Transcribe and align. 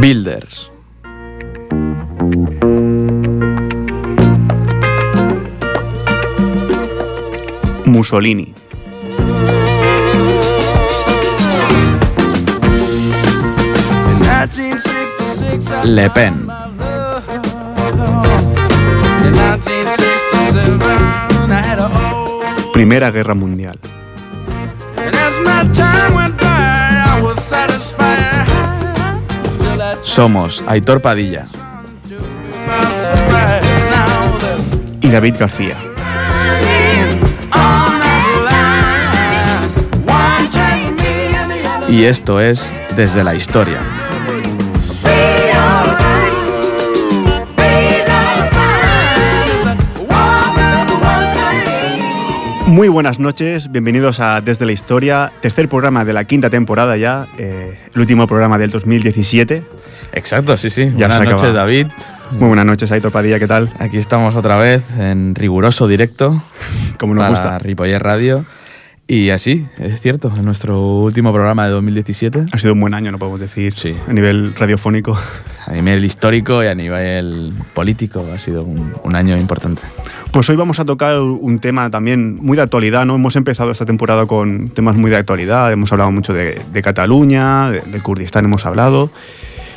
Builders. 0.00 0.70
Mussolini. 7.84 8.52
Le 15.84 16.10
Pen. 16.10 16.46
Primera 22.72 23.10
Guerra 23.10 23.34
Mundial. 23.34 23.78
Somos 30.06 30.62
Aitor 30.68 31.02
Padilla. 31.02 31.46
Y 35.00 35.08
David 35.08 35.34
García. 35.38 35.76
Y 41.88 42.04
esto 42.04 42.40
es 42.40 42.72
Desde 42.96 43.24
la 43.24 43.34
Historia. 43.34 43.95
Muy 52.66 52.88
buenas 52.88 53.20
noches, 53.20 53.70
bienvenidos 53.70 54.18
a 54.18 54.40
Desde 54.40 54.66
la 54.66 54.72
Historia, 54.72 55.32
tercer 55.40 55.68
programa 55.68 56.04
de 56.04 56.12
la 56.12 56.24
quinta 56.24 56.50
temporada 56.50 56.96
ya, 56.96 57.28
eh, 57.38 57.78
el 57.94 58.00
último 58.00 58.26
programa 58.26 58.58
del 58.58 58.70
2017. 58.70 59.62
Exacto, 60.12 60.56
sí, 60.58 60.70
sí. 60.70 60.92
Ya 60.96 61.06
buenas 61.06 61.18
noches, 61.20 61.42
acaba. 61.42 61.52
David. 61.52 61.86
Muy 62.32 62.48
buenas 62.48 62.66
noches, 62.66 62.90
Aitor 62.90 63.12
Padilla, 63.12 63.38
¿qué 63.38 63.46
tal? 63.46 63.72
Aquí 63.78 63.98
estamos 63.98 64.34
otra 64.34 64.56
vez 64.56 64.82
en 64.98 65.36
riguroso 65.36 65.86
directo 65.86 66.42
Como 66.98 67.14
nos 67.14 67.22
para 67.22 67.30
gusta. 67.30 67.58
Ripollet 67.60 68.00
Radio. 68.00 68.44
Y 69.08 69.30
así, 69.30 69.64
es 69.78 70.00
cierto, 70.00 70.32
en 70.36 70.44
nuestro 70.44 70.80
último 70.82 71.32
programa 71.32 71.64
de 71.66 71.70
2017, 71.70 72.46
Ha 72.50 72.58
sido 72.58 72.72
un 72.72 72.80
buen 72.80 72.92
año, 72.92 73.12
no 73.12 73.18
podemos 73.20 73.38
decir, 73.38 73.72
Sí. 73.76 73.94
a 74.08 74.12
nivel 74.12 74.52
radiofónico. 74.56 75.16
a 75.66 75.72
nivel 75.72 76.04
histórico 76.04 76.62
y 76.64 76.66
a 76.66 76.74
nivel 76.74 77.52
político, 77.72 78.26
ha 78.34 78.38
sido 78.40 78.64
un, 78.64 78.92
un 79.04 79.14
año 79.14 79.36
importante. 79.36 79.82
Pues 80.32 80.50
hoy 80.50 80.56
vamos 80.56 80.80
a 80.80 80.84
tocar 80.84 81.18
un 81.20 81.60
tema 81.60 81.88
también 81.88 82.36
muy 82.36 82.56
de 82.56 82.64
actualidad, 82.64 83.06
¿no? 83.06 83.14
Hemos 83.14 83.36
empezado 83.36 83.70
esta 83.70 83.86
temporada 83.86 84.26
con 84.26 84.70
temas 84.70 84.96
muy 84.96 85.10
de 85.10 85.18
actualidad, 85.18 85.70
hemos 85.72 85.92
hablado 85.92 86.10
mucho 86.10 86.32
de, 86.32 86.60
de 86.72 86.82
Cataluña, 86.82 87.70
de, 87.70 87.82
del 87.82 88.02
Kurdistán 88.02 88.44
hemos 88.44 88.66
hablado. 88.66 89.10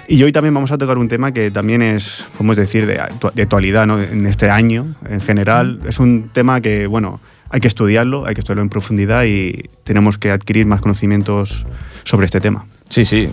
Y 0.08 0.24
hoy 0.24 0.32
también 0.32 0.56
vamos 0.56 0.72
a 0.72 0.78
tocar 0.80 0.98
un 0.98 1.08
tema 1.08 1.32
que 1.34 1.52
también 1.52 1.84
es, 1.84 2.26
podemos 2.36 2.58
decir, 2.58 2.88
de, 2.88 3.00
de 3.36 3.42
actualidad, 3.44 3.86
¿no? 3.86 4.02
En 4.02 4.26
este 4.26 4.50
año, 4.50 4.96
en 5.08 5.22
general. 5.22 5.82
Es 5.88 6.00
un 6.00 6.30
tema 6.34 6.62
que, 6.62 6.88
bueno, 6.88 7.20
hay 7.50 7.60
que 7.60 7.68
estudiarlo, 7.68 8.26
hay 8.26 8.36
que 8.36 8.42
estudiarlo 8.42 8.64
en 8.64 8.70
profundidad 8.70 9.24
y 9.26 9.70
tenemos 9.84 10.18
que 10.18 10.32
adquirir 10.32 10.66
más 10.66 10.82
conocimientos 10.82 11.66
sobre 12.04 12.26
este 12.26 12.42
tema. 12.42 12.66
Sí, 12.90 13.06
sí, 13.06 13.30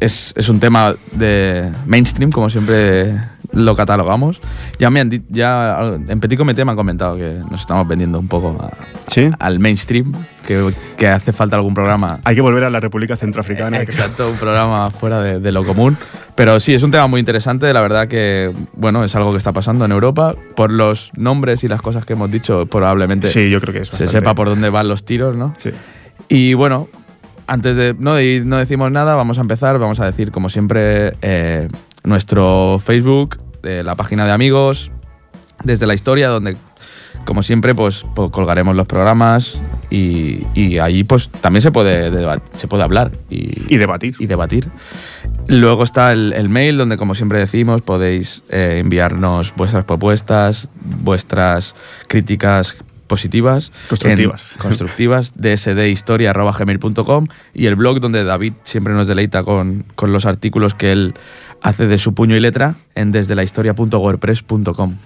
es, 0.00 0.32
es 0.36 0.48
un 0.48 0.60
tema 0.60 0.94
de 1.12 1.70
mainstream, 1.86 2.30
como 2.30 2.48
siempre 2.48 3.14
lo 3.52 3.76
catalogamos. 3.76 4.40
Ya, 4.78 4.90
me 4.90 5.00
han 5.00 5.10
ya 5.28 5.92
en 6.08 6.20
Petit 6.20 6.38
Comité 6.38 6.64
me 6.64 6.70
han 6.72 6.76
comentado 6.76 7.16
que 7.16 7.40
nos 7.50 7.60
estamos 7.60 7.86
vendiendo 7.86 8.18
un 8.18 8.28
poco 8.28 8.56
a- 8.62 8.70
¿Sí? 9.08 9.28
al 9.38 9.58
mainstream, 9.58 10.12
que, 10.46 10.72
que 10.96 11.06
hace 11.08 11.32
falta 11.32 11.56
algún 11.56 11.74
programa. 11.74 12.20
Hay 12.24 12.34
que 12.34 12.40
volver 12.40 12.64
a 12.64 12.70
la 12.70 12.80
República 12.80 13.16
Centroafricana. 13.16 13.80
Exacto, 13.82 14.30
un 14.30 14.36
programa 14.36 14.90
fuera 14.90 15.20
de, 15.20 15.38
de 15.40 15.52
lo 15.52 15.64
común. 15.64 15.96
Pero 16.34 16.58
sí, 16.60 16.72
es 16.74 16.82
un 16.82 16.90
tema 16.90 17.06
muy 17.06 17.20
interesante. 17.20 17.70
La 17.72 17.82
verdad 17.82 18.08
que, 18.08 18.52
bueno, 18.74 19.04
es 19.04 19.14
algo 19.14 19.32
que 19.32 19.38
está 19.38 19.52
pasando 19.52 19.84
en 19.84 19.92
Europa. 19.92 20.34
Por 20.56 20.72
los 20.72 21.10
nombres 21.16 21.62
y 21.64 21.68
las 21.68 21.82
cosas 21.82 22.04
que 22.06 22.14
hemos 22.14 22.30
dicho, 22.30 22.66
probablemente 22.66 23.26
Sí, 23.28 23.50
yo 23.50 23.60
creo 23.60 23.74
que 23.74 23.80
es 23.82 23.88
se 23.88 24.08
sepa 24.08 24.34
por 24.34 24.48
dónde 24.48 24.70
van 24.70 24.88
los 24.88 25.04
tiros, 25.04 25.36
¿no? 25.36 25.52
Sí. 25.58 25.70
Y 26.28 26.54
bueno, 26.54 26.88
antes 27.46 27.76
de 27.76 27.94
no, 27.98 28.14
de 28.14 28.40
no 28.44 28.56
decimos 28.56 28.90
nada, 28.90 29.14
vamos 29.14 29.36
a 29.36 29.42
empezar. 29.42 29.78
Vamos 29.78 30.00
a 30.00 30.06
decir, 30.06 30.30
como 30.30 30.48
siempre, 30.48 31.12
eh, 31.20 31.68
nuestro 32.04 32.80
Facebook, 32.84 33.38
eh, 33.62 33.82
la 33.84 33.94
página 33.96 34.24
de 34.26 34.32
amigos, 34.32 34.90
desde 35.64 35.86
la 35.86 35.94
historia, 35.94 36.28
donde, 36.28 36.56
como 37.24 37.42
siempre, 37.42 37.74
pues, 37.74 38.04
pues, 38.14 38.30
colgaremos 38.30 38.74
los 38.74 38.86
programas 38.86 39.60
y, 39.90 40.44
y 40.54 40.78
ahí 40.78 41.04
pues 41.04 41.28
también 41.28 41.62
se 41.62 41.70
puede, 41.70 42.10
se 42.54 42.66
puede 42.68 42.82
hablar 42.82 43.12
y, 43.30 43.72
Y 43.72 43.76
debatir. 43.76 44.16
y 44.18 44.26
debatir. 44.26 44.68
Luego 45.48 45.84
está 45.84 46.12
el, 46.12 46.32
el 46.32 46.48
mail, 46.48 46.76
donde 46.78 46.96
como 46.96 47.14
siempre 47.14 47.38
decimos, 47.38 47.82
podéis 47.82 48.42
eh, 48.48 48.78
enviarnos 48.78 49.52
vuestras 49.56 49.84
propuestas, 49.84 50.70
vuestras 51.02 51.74
críticas 52.08 52.76
positivas. 53.06 53.70
Constructivas. 53.88 54.42
en- 54.54 54.58
constructivas, 54.58 55.32
dsdhistoria.gmail.com 55.36 57.26
y 57.54 57.66
el 57.66 57.76
blog 57.76 58.00
donde 58.00 58.24
David 58.24 58.54
siempre 58.62 58.94
nos 58.94 59.06
deleita 59.06 59.42
con, 59.42 59.84
con 59.94 60.12
los 60.12 60.24
artículos 60.26 60.74
que 60.74 60.92
él 60.92 61.14
hace 61.62 61.86
de 61.86 61.98
su 61.98 62.14
puño 62.14 62.36
y 62.36 62.40
letra 62.40 62.76
en 62.94 63.12
desdelahistoria.wordpress.com. 63.12 64.96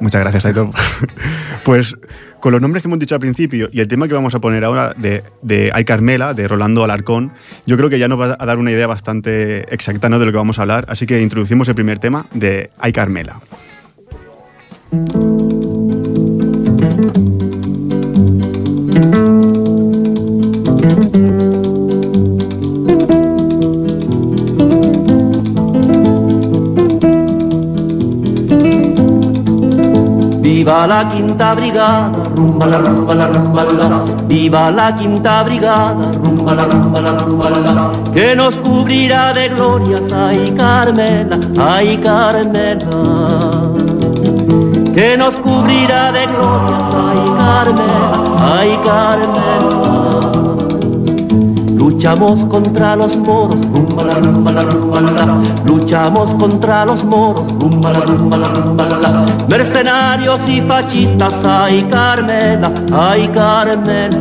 Muchas 0.00 0.20
gracias, 0.20 0.46
Aitor. 0.46 0.70
pues 1.64 1.94
con 2.40 2.52
los 2.52 2.60
nombres 2.60 2.82
que 2.82 2.88
hemos 2.88 2.98
dicho 2.98 3.14
al 3.14 3.20
principio 3.20 3.68
y 3.72 3.80
el 3.80 3.88
tema 3.88 4.06
que 4.06 4.14
vamos 4.14 4.34
a 4.34 4.40
poner 4.40 4.64
ahora 4.64 4.92
de, 4.94 5.24
de 5.40 5.70
Ay 5.72 5.84
Carmela, 5.84 6.34
de 6.34 6.46
Rolando 6.46 6.84
Alarcón, 6.84 7.32
yo 7.66 7.76
creo 7.76 7.88
que 7.88 7.98
ya 7.98 8.08
nos 8.08 8.20
va 8.20 8.36
a 8.38 8.46
dar 8.46 8.58
una 8.58 8.70
idea 8.70 8.86
bastante 8.86 9.72
exacta 9.74 10.08
¿no? 10.08 10.18
de 10.18 10.26
lo 10.26 10.32
que 10.32 10.38
vamos 10.38 10.58
a 10.58 10.62
hablar. 10.62 10.84
Así 10.88 11.06
que 11.06 11.22
introducimos 11.22 11.68
el 11.68 11.74
primer 11.74 11.98
tema 11.98 12.26
de 12.34 12.70
Ay 12.78 12.92
Carmela. 12.92 13.40
Viva 30.64 30.86
la 30.86 31.06
quinta 31.06 31.54
brigada, 31.54 32.22
rumba 32.34 32.64
la 32.64 32.78
rumba 32.78 33.14
la 33.14 33.26
rumba 33.26 33.64
la. 33.64 34.02
Viva 34.26 34.70
la 34.70 34.94
quinta 34.94 35.42
brigada, 35.42 36.10
rumba 36.22 36.54
la 36.54 36.64
rumba 36.64 37.00
la 37.02 37.10
rumba 37.18 37.50
la. 37.50 37.90
Que 38.14 38.34
nos 38.34 38.56
cubrirá 38.56 39.34
de 39.34 39.50
glorias, 39.50 40.10
ay 40.10 40.54
Carmela, 40.56 41.38
ay 41.58 41.98
Carmela. 41.98 43.02
Que 44.94 45.18
nos 45.18 45.34
cubrirá 45.34 46.10
de 46.12 46.24
glorias, 46.28 46.88
ay 47.04 47.20
Carmela, 47.36 48.22
ay 48.56 48.78
Carmela. 48.86 50.03
Luchamos 51.74 52.44
contra 52.46 52.96
los 52.96 53.16
moros. 53.16 53.60
Luchamos 55.64 56.34
contra 56.34 56.84
los 56.86 57.04
moros, 57.04 57.46
rumba 57.58 57.92
la 57.92 58.00
rumba 58.00 58.36
la 58.36 58.48
rumba 58.48 58.88
la. 58.88 59.26
Mercenarios 59.48 60.40
y 60.48 60.60
fascistas, 60.60 61.34
ay 61.44 61.82
Carmela, 61.90 62.72
ay 62.92 63.28
Carmela. 63.28 64.18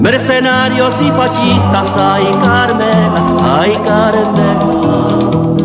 Mercenarios 0.00 0.94
y 1.00 1.10
fascistas, 1.10 1.88
ay 1.96 2.26
Carmela, 2.42 3.22
ay 3.58 3.78
Carmela. 3.84 5.55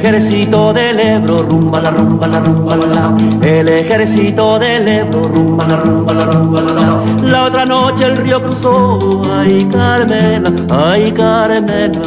Ejército 0.00 0.72
del 0.72 0.98
Ebro, 0.98 1.42
rumba 1.42 1.78
la 1.78 1.90
rumba 1.90 2.26
la 2.26 2.40
rumba 2.40 2.74
la. 2.74 3.14
El 3.46 3.68
ejército 3.68 4.58
del 4.58 4.88
Ebro, 4.88 5.24
rumba 5.24 5.66
la 5.66 5.76
rumba 5.76 6.14
la 6.14 6.24
rumba 6.24 6.60
la 6.62 6.72
la. 6.72 7.02
La 7.22 7.44
otra 7.44 7.66
noche 7.66 8.04
el 8.06 8.16
río 8.16 8.42
cruzó, 8.42 9.22
ay 9.30 9.68
Carmela, 9.70 10.50
ay 10.70 11.12
Carmela. 11.12 12.00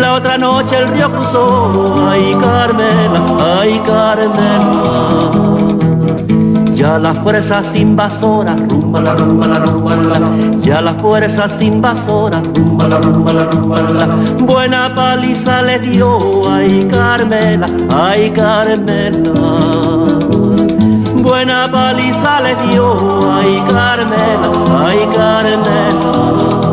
La 0.00 0.14
otra 0.14 0.36
noche 0.36 0.78
el 0.78 0.88
río 0.88 1.12
cruzó, 1.12 2.08
ay 2.10 2.36
Carmela, 2.40 3.22
ay 3.60 3.80
Carmela. 3.86 5.73
Ya 6.84 6.98
las 6.98 7.16
fuerzas 7.16 7.74
invasoras, 7.74 8.60
rumba 8.68 9.00
la 9.00 9.14
rumba 9.14 9.46
la 9.46 9.58
rumba 9.58 9.96
la, 9.96 10.30
ya 10.60 10.82
las 10.82 10.94
fuerzas 11.00 11.56
invasoras, 11.58 12.42
rumba 12.54 12.86
la 12.86 12.98
rumba 12.98 13.32
la 13.32 13.44
rumba 13.44 13.80
la, 13.80 14.06
buena 14.44 14.94
paliza 14.94 15.62
le 15.62 15.78
dio, 15.78 16.46
ay 16.46 16.86
Carmela, 16.90 17.68
ay 17.90 18.30
Carmela. 18.32 19.32
Buena 21.22 21.70
paliza 21.72 22.42
le 22.42 22.54
dio, 22.66 23.32
ay 23.32 23.64
Carmela, 23.66 24.50
ay 24.86 25.08
Carmela. 25.16 26.63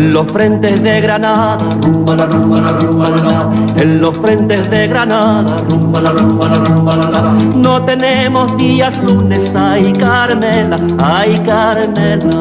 Los 0.00 0.26
frentes 0.26 0.82
de 0.82 1.00
Granada, 1.00 1.58
rumba 1.82 2.16
la 2.16 2.26
rumba 2.26 2.60
la 2.60 2.72
rumba 2.72 3.08
la, 3.10 3.82
en 3.82 4.00
los 4.00 4.16
frentes 4.18 4.68
de 4.70 4.88
Granada, 4.88 5.58
rumba 5.68 6.00
la 6.00 6.10
rumba 6.10 6.48
la 6.48 6.56
rumba 6.56 6.96
la, 6.96 7.32
no 7.54 7.82
tenemos 7.84 8.56
días 8.56 8.96
lunes, 9.04 9.50
ay 9.54 9.92
Carmela, 9.92 10.78
ay 10.98 11.40
Carmela. 11.46 12.34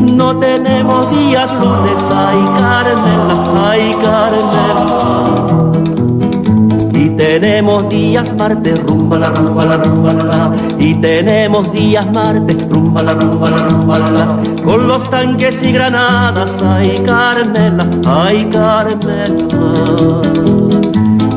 No 0.00 0.38
tenemos 0.38 1.10
días 1.10 1.52
lunes, 1.54 2.02
ay 2.14 2.38
Carmela, 2.58 3.70
ay 3.70 3.96
Carmela. 4.02 5.63
Tenemos 7.34 7.88
días 7.88 8.32
martes, 8.36 8.80
rumba 8.84 9.18
la 9.18 9.30
rumba 9.30 9.64
la 9.64 9.76
rumba 9.78 10.12
la, 10.12 10.52
y 10.78 10.94
tenemos 10.94 11.72
días 11.72 12.06
martes, 12.12 12.56
rumba 12.68 13.02
la 13.02 13.14
rumba 13.14 13.50
la 13.50 13.56
rumba 13.56 13.98
la, 13.98 14.38
con 14.62 14.86
los 14.86 15.02
tanques 15.10 15.60
y 15.60 15.72
granadas, 15.72 16.52
ay 16.62 17.02
Carmela, 17.04 17.88
ay 18.06 18.48
Carmela. 18.52 19.42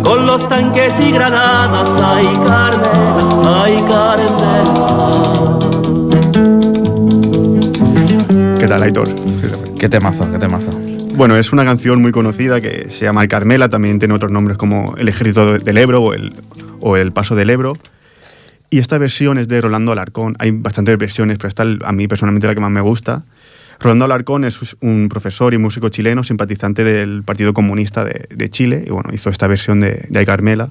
Con 0.04 0.28
los 0.28 0.48
tanques 0.48 0.94
y 1.00 1.12
granadas, 1.12 1.90
ay 2.00 2.28
Carmela, 2.46 3.64
ay 3.64 3.84
Carmela. 3.88 5.58
¿Qué 8.60 8.68
tal, 8.68 8.84
Aitor? 8.84 9.10
Qué 9.80 9.90
temazo, 9.90 10.32
qué 10.32 10.38
temazo. 10.38 10.87
Bueno, 11.18 11.36
es 11.36 11.52
una 11.52 11.66
canción 11.66 12.00
muy 12.00 12.12
conocida 12.12 12.62
que 12.62 12.92
se 12.92 13.06
llama 13.06 13.24
El 13.24 13.28
Carmela, 13.28 13.70
también 13.70 13.98
tiene 13.98 14.14
otros 14.14 14.32
nombres 14.32 14.56
como 14.56 14.96
El 14.98 15.10
Ejército 15.10 15.58
del 15.58 15.78
Ebro 15.80 16.00
o 16.00 16.14
El, 16.14 16.36
o 16.80 16.96
el 16.96 17.12
Paso 17.12 17.36
del 17.36 17.50
Ebro. 17.50 17.74
Y 18.70 18.78
esta 18.78 19.00
versión 19.00 19.40
es 19.40 19.48
de 19.48 19.60
Rolando 19.60 19.92
Alarcón. 19.92 20.36
Hay 20.38 20.52
bastantes 20.52 20.96
versiones, 20.96 21.40
pero 21.40 21.48
esta 21.48 21.64
a 21.64 21.92
mí 21.92 22.08
personalmente 22.08 22.46
la 22.46 22.54
que 22.54 22.62
más 22.62 22.70
me 22.70 22.82
gusta. 22.82 23.24
Rolando 23.80 24.06
Alarcón 24.06 24.44
es 24.44 24.60
un 24.80 25.10
profesor 25.10 25.56
y 25.56 25.58
músico 25.58 25.90
chileno, 25.90 26.24
simpatizante 26.24 26.84
del 26.84 27.24
Partido 27.24 27.52
Comunista 27.52 28.06
de, 28.06 28.50
Chile, 28.52 28.84
y 28.86 28.92
bueno, 28.92 29.10
hizo 29.12 29.32
esta 29.32 29.48
versión 29.48 29.80
de, 29.80 30.06
de 30.08 30.24
Carmela. 30.24 30.70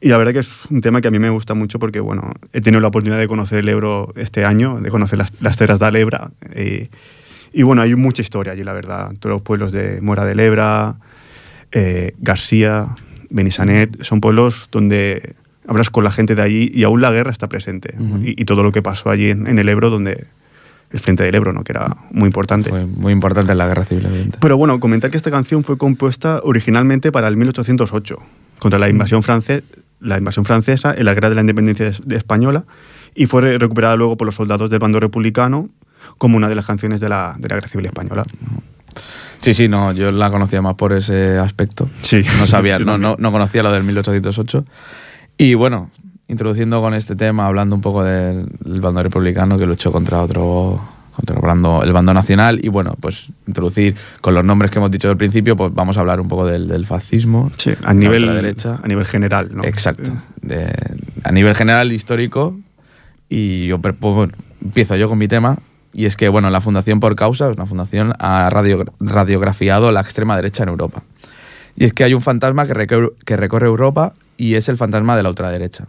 Y 0.00 0.08
la 0.08 0.18
verdad 0.18 0.32
que 0.32 0.40
es 0.40 0.50
un 0.68 0.80
tema 0.80 1.00
que 1.00 1.06
a 1.06 1.10
mí 1.12 1.20
me 1.20 1.30
gusta 1.30 1.54
mucho 1.54 1.78
porque, 1.78 2.00
bueno, 2.00 2.32
he 2.52 2.60
tenido 2.60 2.80
la 2.80 2.88
oportunidad 2.88 3.20
de 3.20 3.28
conocer 3.28 3.60
el 3.60 3.68
Ebro 3.68 4.12
este 4.16 4.44
año, 4.44 4.80
de 4.80 4.90
conocer 4.90 5.16
las, 5.16 5.40
las 5.40 5.56
terras 5.56 5.78
de 5.78 5.92
Lebra. 5.92 6.32
Y, 6.56 6.88
y, 7.52 7.62
bueno, 7.62 7.82
hay 7.82 7.94
mucha 7.94 8.22
historia 8.22 8.52
allí, 8.52 8.64
la 8.64 8.72
verdad. 8.72 9.12
Todos 9.18 9.34
los 9.34 9.42
pueblos 9.42 9.72
de 9.72 10.00
Mora 10.00 10.24
de 10.24 10.34
Lebra, 10.34 10.96
eh, 11.72 12.14
García, 12.18 12.96
Benissanet, 13.30 14.02
son 14.02 14.20
pueblos 14.20 14.68
donde 14.70 15.34
hablas 15.66 15.90
con 15.90 16.04
la 16.04 16.10
gente 16.10 16.34
de 16.34 16.42
allí 16.42 16.70
y 16.74 16.84
aún 16.84 17.00
la 17.00 17.10
guerra 17.10 17.30
está 17.30 17.48
presente. 17.48 17.94
Uh 17.98 18.02
-huh. 18.02 18.24
y, 18.24 18.42
y, 18.42 18.44
todo 18.44 18.62
lo 18.62 18.72
que 18.72 18.82
pasó 18.82 19.10
allí 19.10 19.30
en, 19.30 19.46
en, 19.46 19.58
el 19.58 19.68
Ebro, 19.68 19.90
donde 19.90 20.26
el 20.90 21.00
frente 21.00 21.22
del 21.24 21.34
Ebro, 21.34 21.52
¿no? 21.52 21.64
que 21.64 21.72
era 21.72 21.96
muy 22.10 22.26
importante. 22.26 22.70
Fue 22.70 22.86
muy 22.86 23.12
importante 23.12 23.52
en 23.52 23.58
la 23.58 23.66
guerra 23.66 23.84
civil, 23.84 24.06
evidente. 24.06 24.38
Pero 24.40 24.56
bueno, 24.56 24.80
comentar 24.80 25.10
que 25.10 25.16
esta 25.16 25.30
canción 25.30 25.64
fue 25.64 25.76
compuesta 25.76 26.40
originalmente 26.42 27.12
para 27.12 27.28
el 27.28 27.36
1808, 27.36 28.18
contra 28.58 28.78
la 28.78 28.88
invasión 28.88 29.22
francesa 29.22 29.62
la 30.00 30.16
invasión 30.16 30.44
francesa 30.44 30.94
en 30.96 31.04
la 31.04 31.12
guerra 31.14 31.28
de 31.28 31.34
la 31.34 31.40
independencia 31.40 31.90
de, 31.90 31.96
de 32.04 32.16
española 32.16 32.64
y 33.16 33.26
fue 33.26 33.58
recuperada 33.58 33.96
luego 33.96 34.16
por 34.16 34.26
los 34.26 34.36
soldados 34.36 34.70
del 34.70 34.78
bando 34.78 35.00
republicano 35.00 35.70
como 36.16 36.36
una 36.36 36.48
de 36.48 36.54
las 36.54 36.66
canciones 36.66 37.00
de 37.00 37.08
la, 37.08 37.36
de 37.38 37.48
la 37.48 37.56
guerra 37.56 37.68
civil 37.68 37.86
española. 37.86 38.24
Sí, 39.40 39.54
sí, 39.54 39.68
no, 39.68 39.92
yo 39.92 40.10
la 40.10 40.30
conocía 40.30 40.62
más 40.62 40.74
por 40.74 40.92
ese 40.92 41.38
aspecto. 41.38 41.88
Sí. 42.02 42.24
No 42.38 42.46
sabía, 42.46 42.78
no, 42.80 42.98
no, 42.98 43.16
no 43.18 43.32
conocía 43.32 43.62
lo 43.62 43.72
del 43.72 43.84
1808. 43.84 44.64
Y 45.36 45.54
bueno, 45.54 45.90
introduciendo 46.26 46.80
con 46.80 46.94
este 46.94 47.14
tema, 47.14 47.46
hablando 47.46 47.74
un 47.74 47.80
poco 47.80 48.02
del, 48.02 48.46
del 48.60 48.80
bando 48.80 49.02
republicano 49.02 49.58
que 49.58 49.66
luchó 49.66 49.92
contra 49.92 50.22
otro 50.22 50.80
contra 51.18 51.34
el 51.34 51.42
bando, 51.42 51.82
el 51.82 51.92
bando 51.92 52.14
nacional 52.14 52.64
y 52.64 52.68
bueno, 52.68 52.94
pues 53.00 53.26
introducir 53.48 53.96
con 54.20 54.34
los 54.34 54.44
nombres 54.44 54.70
que 54.70 54.78
hemos 54.78 54.88
dicho 54.88 55.10
al 55.10 55.16
principio, 55.16 55.56
pues 55.56 55.74
vamos 55.74 55.96
a 55.96 56.00
hablar 56.00 56.20
un 56.20 56.28
poco 56.28 56.46
del, 56.46 56.68
del 56.68 56.86
fascismo. 56.86 57.50
Sí, 57.58 57.72
a 57.82 57.92
nivel, 57.92 58.26
derecha. 58.26 58.78
a 58.80 58.86
nivel 58.86 59.04
general, 59.04 59.48
¿no? 59.52 59.64
Exacto. 59.64 60.12
De, 60.42 60.72
a 61.24 61.32
nivel 61.32 61.56
general 61.56 61.90
histórico 61.90 62.56
y 63.28 63.66
yo 63.66 63.80
pues, 63.80 63.98
bueno, 63.98 64.32
empiezo 64.62 64.94
yo 64.94 65.08
con 65.08 65.18
mi 65.18 65.26
tema 65.26 65.58
y 65.98 66.06
es 66.06 66.16
que 66.16 66.28
bueno, 66.28 66.48
la 66.48 66.60
Fundación 66.60 67.00
Por 67.00 67.16
Causa, 67.16 67.48
una 67.48 67.66
fundación, 67.66 68.12
ha 68.20 68.48
radio, 68.50 68.84
radiografiado 69.00 69.90
la 69.90 70.00
extrema 70.00 70.36
derecha 70.36 70.62
en 70.62 70.68
Europa. 70.68 71.02
Y 71.74 71.86
es 71.86 71.92
que 71.92 72.04
hay 72.04 72.14
un 72.14 72.22
fantasma 72.22 72.68
que, 72.68 72.74
recorre, 72.74 73.08
que 73.24 73.36
recorre 73.36 73.66
Europa 73.66 74.12
y 74.36 74.54
es 74.54 74.68
el 74.68 74.76
fantasma 74.76 75.16
de 75.16 75.24
la 75.24 75.30
ultraderecha. 75.30 75.86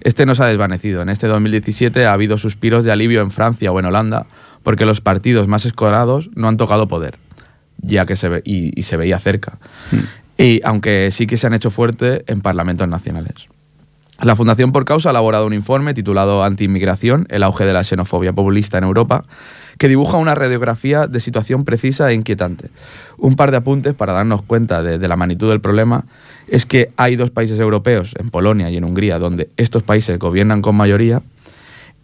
Este 0.00 0.26
no 0.26 0.36
se 0.36 0.44
ha 0.44 0.46
desvanecido. 0.46 1.02
En 1.02 1.08
este 1.08 1.26
2017 1.26 2.06
ha 2.06 2.12
habido 2.12 2.38
suspiros 2.38 2.84
de 2.84 2.92
alivio 2.92 3.20
en 3.20 3.32
Francia 3.32 3.72
o 3.72 3.80
en 3.80 3.86
Holanda 3.86 4.26
porque 4.62 4.86
los 4.86 5.00
partidos 5.00 5.48
más 5.48 5.66
escorados 5.66 6.30
no 6.36 6.46
han 6.46 6.56
tocado 6.56 6.86
poder, 6.86 7.18
ya 7.78 8.06
que 8.06 8.14
se 8.14 8.28
ve, 8.28 8.42
y, 8.44 8.78
y 8.78 8.84
se 8.84 8.96
veía 8.96 9.18
cerca. 9.18 9.58
Mm. 9.90 10.40
Y 10.40 10.60
aunque 10.62 11.10
sí 11.10 11.26
que 11.26 11.36
se 11.36 11.48
han 11.48 11.54
hecho 11.54 11.72
fuerte 11.72 12.22
en 12.28 12.42
parlamentos 12.42 12.86
nacionales. 12.86 13.48
La 14.22 14.36
Fundación 14.36 14.70
Por 14.70 14.84
Causa 14.84 15.08
ha 15.08 15.10
elaborado 15.10 15.46
un 15.46 15.52
informe 15.52 15.94
titulado 15.94 16.44
Anti-inmigración, 16.44 17.26
el 17.28 17.42
auge 17.42 17.64
de 17.64 17.72
la 17.72 17.82
xenofobia 17.82 18.32
populista 18.32 18.78
en 18.78 18.84
Europa, 18.84 19.24
que 19.78 19.88
dibuja 19.88 20.16
una 20.16 20.36
radiografía 20.36 21.08
de 21.08 21.18
situación 21.18 21.64
precisa 21.64 22.08
e 22.08 22.14
inquietante. 22.14 22.70
Un 23.18 23.34
par 23.34 23.50
de 23.50 23.56
apuntes 23.56 23.94
para 23.94 24.12
darnos 24.12 24.42
cuenta 24.42 24.80
de, 24.84 25.08
la 25.08 25.16
magnitud 25.16 25.48
del 25.50 25.60
problema 25.60 26.04
es 26.46 26.66
que 26.66 26.92
hay 26.96 27.16
dos 27.16 27.30
países 27.30 27.58
europeos, 27.58 28.14
en 28.16 28.30
Polonia 28.30 28.70
y 28.70 28.76
en 28.76 28.84
Hungría, 28.84 29.18
donde 29.18 29.48
estos 29.56 29.82
países 29.82 30.20
gobiernan 30.20 30.62
con 30.62 30.76
mayoría, 30.76 31.20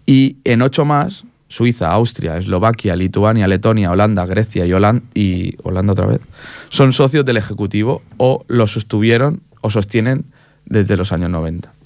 y 0.04 0.38
en 0.42 0.62
ocho 0.62 0.84
más, 0.84 1.24
Suiza, 1.46 1.92
Austria, 1.92 2.36
Eslovaquia, 2.36 2.96
Lituania, 2.96 3.46
Letonia, 3.46 3.92
Holanda, 3.92 4.26
Grecia 4.26 4.66
y 4.66 4.72
Holanda, 4.72 5.04
y 5.14 5.54
Holanda 5.62 5.92
otra 5.92 6.06
vez, 6.06 6.20
son 6.68 6.92
socios 6.92 7.24
del 7.24 7.36
Ejecutivo 7.36 8.02
o 8.16 8.44
lo 8.48 8.66
sostuvieron 8.66 9.40
o 9.60 9.70
sostienen 9.70 10.24
desde 10.66 10.96
los 10.96 11.12
años 11.12 11.30
90 11.30 11.77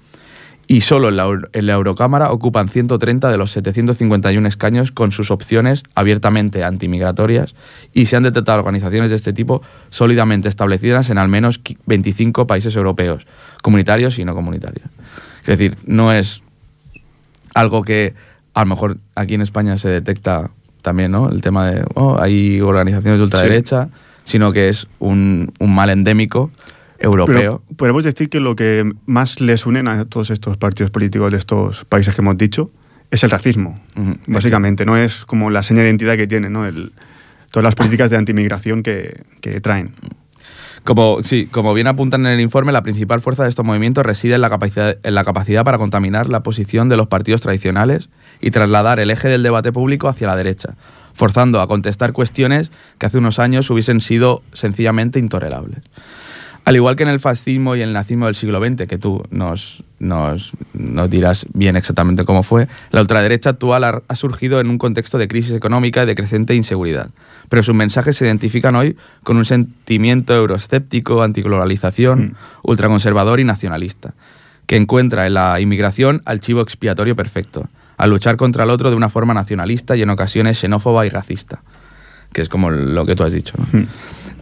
y 0.67 0.83
solo 0.83 1.09
en 1.09 1.17
la, 1.17 1.27
en 1.53 1.67
la, 1.67 1.73
Eurocámara 1.75 2.31
ocupan 2.31 2.69
130 2.69 3.31
de 3.31 3.37
los 3.37 3.53
751 3.53 4.49
escaños 4.49 4.93
con 4.93 5.13
sus 5.13 5.31
opciones 5.31 5.83
abiertamente 5.95 6.65
antimigratorias 6.65 7.55
y 7.93 8.07
se 8.07 8.17
han 8.17 8.23
detectado 8.23 8.61
organizaciones 8.61 9.11
de 9.11 9.17
este 9.17 9.33
tipo 9.33 9.63
sólidamente 9.91 10.49
establecidas 10.49 11.11
en 11.11 11.19
al 11.19 11.29
menos 11.29 11.61
25 11.87 12.47
países 12.47 12.77
europeos, 12.77 13.27
comunitarios 13.61 14.19
y 14.19 14.25
no 14.25 14.35
comunitarios. 14.35 14.87
Es 15.41 15.47
decir, 15.47 15.77
no 15.85 16.13
es 16.13 16.43
algo 17.55 17.83
que 17.83 18.15
a 18.55 18.61
lo 18.61 18.67
mejor 18.67 18.99
aquí 19.15 19.35
en 19.35 19.43
España 19.43 19.77
se 19.79 19.89
detecta 19.89 20.51
también, 20.83 21.13
¿no? 21.13 21.29
El 21.29 21.43
tema 21.43 21.71
de, 21.71 21.85
oh, 21.95 22.19
hay 22.21 22.61
organizaciones 22.61 23.19
de 23.19 23.25
ultraderecha, 23.25 23.87
sí. 23.87 23.91
sino 24.25 24.53
que 24.53 24.69
es 24.69 24.89
un, 24.99 25.53
un 25.59 25.75
mal 25.75 25.91
endémico 25.91 26.51
europeo. 27.03 27.63
Pero 27.67 27.77
podemos 27.77 28.05
decir 28.05 28.29
que 28.29 28.41
lo 28.41 28.57
que 28.57 28.91
más 29.07 29.41
les 29.41 29.67
unen 29.67 29.89
a 29.89 30.05
todos 30.05 30.31
estos 30.31 30.57
partidos 30.57 30.91
políticos 30.91 31.31
de 31.33 31.39
estos 31.39 31.85
países 31.85 32.15
que 32.15 32.21
hemos 32.21 32.39
dicho 32.39 32.71
es 33.11 33.23
el 33.25 33.31
racismo, 33.31 33.81
uh 33.97 34.01
-huh. 34.01 34.19
básicamente. 34.27 34.87
No 34.87 34.97
es 34.97 35.25
como 35.25 35.51
la 35.51 35.63
seña 35.63 35.83
de 35.83 35.89
identidad 35.89 36.17
que 36.17 36.27
tienen, 36.27 36.53
¿no? 36.53 36.67
El, 36.67 36.93
todas 37.51 37.65
las 37.65 37.75
políticas 37.75 38.11
de 38.11 38.17
antimigración 38.17 38.83
que, 38.83 39.23
que 39.41 39.61
traen. 39.61 39.93
Como, 40.85 41.23
sí, 41.23 41.47
como 41.47 41.75
bien 41.75 41.87
apuntan 41.87 42.27
en 42.27 42.33
el 42.33 42.41
informe, 42.41 42.73
la 42.73 42.83
principal 42.83 43.21
fuerza 43.21 43.45
de 43.45 43.51
estos 43.51 43.65
movimientos 43.65 44.05
reside 44.05 44.35
en 44.35 44.41
la, 44.41 44.51
capacidad, 44.51 44.97
en 45.03 45.15
la 45.15 45.23
capacidad 45.23 45.65
para 45.65 45.79
contaminar 45.79 46.29
la 46.29 46.43
posición 46.43 46.89
de 46.89 46.97
los 46.97 47.07
partidos 47.07 47.41
tradicionales 47.41 48.09
y 48.41 48.51
trasladar 48.51 48.99
el 48.99 49.11
eje 49.11 49.29
del 49.29 49.45
debate 49.45 49.71
público 49.71 50.09
hacia 50.09 50.27
la 50.27 50.35
derecha, 50.35 50.75
forzando 51.15 51.61
a 51.61 51.69
contestar 51.69 52.13
cuestiones 52.13 52.73
que 52.99 53.07
hace 53.07 53.19
unos 53.19 53.39
años 53.39 53.71
hubiesen 53.71 54.01
sido 54.01 54.43
sencillamente 54.53 55.21
intolerables. 55.21 55.83
Al 56.65 56.77
igual 56.77 56.95
que 56.95 57.03
en 57.03 57.09
el 57.09 57.19
fascismo 57.19 57.75
y 57.75 57.81
el 57.81 57.93
nazismo 57.93 58.27
del 58.27 58.37
siglo 58.37 58.65
XX, 58.65 58.87
que 58.87 58.97
tú 58.97 59.25
nos, 59.31 59.83
nos, 59.99 60.53
nos 60.75 61.11
dirás 61.11 61.47
bien 61.53 61.75
exactamente 61.75 62.25
cómo 62.25 62.45
fue, 62.45 62.69
la 62.91 63.01
ultraderecha 63.01 63.51
actual 63.51 63.83
ha, 63.83 64.03
ha, 64.07 64.15
surgido 64.15 64.61
en 64.61 64.71
un 64.71 64.79
contexto 64.79 65.19
de 65.19 65.27
crisis 65.27 65.53
económica 65.53 66.05
y 66.05 66.07
de 66.07 66.15
creciente 66.15 66.55
inseguridad. 66.55 67.11
Pero 67.49 67.65
sus 67.65 67.75
mensajes 67.75 68.17
se 68.17 68.27
identifican 68.27 68.77
hoy 68.77 68.97
con 69.25 69.39
un 69.39 69.45
sentimiento 69.45 70.35
euroescéptico, 70.35 71.23
antiglobalización, 71.23 72.21
mm. 72.21 72.35
ultraconservador 72.63 73.41
y 73.41 73.45
nacionalista, 73.45 74.15
que 74.67 74.77
encuentra 74.77 75.27
en 75.27 75.35
la 75.35 75.61
inmigración 75.61 76.23
al 76.27 76.39
chivo 76.39 76.61
expiatorio 76.61 77.17
perfecto, 77.17 77.69
al 77.97 78.11
luchar 78.11 78.37
contra 78.37 78.63
el 78.63 78.71
otro 78.71 78.89
de 78.91 78.97
una 78.97 79.09
forma 79.09 79.35
nacionalista 79.35 79.97
y 79.97 80.03
en 80.03 80.11
ocasiones 80.11 80.61
xenófoba 80.61 81.07
y 81.07 81.09
racista, 81.09 81.63
que 82.33 82.41
es 82.41 82.49
como 82.49 82.71
lo 82.71 83.05
que 83.05 83.17
tú 83.17 83.25
has 83.25 83.33
dicho. 83.33 83.55
¿no? 83.59 83.81
Mm. 83.81 83.89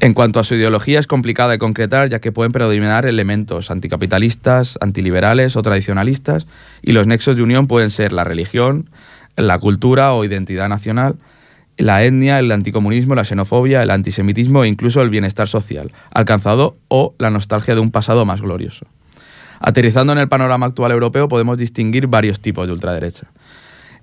En 0.03 0.15
cuanto 0.15 0.41
a 0.41 0.45
su 0.45 0.55
ideología 0.55 0.99
es 0.99 1.07
complicada 1.07 1.51
de 1.51 1.59
concretar 1.59 2.09
ya 2.09 2.21
que 2.21 2.33
pueden 2.33 2.53
predominar 2.53 3.05
elementos 3.05 3.71
anticapitalistas, 3.71 4.79
antiliberales 4.81 5.57
o 5.57 5.63
tradicionalistas 5.63 6.47
y 6.81 6.93
los 6.93 7.07
nexos 7.07 7.37
de 7.37 7.43
unión 7.43 7.67
pueden 7.67 7.91
ser 7.91 8.15
la 8.15 8.25
religión, 8.25 8.89
la 9.37 9.59
cultura 9.59 10.15
o 10.15 10.25
identidad 10.25 10.71
nacional, 10.71 11.17
la 11.77 12.03
etnia, 12.03 12.39
el 12.39 12.51
anticomunismo, 12.51 13.15
la 13.15 13.27
xenofobia, 13.27 13.83
el 13.83 13.91
antisemitismo 13.91 14.65
e 14.65 14.69
incluso 14.69 15.03
el 15.03 15.11
bienestar 15.11 15.49
social, 15.49 15.93
alcanzado 16.13 16.79
o 16.89 17.15
la 17.19 17.29
nostalgia 17.29 17.75
de 17.75 17.81
un 17.83 17.91
pasado 17.91 18.25
más 18.25 18.41
glorioso. 18.41 18.87
Aterrizando 19.59 20.15
en 20.15 20.19
el 20.19 20.29
panorama 20.31 20.65
actual 20.65 20.93
europeo 20.93 21.29
podemos 21.29 21.59
distinguir 21.59 22.07
varios 22.07 22.41
tipos 22.41 22.67
de 22.67 22.73
ultraderecha. 22.73 23.27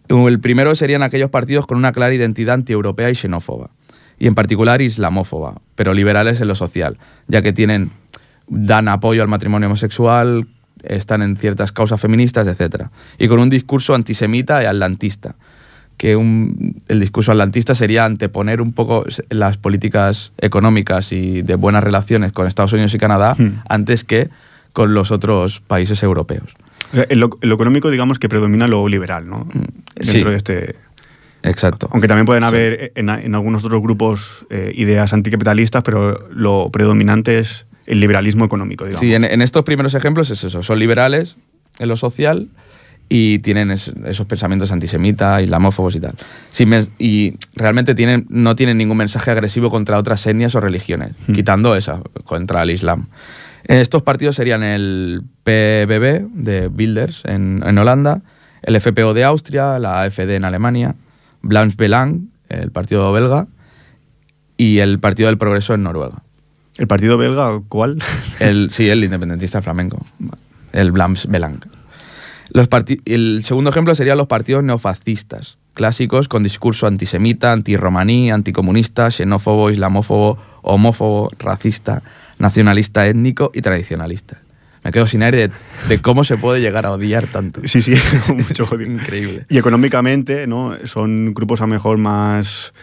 El 0.10 0.40
primero 0.40 0.76
serían 0.76 1.02
aquellos 1.02 1.32
partidos 1.32 1.66
con 1.66 1.80
una 1.80 1.92
clara 1.92 2.14
identidad 2.14 2.54
antieuropea 2.54 3.10
y 3.10 3.16
xenófoba 3.16 3.72
y 4.20 4.28
en 4.28 4.36
particular 4.36 4.82
islamófoba, 4.82 5.56
pero 5.76 5.94
liberales 5.94 6.42
en 6.42 6.48
lo 6.48 6.56
social, 6.56 6.98
ya 7.28 7.42
que 7.42 7.54
tienen 7.54 7.92
dan 8.48 8.88
apoyo 8.88 9.22
al 9.22 9.28
matrimonio 9.28 9.68
homosexual, 9.68 10.48
están 10.84 11.22
en 11.22 11.36
ciertas 11.36 11.72
causas 11.72 12.00
feministas, 12.00 12.48
etc. 12.48 12.86
Y 13.18 13.28
con 13.28 13.40
un 13.40 13.50
discurso 13.50 13.94
antisemita 13.94 14.64
y 14.64 14.66
atlantista, 14.66 15.36
que 15.98 16.14
el 16.14 17.00
discurso 17.00 17.32
atlantista 17.32 17.74
sería 17.74 18.06
anteponer 18.06 18.62
un 18.62 18.72
poco 18.72 19.04
las 19.30 19.58
políticas 19.58 20.32
económicas 20.38 21.12
y 21.12 21.42
de 21.42 21.56
buenas 21.56 21.84
relaciones 21.84 22.32
con 22.32 22.48
Estados 22.48 22.74
Unidos 22.74 22.94
y 22.94 23.00
Canadá 23.00 23.36
hmm. 23.38 23.64
antes 23.68 24.04
que 24.04 24.30
con 24.74 24.94
los 24.94 25.12
otros 25.12 25.60
países 25.60 26.04
europeos. 26.04 26.54
En 26.94 27.20
lo, 27.20 27.32
económico, 27.42 27.90
digamos 27.90 28.20
que 28.20 28.30
predomina 28.30 28.68
lo 28.68 28.88
liberal, 28.88 29.28
¿no? 29.28 29.40
Hmm. 29.52 29.66
Dentro 29.96 30.30
de 30.30 30.38
este. 30.38 30.76
Exacto. 31.50 31.90
Aunque 31.92 32.08
también 32.08 32.26
pueden 32.26 32.44
haber 32.44 32.92
en, 32.96 33.10
algunos 33.10 33.64
otros 33.64 33.82
grupos 33.82 34.46
eh, 34.50 34.72
ideas 34.76 35.14
anticapitalistas, 35.14 35.84
pero 35.84 36.28
lo 36.32 36.70
predominante 36.72 37.40
es 37.40 37.66
el 37.86 38.00
liberalismo 38.00 38.46
económico, 38.46 38.86
digamos. 38.86 39.00
Sí, 39.00 39.14
en, 39.14 39.42
estos 39.42 39.64
primeros 39.64 39.96
ejemplos 39.96 40.30
es 40.30 40.44
eso. 40.44 40.62
Son 40.62 40.78
liberales 40.78 41.38
en 41.80 41.88
lo 41.88 41.98
social 41.98 42.50
y 43.10 43.40
tienen 43.40 43.72
esos 43.72 44.26
pensamientos 44.28 44.72
antisemitas, 44.72 45.42
islamófobos 45.42 45.96
y 45.96 46.02
tal. 46.02 46.14
y 47.00 47.36
realmente 47.56 47.96
tienen, 47.96 48.26
no 48.30 48.56
tienen 48.56 48.78
ningún 48.78 48.98
mensaje 48.98 49.32
agresivo 49.32 49.70
contra 49.70 49.98
otras 49.98 50.28
etnias 50.28 50.56
o 50.56 50.60
religiones, 50.60 51.12
hmm. 51.28 51.32
quitando 51.32 51.76
esa, 51.76 52.02
contra 52.26 52.64
el 52.64 52.72
Islam. 52.72 53.08
Estos 53.64 54.02
partidos 54.02 54.36
serían 54.36 54.64
el 54.64 55.24
PBB 55.44 56.28
de 56.34 56.70
Bilders 56.70 57.24
en, 57.26 57.64
en 57.66 57.78
Holanda, 57.78 58.22
el 58.62 58.80
FPO 58.80 59.14
de 59.14 59.24
Austria, 59.24 59.80
la 59.80 60.04
AFD 60.04 60.32
en 60.32 60.46
Alemania, 60.46 60.96
Blanche 61.48 61.76
Belang, 61.78 62.30
el 62.50 62.72
partido 62.72 63.12
belga, 63.14 63.48
y 64.58 64.80
el 64.80 65.00
Partido 65.00 65.28
del 65.28 65.38
Progreso 65.38 65.74
en 65.74 65.84
Noruega. 65.84 66.24
¿El 66.78 66.88
partido 66.88 67.18
belga 67.18 67.62
cuál? 67.70 67.98
El, 68.40 68.70
sí, 68.72 68.90
el 68.90 69.04
independentista 69.04 69.62
flamenco, 69.62 69.98
el 70.74 70.92
Blanche 70.92 71.28
Belang. 71.28 71.60
Los 72.50 72.68
el 73.06 73.44
segundo 73.44 73.70
ejemplo 73.70 73.96
serían 73.96 74.18
los 74.18 74.28
partidos 74.28 74.64
neofascistas, 74.64 75.58
clásicos 75.74 76.28
con 76.28 76.44
discurso 76.44 76.88
antisemita, 76.88 77.52
antirromaní, 77.52 78.32
anticomunista, 78.32 79.10
xenófobo, 79.12 79.70
islamófobo, 79.70 80.38
homófobo, 80.62 81.30
racista, 81.40 82.04
nacionalista 82.40 83.08
étnico 83.08 83.52
y 83.54 83.62
tradicionalista. 83.62 84.42
Me 84.88 84.94
quedo 84.94 85.06
sin 85.06 85.22
aire 85.22 85.50
de, 85.90 86.00
cómo 86.00 86.24
se 86.24 86.38
puede 86.38 86.62
llegar 86.62 86.86
a 86.86 86.92
odiar 86.92 87.28
tanto. 87.28 87.60
Sí, 87.66 87.82
sí, 87.82 87.94
mucho 88.34 88.64
odio. 88.72 88.88
Increíble. 88.88 89.46
Y 89.50 89.58
económicamente, 89.58 90.48
¿no? 90.48 90.78
Son 90.86 91.34
grupos 91.34 91.60
a 91.60 91.66
lo 91.66 91.68
mejor 91.68 91.98
más 91.98 92.74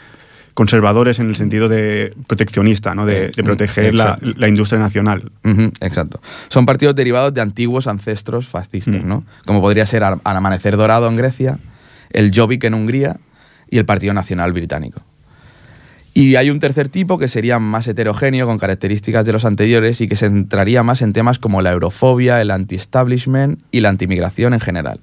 conservadores 0.52 1.18
en 1.18 1.30
el 1.30 1.37
sentido 1.37 1.70
de 1.70 2.12
proteccionista, 2.26 2.94
¿no? 2.94 3.06
de, 3.06 3.30
proteger 3.42 3.94
la, 3.94 4.18
industria 4.46 4.78
nacional. 4.78 5.32
exacto. 5.80 6.20
Son 6.49 6.66
partidos 6.66 6.94
derivados 6.94 7.32
de 7.32 7.40
antiguos 7.40 7.87
ancestros 7.87 8.49
fascistas, 8.49 9.02
mm. 9.02 9.08
¿no? 9.08 9.25
como 9.46 9.62
podría 9.62 9.87
ser 9.87 10.04
Al 10.04 10.20
Amanecer 10.23 10.76
Dorado 10.76 11.08
en 11.08 11.16
Grecia, 11.16 11.58
el 12.11 12.32
Jobbik 12.34 12.64
en 12.64 12.75
Hungría 12.75 13.16
y 13.70 13.78
el 13.78 13.87
Partido 13.87 14.12
Nacional 14.12 14.52
Británico. 14.52 15.00
Y 16.16 16.37
hay 16.37 16.49
un 16.49 16.61
tercer 16.61 16.88
tipo 16.88 17.18
que 17.18 17.26
sería 17.26 17.59
más 17.59 17.88
heterogéneo, 17.88 18.47
con 18.47 18.59
características 18.59 19.26
de 19.26 19.33
los 19.33 19.44
anteriores 19.44 20.00
y 20.00 20.06
que 20.06 20.14
se 20.14 20.28
centraría 20.28 20.85
más 20.85 21.02
en 21.02 21.12
temas 21.12 21.40
como 21.40 21.61
la 21.61 21.73
eurofobia, 21.73 22.40
el 22.40 22.52
anti-establishment 22.52 23.61
y 23.73 23.80
la 23.80 23.88
antimigración 23.88 24.54
en 24.54 24.61
general, 24.61 25.00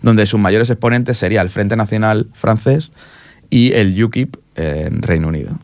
donde 0.00 0.24
sus 0.24 0.40
mayores 0.40 0.70
exponentes 0.70 1.18
sería 1.18 1.42
el 1.42 1.50
Frente 1.50 1.76
Nacional 1.76 2.28
francés 2.32 2.92
y 3.50 3.72
el 3.72 4.02
UKIP 4.02 4.36
en 4.56 5.02
Reino 5.02 5.28
Unido. 5.28 5.58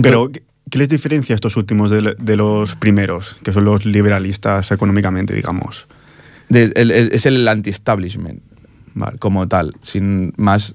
Pero, 0.00 0.30
¿qué 0.30 0.78
les 0.78 0.88
diferencia 0.88 1.34
estos 1.34 1.56
últimos 1.56 1.90
de, 1.90 2.36
los 2.36 2.76
primeros, 2.76 3.38
que 3.42 3.52
son 3.52 3.64
los 3.64 3.84
liberalistas 3.84 4.70
económicamente, 4.70 5.34
digamos? 5.34 5.88
es 6.48 7.26
el 7.26 7.46
anti-establishment, 7.46 8.40
como 9.18 9.48
tal, 9.48 9.74
sin 9.82 10.32
más, 10.36 10.74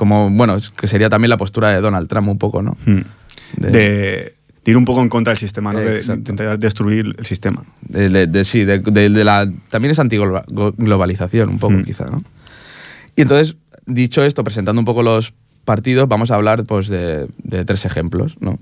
como, 0.00 0.30
bueno, 0.30 0.56
que 0.78 0.88
sería 0.88 1.10
también 1.10 1.28
la 1.28 1.36
postura 1.36 1.68
de 1.68 1.82
Donald 1.82 2.08
Trump 2.08 2.26
un 2.26 2.38
poco, 2.38 2.62
¿no? 2.62 2.78
Hmm. 2.86 3.02
De, 3.58 4.34
ir 4.64 4.76
un 4.78 4.86
poco 4.86 5.02
en 5.02 5.10
contra 5.10 5.32
del 5.32 5.38
sistema, 5.38 5.74
¿no? 5.74 5.80
De, 5.80 6.00
intentar 6.00 6.58
destruir 6.58 7.16
el 7.18 7.26
sistema. 7.26 7.64
sí, 8.44 8.64
de, 8.64 9.24
la, 9.24 9.46
también 9.68 9.90
es 9.90 9.98
antiglobalización 9.98 11.50
un 11.50 11.58
poco, 11.58 11.74
hmm. 11.74 11.84
quizá, 11.84 12.06
¿no? 12.06 12.22
Y 13.14 13.20
entonces, 13.20 13.56
dicho 13.84 14.24
esto, 14.24 14.42
presentando 14.42 14.80
un 14.80 14.86
poco 14.86 15.02
los 15.02 15.34
partidos, 15.66 16.08
vamos 16.08 16.30
a 16.30 16.36
hablar 16.36 16.64
pues, 16.64 16.88
de, 16.88 17.28
tres 17.66 17.84
ejemplos. 17.84 18.38
¿no? 18.40 18.58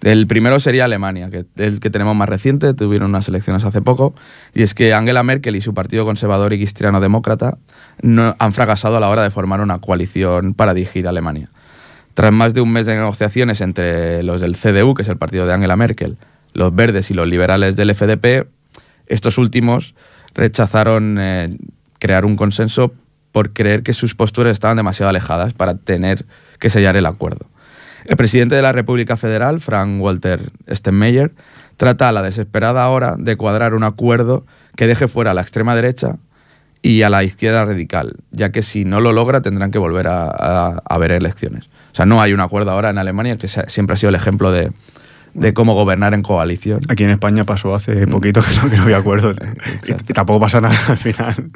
El 0.00 0.26
primero 0.26 0.60
sería 0.60 0.86
Alemania, 0.86 1.28
que 1.28 1.40
es 1.40 1.46
el 1.56 1.80
que 1.80 1.90
tenemos 1.90 2.16
más 2.16 2.30
reciente, 2.30 2.72
tuvieron 2.72 3.10
unas 3.10 3.28
elecciones 3.28 3.64
hace 3.64 3.82
poco, 3.82 4.14
y 4.54 4.62
es 4.62 4.72
que 4.72 4.94
Angela 4.94 5.22
Merkel 5.24 5.56
y 5.56 5.60
su 5.60 5.74
partido 5.74 6.06
conservador 6.06 6.54
y 6.54 6.56
cristiano-demócrata 6.56 7.58
no, 8.02 8.36
han 8.38 8.52
fracasado 8.52 8.96
a 8.96 9.00
la 9.00 9.08
hora 9.08 9.22
de 9.22 9.30
formar 9.30 9.60
una 9.60 9.78
coalición 9.78 10.54
para 10.54 10.74
dirigir 10.74 11.08
Alemania. 11.08 11.50
Tras 12.14 12.32
más 12.32 12.54
de 12.54 12.60
un 12.60 12.72
mes 12.72 12.86
de 12.86 12.96
negociaciones 12.96 13.60
entre 13.60 14.22
los 14.22 14.40
del 14.40 14.56
CDU, 14.56 14.94
que 14.94 15.02
es 15.02 15.08
el 15.08 15.16
partido 15.16 15.46
de 15.46 15.54
Angela 15.54 15.76
Merkel, 15.76 16.16
los 16.52 16.74
verdes 16.74 17.10
y 17.10 17.14
los 17.14 17.28
liberales 17.28 17.76
del 17.76 17.94
FDP, 17.94 18.48
estos 19.06 19.38
últimos 19.38 19.94
rechazaron 20.34 21.16
eh, 21.18 21.56
crear 21.98 22.24
un 22.24 22.36
consenso 22.36 22.92
por 23.32 23.52
creer 23.52 23.82
que 23.82 23.92
sus 23.92 24.14
posturas 24.14 24.52
estaban 24.52 24.76
demasiado 24.76 25.10
alejadas 25.10 25.52
para 25.52 25.76
tener 25.76 26.26
que 26.58 26.70
sellar 26.70 26.96
el 26.96 27.06
acuerdo. 27.06 27.46
El 28.06 28.16
presidente 28.16 28.54
de 28.54 28.62
la 28.62 28.72
República 28.72 29.16
Federal, 29.16 29.60
Frank 29.60 30.00
Walter 30.00 30.50
Steinmeier, 30.68 31.32
trata 31.76 32.08
a 32.08 32.12
la 32.12 32.22
desesperada 32.22 32.88
hora 32.88 33.16
de 33.18 33.36
cuadrar 33.36 33.74
un 33.74 33.84
acuerdo 33.84 34.44
que 34.76 34.86
deje 34.86 35.06
fuera 35.06 35.30
a 35.30 35.34
la 35.34 35.42
extrema 35.42 35.74
derecha 35.74 36.16
y 36.82 37.02
a 37.02 37.10
la 37.10 37.22
izquierda 37.24 37.64
radical, 37.64 38.16
ya 38.30 38.52
que 38.52 38.62
si 38.62 38.84
no 38.84 39.00
lo 39.00 39.12
logra 39.12 39.42
tendrán 39.42 39.70
que 39.70 39.78
volver 39.78 40.06
a, 40.08 40.98
ver 40.98 41.12
elecciones. 41.12 41.66
O 41.92 41.94
sea, 41.94 42.06
no 42.06 42.22
hay 42.22 42.32
un 42.32 42.40
acuerdo 42.40 42.70
ahora 42.70 42.90
en 42.90 42.98
Alemania, 42.98 43.36
que 43.36 43.48
siempre 43.48 43.94
ha 43.94 43.96
sido 43.96 44.08
el 44.08 44.14
ejemplo 44.14 44.50
de, 44.52 44.72
cómo 45.52 45.74
gobernar 45.74 46.14
en 46.14 46.22
coalición. 46.22 46.80
Aquí 46.88 47.04
en 47.04 47.10
España 47.10 47.44
pasó 47.44 47.74
hace 47.74 48.06
poquito 48.06 48.40
que 48.40 48.54
no, 48.56 48.70
que 48.70 48.76
no 48.76 48.82
había 48.84 48.98
acuerdo. 48.98 49.34
y, 49.86 49.92
tampoco 50.12 50.40
pasa 50.40 50.60
nada 50.60 50.78
al 50.88 50.98
final. 50.98 51.50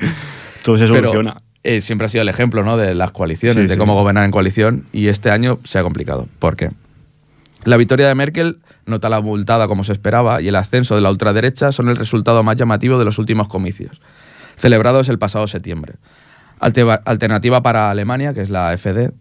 Todo 0.63 0.77
se 0.77 0.87
soluciona. 0.87 1.43
Eh, 1.63 1.81
siempre 1.81 2.05
ha 2.05 2.09
sido 2.11 2.21
el 2.21 2.29
ejemplo 2.29 2.63
¿no? 2.63 2.77
de 2.77 2.95
las 2.95 3.11
coaliciones, 3.13 3.71
de 3.71 3.79
cómo 3.79 3.95
gobernar 3.95 4.25
en 4.25 4.31
coalición, 4.31 4.85
y 4.93 5.09
este 5.09 5.31
año 5.31 5.59
se 5.65 5.79
ha 5.79 5.83
complicado. 5.83 6.29
¿Por 6.39 6.57
qué? 6.57 6.71
La 7.65 7.79
victoria 7.79 8.07
de 8.07 8.15
Merkel, 8.15 8.59
nota 8.85 9.09
la 9.09 9.23
multada 9.23 9.67
como 9.67 9.83
se 9.83 9.93
esperaba, 9.93 10.43
y 10.43 10.49
el 10.49 10.57
ascenso 10.57 10.95
de 10.95 11.01
la 11.01 11.11
ultraderecha 11.11 11.73
son 11.73 11.89
el 11.89 11.97
resultado 11.97 12.43
más 12.43 12.57
llamativo 12.57 12.99
de 12.99 13.07
los 13.07 13.19
últimos 13.19 13.49
comicios, 13.49 13.99
celebrados 14.57 15.09
el 15.09 15.19
pasado 15.19 15.47
septiembre. 15.47 15.95
Alternativa 16.61 17.63
para 17.63 17.91
Alemania, 17.91 18.33
que 18.33 18.41
es 18.41 18.51
la 18.51 18.77
FD, 18.77 19.13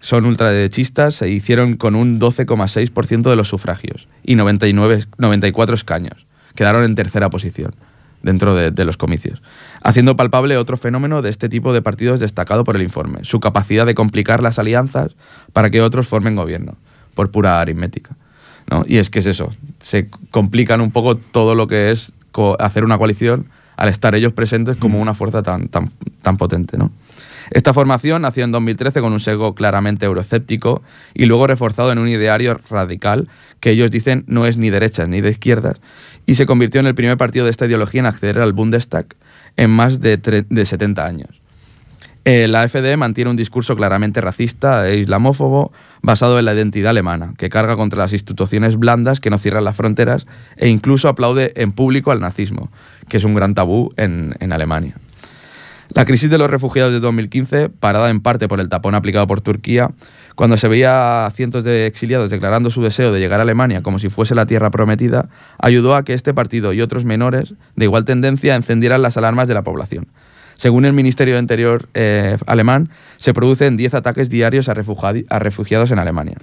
son 0.00 0.26
ultraderechistas, 0.26 1.14
se 1.16 1.28
hicieron 1.28 1.76
con 1.76 1.94
un 1.94 2.20
12,6% 2.20 3.28
de 3.28 3.36
los 3.36 3.48
sufragios 3.48 4.08
y 4.22 4.36
99, 4.36 5.06
94 5.18 5.74
escaños. 5.74 6.26
Quedaron 6.54 6.84
en 6.84 6.94
tercera 6.94 7.30
posición 7.30 7.74
dentro 8.22 8.54
de, 8.54 8.84
los 8.84 8.96
comicios, 8.96 9.42
haciendo 9.82 10.16
palpable 10.16 10.56
otro 10.56 10.76
fenómeno 10.76 11.22
de 11.22 11.30
este 11.30 11.48
tipo 11.48 11.72
de 11.72 11.82
partidos 11.82 12.18
destacado 12.18 12.64
por 12.64 12.74
el 12.74 12.82
informe, 12.82 13.20
su 13.22 13.38
capacidad 13.38 13.86
de 13.86 13.94
complicar 13.94 14.42
las 14.42 14.58
alianzas 14.58 15.14
para 15.52 15.70
que 15.70 15.82
otros 15.82 16.08
formen 16.08 16.34
gobierno, 16.34 16.76
por 17.14 17.30
pura 17.30 17.60
aritmética. 17.60 18.16
¿no? 18.68 18.84
Y 18.88 18.96
es 18.96 19.08
que 19.08 19.20
es 19.20 19.26
eso, 19.26 19.50
se 19.80 20.08
complican 20.30 20.80
un 20.80 20.90
poco 20.90 21.16
todo 21.16 21.54
lo 21.54 21.68
que 21.68 21.90
es 21.90 22.14
hacer 22.58 22.84
una 22.84 22.98
coalición 22.98 23.46
al 23.78 23.88
estar 23.88 24.14
ellos 24.16 24.32
presentes 24.32 24.76
como 24.76 24.98
mm. 24.98 25.00
una 25.00 25.14
fuerza 25.14 25.42
tan, 25.42 25.68
tan, 25.68 25.90
tan 26.20 26.36
potente. 26.36 26.76
¿no? 26.76 26.90
Esta 27.50 27.72
formación 27.72 28.22
nació 28.22 28.44
en 28.44 28.50
2013 28.50 29.00
con 29.00 29.12
un 29.12 29.20
sesgo 29.20 29.54
claramente 29.54 30.04
euroescéptico 30.04 30.82
y 31.14 31.26
luego 31.26 31.46
reforzado 31.46 31.92
en 31.92 31.98
un 31.98 32.08
ideario 32.08 32.60
radical 32.68 33.28
que 33.60 33.70
ellos 33.70 33.90
dicen 33.90 34.24
no 34.26 34.46
es 34.46 34.56
ni 34.58 34.68
derechas 34.68 35.08
ni 35.08 35.20
de 35.20 35.30
izquierdas 35.30 35.80
y 36.26 36.34
se 36.34 36.44
convirtió 36.44 36.80
en 36.80 36.86
el 36.86 36.96
primer 36.96 37.16
partido 37.16 37.44
de 37.44 37.52
esta 37.52 37.66
ideología 37.66 38.00
en 38.00 38.06
acceder 38.06 38.40
al 38.40 38.52
Bundestag 38.52 39.06
en 39.56 39.70
más 39.70 40.00
de, 40.00 40.18
70 40.64 41.06
años. 41.06 41.40
Eh, 42.24 42.48
la 42.48 42.62
AfD 42.62 42.96
mantiene 42.96 43.30
un 43.30 43.36
discurso 43.36 43.76
claramente 43.76 44.20
racista 44.20 44.88
e 44.88 44.98
islamófobo 44.98 45.72
basado 46.02 46.38
en 46.38 46.44
la 46.44 46.52
identidad 46.52 46.90
alemana, 46.90 47.32
que 47.38 47.48
carga 47.48 47.76
contra 47.76 48.02
las 48.02 48.12
instituciones 48.12 48.76
blandas 48.76 49.20
que 49.20 49.30
no 49.30 49.38
cierran 49.38 49.64
las 49.64 49.76
fronteras 49.76 50.26
e 50.56 50.68
incluso 50.68 51.08
aplaude 51.08 51.52
en 51.56 51.72
público 51.72 52.10
al 52.10 52.20
nazismo, 52.20 52.70
que 53.08 53.16
es 53.16 53.24
un 53.24 53.34
gran 53.34 53.54
tabú 53.54 53.92
en 53.96 54.52
Alemania. 54.52 54.94
La 55.94 56.04
crisis 56.04 56.28
de 56.28 56.36
los 56.36 56.50
refugiados 56.50 56.92
de 56.92 57.00
2015, 57.00 57.70
parada 57.70 58.10
en 58.10 58.20
parte 58.20 58.46
por 58.46 58.60
el 58.60 58.68
tapón 58.68 58.94
aplicado 58.94 59.26
por 59.26 59.40
Turquía, 59.40 59.90
cuando 60.34 60.56
se 60.58 60.68
veía 60.68 61.26
a 61.26 61.30
cientos 61.30 61.64
de 61.64 61.86
exiliados 61.86 62.30
declarando 62.30 62.70
su 62.70 62.82
deseo 62.82 63.10
de 63.10 63.18
llegar 63.20 63.40
a 63.40 63.42
Alemania 63.42 63.82
como 63.82 63.98
si 63.98 64.10
fuese 64.10 64.34
la 64.34 64.44
tierra 64.46 64.70
prometida, 64.70 65.28
ayudó 65.58 65.96
a 65.96 66.04
que 66.04 66.12
este 66.12 66.34
partido 66.34 66.72
y 66.74 66.82
otros 66.82 67.04
menores 67.04 67.54
de 67.74 67.86
igual 67.86 68.04
tendencia 68.04 68.54
encendieran 68.54 69.00
las 69.00 69.16
alarmas 69.16 69.48
de 69.48 69.54
la 69.54 69.62
población. 69.62 70.08
Según 70.56 70.84
el 70.84 70.92
Ministerio 70.92 71.34
de 71.34 71.40
Interior 71.40 71.88
eh, 71.94 72.36
alemán, 72.46 72.90
se 73.16 73.32
producen 73.32 73.76
10 73.76 73.94
ataques 73.94 74.28
diarios 74.28 74.68
a, 74.68 74.74
refugiados 74.74 75.90
en 75.90 75.98
Alemania. 75.98 76.36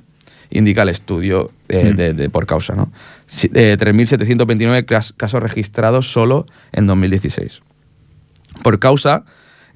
indica 0.50 0.82
el 0.82 0.90
estudio 0.90 1.52
eh, 1.70 1.92
Mm. 1.92 1.96
de, 1.96 2.14
de 2.14 2.30
por 2.30 2.46
causa. 2.46 2.76
¿no? 2.76 2.92
Si- 3.28 3.50
eh, 3.54 3.76
3.729 3.80 4.86
cas- 4.86 5.14
casos 5.18 5.42
registrados 5.42 6.12
solo 6.12 6.46
en 6.72 6.88
2016. 6.88 7.62
Por 8.64 8.80
causa, 8.80 9.24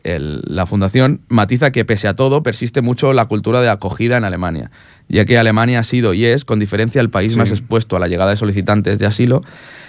el- 0.03 0.41
la 0.45 0.65
fundación 0.65 1.21
matiza 1.27 1.71
que 1.71 1.83
pese 1.83 2.07
a 2.07 2.13
todo 2.15 2.41
persiste 2.43 2.81
mucho 2.81 3.11
la 3.13 3.25
cultura 3.25 3.61
de 3.61 3.69
acogida 3.69 4.15
en 4.17 4.23
Alemania, 4.23 4.71
ya 5.09 5.25
que 5.25 5.37
Alemania 5.37 5.79
ha 5.79 5.83
sido 5.83 6.13
y 6.13 6.25
es, 6.25 6.45
con 6.45 6.59
diferencia, 6.59 7.01
el 7.01 7.09
país 7.09 7.33
Sí. 7.33 7.39
más 7.39 7.51
expuesto 7.51 7.97
a 7.97 7.99
la 7.99 8.07
llegada 8.07 8.29
de 8.31 8.37
solicitantes 8.37 8.99
de 8.99 9.05
asilo. 9.05 9.41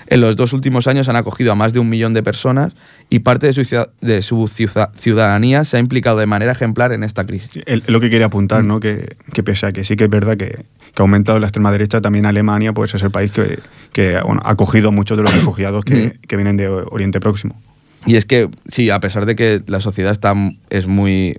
En 0.08 0.20
los 0.20 0.34
dos 0.34 0.52
últimos 0.52 0.88
años 0.88 1.08
han 1.08 1.14
acogido 1.14 1.52
a 1.52 1.54
más 1.54 1.72
de 1.72 1.78
un 1.78 1.88
millón 1.88 2.14
de 2.14 2.24
personas 2.24 2.72
y 3.10 3.20
parte 3.20 3.46
de 3.46 3.52
su, 3.52 3.64
ciudad- 3.64 3.90
de 4.00 4.22
su 4.22 4.48
ciuda- 4.48 4.90
ciudadanía 4.98 5.62
se 5.62 5.76
ha 5.76 5.80
implicado 5.80 6.18
de 6.18 6.26
manera 6.26 6.50
ejemplar 6.50 6.90
en 6.92 7.04
esta 7.04 7.24
crisis. 7.24 7.62
El- 7.66 7.84
lo 7.86 8.00
que 8.00 8.10
quería 8.10 8.26
apuntar, 8.26 8.64
¿no? 8.64 8.80
Que, 8.80 9.16
que 9.32 9.44
pese 9.44 9.66
a 9.66 9.72
que 9.72 9.84
sí 9.84 9.94
que 9.94 10.04
es 10.04 10.10
verdad 10.10 10.36
que, 10.36 10.64
que 10.94 11.02
ha 11.02 11.04
aumentado 11.04 11.38
la 11.38 11.46
extrema 11.46 11.70
derecha, 11.72 12.00
también 12.00 12.26
Alemania 12.26 12.72
pues, 12.72 12.94
es 12.94 13.02
el 13.02 13.10
país 13.10 13.30
que, 13.32 13.58
que, 13.92 14.20
bueno, 14.24 14.40
ha 14.44 14.50
acogido 14.50 14.88
a 14.88 14.92
muchos 14.92 15.16
de 15.16 15.22
los 15.24 15.32
refugiados 15.32 15.84
que, 15.84 16.18
que 16.26 16.36
vienen 16.36 16.56
de 16.56 16.68
Oriente 16.68 17.20
Próximo. 17.20 17.60
Y 18.06 18.16
es 18.16 18.24
que, 18.24 18.48
sí, 18.66 18.88
a 18.88 18.98
pesar 18.98 19.26
de 19.26 19.36
que 19.36 19.62
la 19.66 19.78
sociedad 19.78 20.10
está, 20.10 20.32
es 20.70 20.86
muy, 20.86 21.38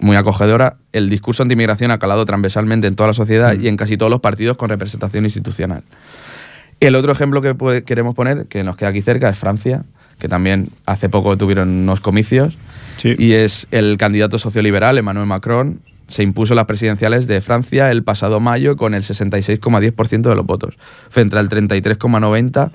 muy 0.00 0.16
acogedora, 0.16 0.76
el 0.92 1.08
discurso 1.08 1.44
anti-inmigración 1.44 1.92
ha 1.92 1.98
calado 1.98 2.24
transversalmente 2.26 2.88
en 2.88 2.96
toda 2.96 3.06
la 3.08 3.14
sociedad 3.14 3.56
y 3.58 3.68
en 3.68 3.76
casi 3.76 3.96
todos 3.96 4.10
los 4.10 4.20
partidos 4.20 4.56
con 4.56 4.68
representación 4.68 5.24
institucional. 5.24 5.84
El 6.80 6.96
otro 6.96 7.12
ejemplo 7.12 7.40
que 7.40 7.54
puede- 7.54 7.84
queremos 7.84 8.16
poner, 8.16 8.46
que 8.46 8.64
nos 8.64 8.76
queda 8.76 8.88
aquí 8.88 9.00
cerca, 9.02 9.28
es 9.28 9.38
Francia, 9.38 9.84
que 10.18 10.26
también 10.28 10.70
hace 10.86 11.08
poco 11.08 11.36
tuvieron 11.38 11.68
unos 11.68 12.00
comicios, 12.00 12.58
Sí. 12.98 13.14
y 13.18 13.32
es 13.32 13.68
el 13.70 13.96
candidato 13.96 14.38
socioliberal, 14.38 14.98
Emmanuel 14.98 15.26
Macron, 15.26 15.80
se 16.12 16.22
impuso 16.22 16.54
las 16.54 16.66
presidenciales 16.66 17.26
de 17.26 17.40
Francia 17.40 17.90
el 17.90 18.02
pasado 18.04 18.38
mayo 18.38 18.76
con 18.76 18.92
el 18.94 19.02
66,10% 19.02 20.28
de 20.28 20.34
los 20.36 20.44
votos, 20.44 20.74
frente 21.08 21.38
al 21.38 21.48
33,90% 21.48 22.70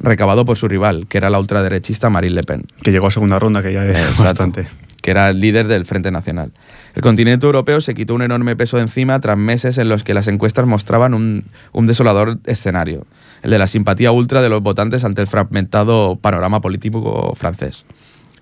recabado 0.00 0.44
por 0.44 0.56
su 0.56 0.68
rival, 0.68 1.06
que 1.08 1.18
era 1.18 1.28
la 1.28 1.38
ultraderechista 1.40 2.08
Marine 2.08 2.36
Le 2.36 2.42
Pen. 2.44 2.64
Que 2.82 2.92
llegó 2.92 3.08
a 3.08 3.10
segunda 3.10 3.38
ronda, 3.38 3.62
que 3.62 3.72
ya 3.72 3.84
es 3.84 3.98
Exacto. 4.00 4.22
bastante. 4.24 4.66
que 5.02 5.10
era 5.10 5.28
el 5.28 5.40
líder 5.40 5.66
del 5.66 5.84
Frente 5.86 6.10
Nacional. 6.10 6.52
El 6.94 7.02
continente 7.02 7.46
europeo 7.46 7.80
se 7.80 7.94
quitó 7.94 8.14
un 8.14 8.22
enorme 8.22 8.56
peso 8.56 8.76
de 8.76 8.84
encima 8.84 9.20
tras 9.20 9.36
meses 9.36 9.76
en 9.76 9.88
los 9.88 10.04
que 10.04 10.14
las 10.14 10.28
encuestas 10.28 10.66
mostraban 10.66 11.14
un, 11.14 11.44
un 11.72 11.86
desolador 11.86 12.38
escenario, 12.46 13.06
el 13.42 13.50
de 13.50 13.58
la 13.58 13.66
simpatía 13.66 14.12
ultra 14.12 14.40
de 14.40 14.48
los 14.48 14.62
votantes 14.62 15.04
ante 15.04 15.20
el 15.20 15.26
fragmentado 15.26 16.16
panorama 16.16 16.60
político 16.60 17.32
francés. 17.34 17.84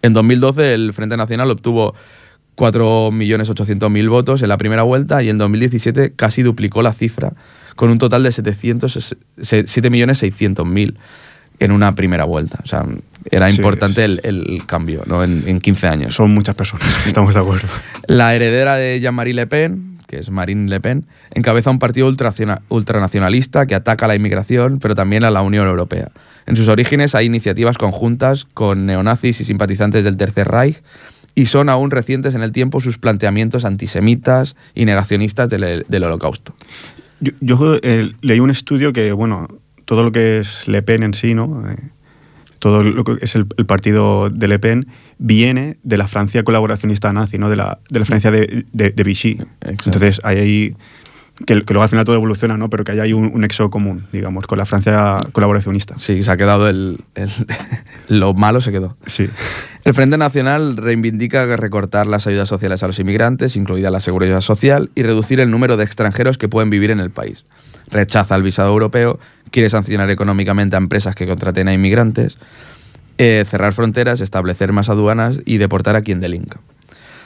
En 0.03 0.12
2012 0.12 0.75
el 0.75 0.93
Frente 0.93 1.17
Nacional 1.17 1.50
obtuvo 1.50 1.95
4.800.000 2.57 4.09
votos 4.09 4.43
en 4.43 4.49
la 4.49 4.57
primera 4.59 4.83
vuelta 4.83 5.23
y 5.23 5.29
en 5.31 5.39
2017 5.39 6.13
casi 6.15 6.43
duplicó 6.43 6.83
la 6.83 6.93
cifra, 6.93 7.33
con 7.75 7.91
un 7.91 7.99
total 7.99 8.23
de 8.23 8.33
700 8.33 9.17
7.600.000 9.39 10.95
en 11.59 11.73
una 11.73 11.95
primera 11.95 12.25
vuelta. 12.25 12.59
O 12.63 12.67
sea, 12.67 12.85
era 13.31 13.51
Sí, 13.51 13.57
importante 13.57 14.05
es- 14.05 14.21
el, 14.25 14.43
el 14.53 14.67
cambio 14.67 15.03
¿no? 15.07 15.25
en, 15.25 15.45
en 15.47 15.61
15 15.61 15.89
años. 15.89 16.15
Son 16.15 16.31
muchas 16.33 16.55
personas, 16.55 16.87
estamos 17.07 17.35
de 17.35 17.41
acuerdo. 17.41 17.69
La 18.07 18.35
heredera 18.35 18.77
de 18.77 19.01
Jean-Marie 19.01 19.35
Le 19.35 19.47
Pen, 19.47 19.99
que 20.07 20.19
es 20.19 20.30
Marine 20.30 20.69
Le 20.71 20.80
Pen, 20.80 21.04
encabeza 21.35 21.71
un 21.71 21.78
partido 21.80 22.07
ultranacionalista 22.69 23.67
que 23.67 23.75
ataca 23.75 24.04
a 24.04 24.09
la 24.09 24.15
inmigración, 24.15 24.78
pero 24.78 24.95
también 24.95 25.25
a 25.25 25.30
la 25.30 25.43
Unión 25.43 25.67
Europea. 25.67 26.11
En 26.47 26.54
sus 26.54 26.69
orígenes 26.69 27.17
hay 27.17 27.26
iniciativas 27.26 27.76
conjuntas 27.76 28.45
con 28.45 28.87
neonazis 28.87 29.41
y 29.41 29.45
simpatizantes 29.45 30.04
del 30.04 30.17
Tercer 30.17 30.47
Reich, 30.47 30.80
y 31.37 31.47
son 31.47 31.69
aún 31.69 31.93
recientes 31.93 32.35
en 32.35 32.43
el 32.43 32.51
tiempo 32.51 32.81
sus 32.81 32.99
planteamientos 32.99 33.65
antisemitas 33.65 34.57
y 34.75 34.87
negacionistas 34.87 35.49
del, 35.49 35.85
del 35.87 36.05
Holocausto. 36.05 36.57
Yo, 37.21 37.33
yo, 37.41 37.79
eh, 37.83 38.11
leí 38.23 38.41
un 38.41 38.51
estudio 38.51 38.93
que, 38.93 39.13
bueno, 39.13 39.47
todo 39.85 40.03
lo 40.03 40.11
que 40.11 40.39
es 40.39 40.67
Le 40.67 40.83
Pen 40.83 41.03
en 41.03 41.15
sí, 41.15 41.35
¿no? 41.35 41.63
Eh, 41.71 41.77
todo 42.59 42.83
lo 42.83 43.05
que 43.05 43.19
es 43.21 43.37
el, 43.37 43.47
el 43.59 43.67
partido 43.67 44.31
de 44.31 44.49
Le 44.49 44.59
Pen 44.59 44.87
viene 45.19 45.77
de 45.83 45.99
la 45.99 46.09
Francia 46.09 46.43
colaboracionista 46.43 47.13
nazi, 47.13 47.39
¿no? 47.39 47.51
De 47.51 47.57
la, 47.57 47.79
de 47.91 47.99
la 48.01 48.07
Francia 48.07 48.31
de, 48.31 48.65
de, 48.73 48.91
de 48.91 49.03
Vichy. 49.05 49.39
Entonces, 49.61 50.21
hay 50.25 50.39
ahí... 50.39 50.77
Que, 51.45 51.63
que 51.63 51.75
luego 51.75 51.83
al 51.83 51.89
final 51.91 52.05
todo 52.07 52.17
evoluciona, 52.17 52.57
¿no? 52.57 52.71
Pero 52.71 52.83
que 52.85 52.93
hay 52.99 53.13
un, 53.13 53.27
un 53.27 53.41
nexo 53.43 53.69
común, 53.69 54.07
digamos, 54.11 54.47
con 54.47 54.57
la 54.57 54.65
Francia 54.65 55.19
colaboracionista. 55.33 55.95
Sí, 55.99 56.23
se 56.23 56.31
ha 56.31 56.37
quedado 56.39 56.67
el, 56.69 57.01
el- 57.15 57.29
lo 58.09 58.33
malo 58.33 58.63
se 58.63 58.73
quedó. 58.73 58.97
Sí. 59.07 59.29
El 59.85 59.93
Frente 59.93 60.17
Nacional 60.17 60.79
reivindica 60.79 61.45
recortar 61.57 62.07
las 62.07 62.27
ayudas 62.27 62.49
sociales 62.49 62.83
a 62.83 62.87
los 62.87 62.99
inmigrantes, 62.99 63.55
incluida 63.55 63.91
la 63.91 64.01
seguridad 64.01 64.41
social, 64.41 64.91
y 64.95 65.03
reducir 65.03 65.39
el 65.41 65.51
número 65.51 65.77
de 65.77 65.85
extranjeros 65.85 66.39
que 66.39 66.49
pueden 66.49 66.71
vivir 66.71 66.91
en 66.91 67.01
el 67.01 67.11
país. 67.11 67.45
Rechaza 67.91 68.35
el 68.35 68.43
visado 68.43 68.71
europeo, 68.71 69.21
quiere 69.51 69.69
sancionar 69.69 70.09
económicamente 70.11 70.77
a 70.77 70.79
empresas 70.79 71.15
que 71.15 71.27
contraten 71.27 71.69
a 71.69 71.75
inmigrantes, 71.75 72.39
eh, 73.19 73.45
cerrar 73.49 73.75
fronteras, 73.75 74.21
establecer 74.21 74.73
más 74.73 74.89
aduanas 74.89 75.41
y 75.45 75.59
deportar 75.59 75.97
a 75.97 76.03
quien 76.03 76.19
delinca. 76.21 76.61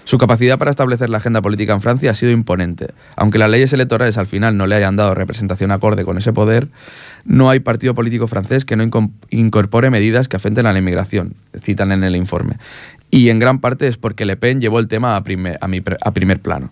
Su 0.04 0.18
capacidad 0.18 0.58
para 0.58 0.70
establecer 0.70 1.10
la 1.10 1.18
agenda 1.18 1.42
política 1.42 1.72
en 1.72 1.80
Francia 1.80 2.10
ha 2.10 2.14
sido 2.14 2.32
imponente. 2.32 2.88
Aunque 3.16 3.38
las 3.38 3.50
leyes 3.50 3.72
electorales 3.72 4.18
al 4.18 4.26
final 4.26 4.56
no 4.56 4.66
le 4.66 4.74
hayan 4.74 4.96
dado 4.96 5.14
representación 5.14 5.70
acorde 5.70 6.04
con 6.04 6.18
ese 6.18 6.32
poder, 6.32 6.68
no 7.24 7.50
hay 7.50 7.60
partido 7.60 7.94
político 7.94 8.26
francés 8.26 8.64
que 8.64 8.76
no 8.76 8.88
incorpore 9.30 9.90
medidas 9.90 10.28
que 10.28 10.36
afecten 10.36 10.66
a 10.66 10.72
la 10.72 10.78
inmigración, 10.78 11.34
citan 11.62 11.92
en 11.92 12.04
el 12.04 12.16
informe. 12.16 12.56
Y 13.10 13.28
en 13.28 13.38
gran 13.38 13.58
parte 13.58 13.88
es 13.88 13.96
porque 13.96 14.24
Le 14.24 14.36
Pen 14.36 14.60
llevó 14.60 14.78
el 14.78 14.88
tema 14.88 15.16
a 15.16 15.24
primer, 15.24 16.40
plano. 16.40 16.70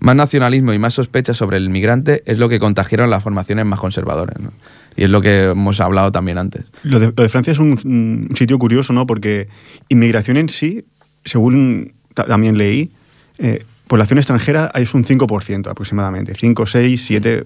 Más 0.00 0.16
nacionalismo 0.16 0.72
y 0.72 0.78
más 0.78 0.94
sospechas 0.94 1.36
sobre 1.36 1.56
el 1.56 1.64
inmigrante 1.64 2.22
es 2.24 2.38
lo 2.38 2.48
que 2.48 2.58
contagiaron 2.58 3.10
las 3.10 3.22
formaciones 3.22 3.66
más 3.66 3.80
conservadoras. 3.80 4.38
¿no? 4.40 4.52
Y 4.96 5.04
es 5.04 5.10
lo 5.10 5.20
que 5.20 5.50
hemos 5.50 5.80
hablado 5.80 6.12
también 6.12 6.38
antes. 6.38 6.64
Lo 6.84 7.00
de, 7.00 7.28
Francia 7.28 7.52
es 7.52 7.58
un, 7.58 8.30
sitio 8.34 8.58
curioso, 8.58 8.92
¿no? 8.92 9.06
Porque 9.06 9.48
inmigración 9.88 10.36
en 10.36 10.48
sí, 10.48 10.84
según 11.24 11.94
también 12.24 12.58
leí, 12.58 12.90
eh, 13.38 13.64
población 13.86 14.18
extranjera 14.18 14.70
es 14.74 14.94
un 14.94 15.04
5% 15.04 15.70
aproximadamente. 15.70 16.34
5, 16.34 16.66
6, 16.66 17.04
7. 17.06 17.44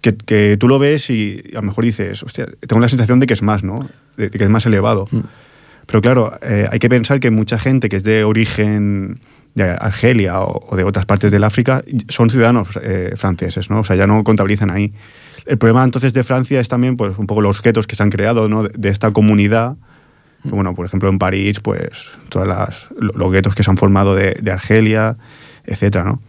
Que, 0.00 0.14
que 0.14 0.56
tú 0.58 0.68
lo 0.68 0.78
ves 0.78 1.08
y 1.08 1.42
a 1.52 1.56
lo 1.56 1.62
mejor 1.62 1.84
dices, 1.84 2.22
hostia, 2.22 2.46
tengo 2.66 2.80
la 2.80 2.90
sensación 2.90 3.20
de 3.20 3.26
que 3.26 3.32
es 3.32 3.42
más, 3.42 3.64
¿no? 3.64 3.88
De, 4.16 4.28
de 4.28 4.38
que 4.38 4.44
es 4.44 4.50
más 4.50 4.66
elevado. 4.66 5.08
Pero 5.86 6.00
claro, 6.02 6.32
eh, 6.42 6.68
hay 6.70 6.78
que 6.78 6.88
pensar 6.88 7.20
que 7.20 7.30
mucha 7.30 7.58
gente 7.58 7.88
que 7.88 7.96
es 7.96 8.04
de 8.04 8.24
origen 8.24 9.18
de 9.54 9.64
Argelia 9.64 10.40
o, 10.40 10.66
o 10.68 10.76
de 10.76 10.84
otras 10.84 11.06
partes 11.06 11.30
del 11.30 11.44
África 11.44 11.82
son 12.08 12.28
ciudadanos 12.28 12.68
eh, 12.82 13.12
franceses, 13.16 13.70
¿no? 13.70 13.80
O 13.80 13.84
sea, 13.84 13.96
ya 13.96 14.06
no 14.06 14.22
contabilizan 14.24 14.70
ahí. 14.70 14.92
El 15.46 15.58
problema 15.58 15.84
entonces 15.84 16.12
de 16.12 16.24
Francia 16.24 16.60
es 16.60 16.68
también 16.68 16.96
pues, 16.96 17.18
un 17.18 17.26
poco 17.26 17.40
los 17.40 17.62
guetos 17.62 17.86
que 17.86 17.96
se 17.96 18.02
han 18.02 18.10
creado 18.10 18.48
¿no? 18.48 18.62
de, 18.62 18.70
de 18.76 18.88
esta 18.88 19.12
comunidad. 19.12 19.76
Bueno, 20.44 20.74
por 20.74 20.86
ejemplo, 20.86 21.08
en 21.08 21.18
París, 21.18 21.60
pues 21.60 21.88
todas 22.28 22.46
las, 22.48 22.86
lo- 22.98 23.12
los 23.14 23.32
guetos 23.32 23.54
que 23.54 23.62
se 23.62 23.70
han 23.70 23.76
formado 23.76 24.14
de, 24.14 24.36
de 24.40 24.50
Argelia, 24.52 25.16
etcétera, 25.64 26.04
¿no? 26.04 26.20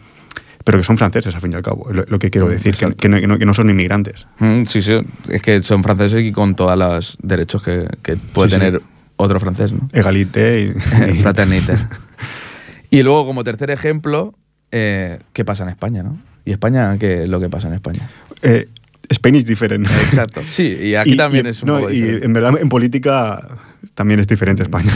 Pero 0.64 0.80
que 0.80 0.84
son 0.84 0.98
franceses, 0.98 1.36
al 1.36 1.42
fin 1.42 1.52
y 1.52 1.56
al 1.56 1.62
cabo, 1.62 1.90
es 1.92 1.96
lo, 1.96 2.06
lo 2.08 2.18
que 2.18 2.32
quiero 2.32 2.48
Mm, 2.48 2.52
decir, 2.52 2.76
que, 2.76 2.94
que 2.96 3.08
no, 3.10 3.20
que 3.20 3.28
no- 3.28 3.38
que 3.38 3.46
no 3.46 3.54
son 3.54 3.70
inmigrantes. 3.70 4.26
Mm, 4.40 4.64
Sí, 4.66 4.82
sí, 4.82 5.00
es 5.30 5.42
que 5.42 5.62
son 5.64 5.84
franceses 5.84 6.24
y 6.24 6.32
con 6.32 6.56
todos 6.56 6.78
los 6.78 7.18
derechos 7.22 7.62
que, 7.62 7.88
que 8.02 8.16
puede 8.16 8.50
Sí, 8.50 8.56
sí. 8.56 8.60
tener 8.62 8.82
otro 9.18 9.40
francés, 9.40 9.72
¿no? 9.74 9.88
Egalité 9.94 10.74
y, 11.12 11.22
Fraternité. 11.22 11.76
Y 12.90 13.04
luego, 13.04 13.26
como 13.26 13.44
tercer 13.44 13.72
ejemplo, 13.72 14.34
eh, 14.72 15.20
¿qué 15.34 15.44
pasa 15.44 15.64
en 15.64 15.70
España, 15.70 16.02
no? 16.04 16.18
¿Y 16.46 16.52
España 16.52 16.98
qué 16.98 17.24
es 17.24 17.30
lo 17.30 17.40
que 17.40 17.50
pasa 17.50 17.68
en 17.68 17.74
España? 17.74 18.10
Eh, 18.42 18.68
Spain 19.10 19.36
is 19.36 19.46
different. 19.46 19.86
Exacto. 19.88 20.42
Sí, 20.50 20.78
y 20.82 20.96
aquí 20.96 21.12
Y- 21.14 21.18
también 21.18 21.46
y- 21.46 21.50
es 21.50 21.62
un 21.64 21.68
no, 21.68 21.80
poco 21.80 21.92
Y 21.92 22.02
en 22.02 22.32
verdad, 22.34 22.54
en 22.60 22.70
política 22.70 23.48
también 23.96 24.20
es 24.20 24.28
diferente 24.28 24.62
España. 24.62 24.92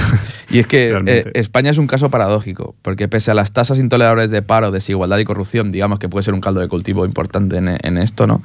Y 0.50 0.60
es 0.60 0.68
que 0.68 0.92
eh. 1.06 1.32
España 1.34 1.72
es 1.72 1.78
un 1.78 1.88
caso 1.88 2.10
paradójico, 2.10 2.76
porque 2.82 3.08
pese 3.08 3.32
a 3.32 3.34
las 3.34 3.52
tasas 3.52 3.80
intolerables 3.80 4.30
de 4.30 4.42
paro, 4.42 4.72
desigualdad 4.72 5.18
y 5.18 5.26
corrupción, 5.26 5.72
digamos 5.72 6.00
que 6.00 6.10
puede 6.10 6.24
ser 6.24 6.34
un 6.34 6.42
caldo 6.42 6.60
de 6.60 6.68
cultivo 6.68 7.06
importante 7.06 7.58
en, 7.58 7.78
en 7.82 7.98
esto, 7.98 8.28
¿no? 8.28 8.44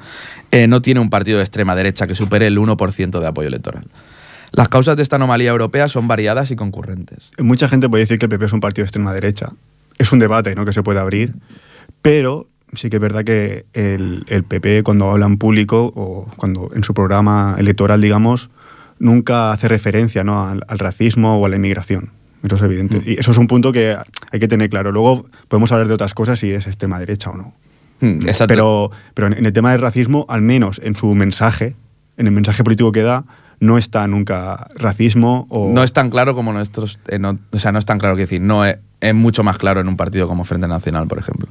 Eh, 0.51 0.67
no 0.67 0.81
tiene 0.81 1.01
un 1.01 1.09
partido 1.09 1.37
de 1.37 1.43
extrema 1.43 1.75
derecha 1.75 2.07
que 2.07 2.15
supere 2.15 2.47
el 2.47 2.57
1% 2.57 3.19
de 3.19 3.27
apoyo 3.27 3.49
electoral. 3.49 3.83
Las 4.51 4.69
causas 4.69 4.95
de 4.95 5.03
esta 5.03 5.17
anomalía 5.17 5.51
europea 5.51 5.89
son 5.89 6.07
variadas 6.07 6.49
y 6.51 6.55
concurrentes. 6.55 7.25
Mucha 7.37 7.67
gente 7.67 7.89
puede 7.89 8.03
decir 8.03 8.17
que 8.17 8.25
el 8.25 8.29
PP 8.29 8.45
es 8.45 8.53
un 8.53 8.61
partido 8.61 8.83
de 8.83 8.87
extrema 8.87 9.13
derecha. 9.13 9.51
Es 9.97 10.13
un 10.13 10.19
debate 10.19 10.55
¿no? 10.55 10.63
que 10.63 10.71
se 10.71 10.81
puede 10.81 10.99
abrir, 11.01 11.33
pero 12.01 12.47
sí 12.73 12.89
que 12.89 12.97
es 12.97 13.01
verdad 13.01 13.25
que 13.25 13.65
el, 13.73 14.23
el 14.27 14.43
PP 14.45 14.83
cuando 14.83 15.09
habla 15.11 15.25
en 15.25 15.37
público 15.37 15.91
o 15.95 16.29
cuando 16.37 16.69
en 16.73 16.83
su 16.83 16.93
programa 16.93 17.55
electoral, 17.57 17.99
digamos, 17.99 18.49
nunca 19.05 19.51
hace 19.51 19.67
referencia 19.67 20.23
¿no? 20.23 20.47
al, 20.47 20.63
al 20.67 20.79
racismo 20.79 21.37
o 21.39 21.45
a 21.45 21.49
la 21.49 21.55
inmigración. 21.55 22.09
Eso 22.43 22.55
es 22.55 22.61
evidente. 22.61 23.01
Y 23.05 23.19
eso 23.19 23.31
es 23.31 23.37
un 23.37 23.47
punto 23.47 23.71
que 23.71 23.95
hay 24.31 24.39
que 24.39 24.47
tener 24.47 24.69
claro. 24.69 24.91
Luego 24.91 25.25
podemos 25.47 25.71
hablar 25.71 25.87
de 25.87 25.93
otras 25.93 26.13
cosas 26.13 26.37
si 26.39 26.51
es 26.51 26.67
extrema 26.67 26.99
derecha 26.99 27.29
o 27.31 27.37
no. 27.37 27.53
Mm, 28.01 28.27
exacto. 28.27 28.47
Pero, 28.47 28.91
pero 29.13 29.27
en, 29.27 29.45
el 29.45 29.53
tema 29.53 29.71
del 29.71 29.81
racismo, 29.81 30.25
al 30.29 30.41
menos 30.41 30.79
en 30.83 30.95
su 30.95 31.13
mensaje, 31.15 31.75
en 32.17 32.27
el 32.27 32.33
mensaje 32.33 32.63
político 32.63 32.91
que 32.91 33.01
da, 33.01 33.23
no 33.59 33.77
está 33.77 34.05
nunca 34.07 34.67
racismo 34.75 35.47
o... 35.49 35.71
No 35.73 35.81
es 35.83 35.93
tan 35.93 36.09
claro 36.09 36.35
como 36.35 36.51
nuestros. 36.53 36.99
eh, 37.07 37.17
no- 37.19 37.39
o 37.51 37.57
sea, 37.59 37.71
no 37.71 37.79
es 37.79 37.85
tan 37.85 37.97
claro 37.99 38.15
que 38.15 38.23
decir. 38.23 38.41
No 38.41 38.65
es, 38.65 38.77
es 39.01 39.15
mucho 39.15 39.43
más 39.43 39.57
claro 39.57 39.79
en 39.79 39.87
un 39.87 39.95
partido 39.97 40.27
como 40.27 40.43
Frente 40.43 40.67
Nacional, 40.67 41.07
por 41.07 41.17
ejemplo. 41.19 41.47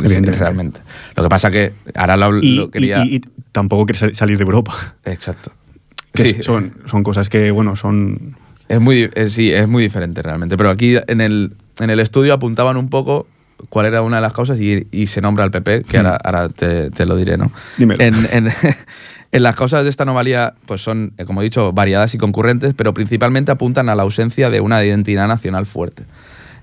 Evidentemente. 0.00 0.38
realmente. 0.38 0.80
Lo 1.16 1.24
que 1.24 1.28
pasa 1.28 1.50
que 1.50 1.72
ahora 1.94 2.16
lo, 2.16 2.38
Y, 2.38 2.56
lo 2.56 2.70
quería... 2.70 3.04
y- 3.04 3.16
y 3.16 3.20
tampoco 3.52 3.84
quiere 3.86 3.98
sal- 3.98 4.14
salir 4.14 4.38
de 4.38 4.44
Europa. 4.44 4.94
Exacto. 5.04 5.50
Que 6.22 6.34
Sí, 6.34 6.42
son, 6.42 6.74
son 6.86 7.02
cosas 7.02 7.28
que, 7.28 7.50
bueno, 7.50 7.76
son... 7.76 8.36
Es 8.68 8.80
muy, 8.80 9.08
es- 9.14 9.32
sí, 9.32 9.52
es 9.52 9.66
muy 9.68 9.82
diferente 9.82 10.20
realmente. 10.22 10.56
Pero 10.56 10.70
aquí 10.70 10.96
en 11.06 11.20
el, 11.20 11.52
en 11.80 11.90
el 11.90 12.00
estudio 12.00 12.34
apuntaban 12.34 12.76
un 12.76 12.88
poco 12.90 13.26
cuál 13.70 13.86
era 13.86 14.02
una 14.02 14.16
de 14.16 14.22
las 14.22 14.32
causas 14.32 14.60
y, 14.60 14.86
y 14.92 15.06
se 15.06 15.20
nombra 15.20 15.44
al 15.44 15.50
PP, 15.50 15.82
que 15.84 15.96
ahora, 15.98 16.18
ahora 16.22 16.48
te, 16.48 16.90
te 16.90 17.06
lo 17.06 17.16
diré, 17.16 17.36
¿no? 17.38 17.50
Dímelo. 17.78 18.02
En, 18.04 18.14
en- 18.30 18.52
en 19.32 19.42
las 19.42 19.56
causas 19.56 19.84
de 19.84 19.90
esta 19.90 20.02
anomalía, 20.04 20.54
pues 20.66 20.80
son, 20.82 21.12
eh, 21.18 21.24
como 21.24 21.40
he 21.40 21.44
dicho, 21.44 21.72
variadas 21.72 22.14
y 22.14 22.18
concurrentes, 22.18 22.74
pero 22.76 22.92
principalmente 22.94 23.50
apuntan 23.52 23.88
a 23.88 23.94
la 23.94 24.02
ausencia 24.02 24.50
de 24.50 24.60
una 24.60 24.84
identidad 24.84 25.26
nacional 25.28 25.66
fuerte. 25.66 26.04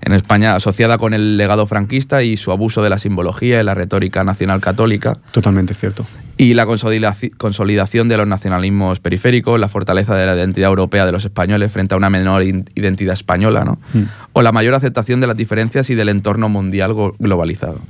En 0.02 0.12
España, 0.12 0.54
asociada 0.54 0.98
con 0.98 1.14
el 1.14 1.36
legado 1.38 1.66
franquista 1.66 2.22
y 2.22 2.36
su 2.36 2.52
abuso 2.52 2.82
de 2.82 2.90
la 2.90 2.98
simbología 2.98 3.60
y 3.60 3.64
la 3.64 3.74
retórica 3.74 4.22
nacional 4.24 4.60
católica, 4.60 5.14
Totalmente 5.32 5.74
cierto. 5.74 6.06
Y 6.38 6.52
la 6.54 6.66
consolidaci- 6.66 7.34
consolidación 7.36 8.08
de 8.08 8.16
los 8.18 8.26
nacionalismos 8.26 9.00
periféricos, 9.00 9.58
la 9.58 9.68
fortaleza 9.68 10.14
de 10.14 10.26
la 10.26 10.34
identidad 10.36 10.68
europea 10.68 11.06
de 11.06 11.12
los 11.12 11.24
españoles 11.24 11.72
frente 11.72 11.94
a 11.94 11.98
una 11.98 12.10
menor 12.10 12.42
identidad 12.42 13.14
española, 13.14 13.64
¿no? 13.64 13.78
Mm. 13.94 14.02
o 14.34 14.42
la 14.42 14.52
mayor 14.52 14.74
aceptación 14.74 15.20
de 15.20 15.26
las 15.28 15.36
diferencias 15.36 15.88
y 15.88 15.94
del 15.94 16.10
entorno 16.10 16.48
mundial 16.48 16.94
globalizado. 17.18 17.80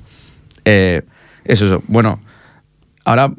Eh, 0.65 1.03
eso, 1.45 1.67
eso. 1.67 1.83
Bueno, 1.89 2.21
ahora 3.05 3.33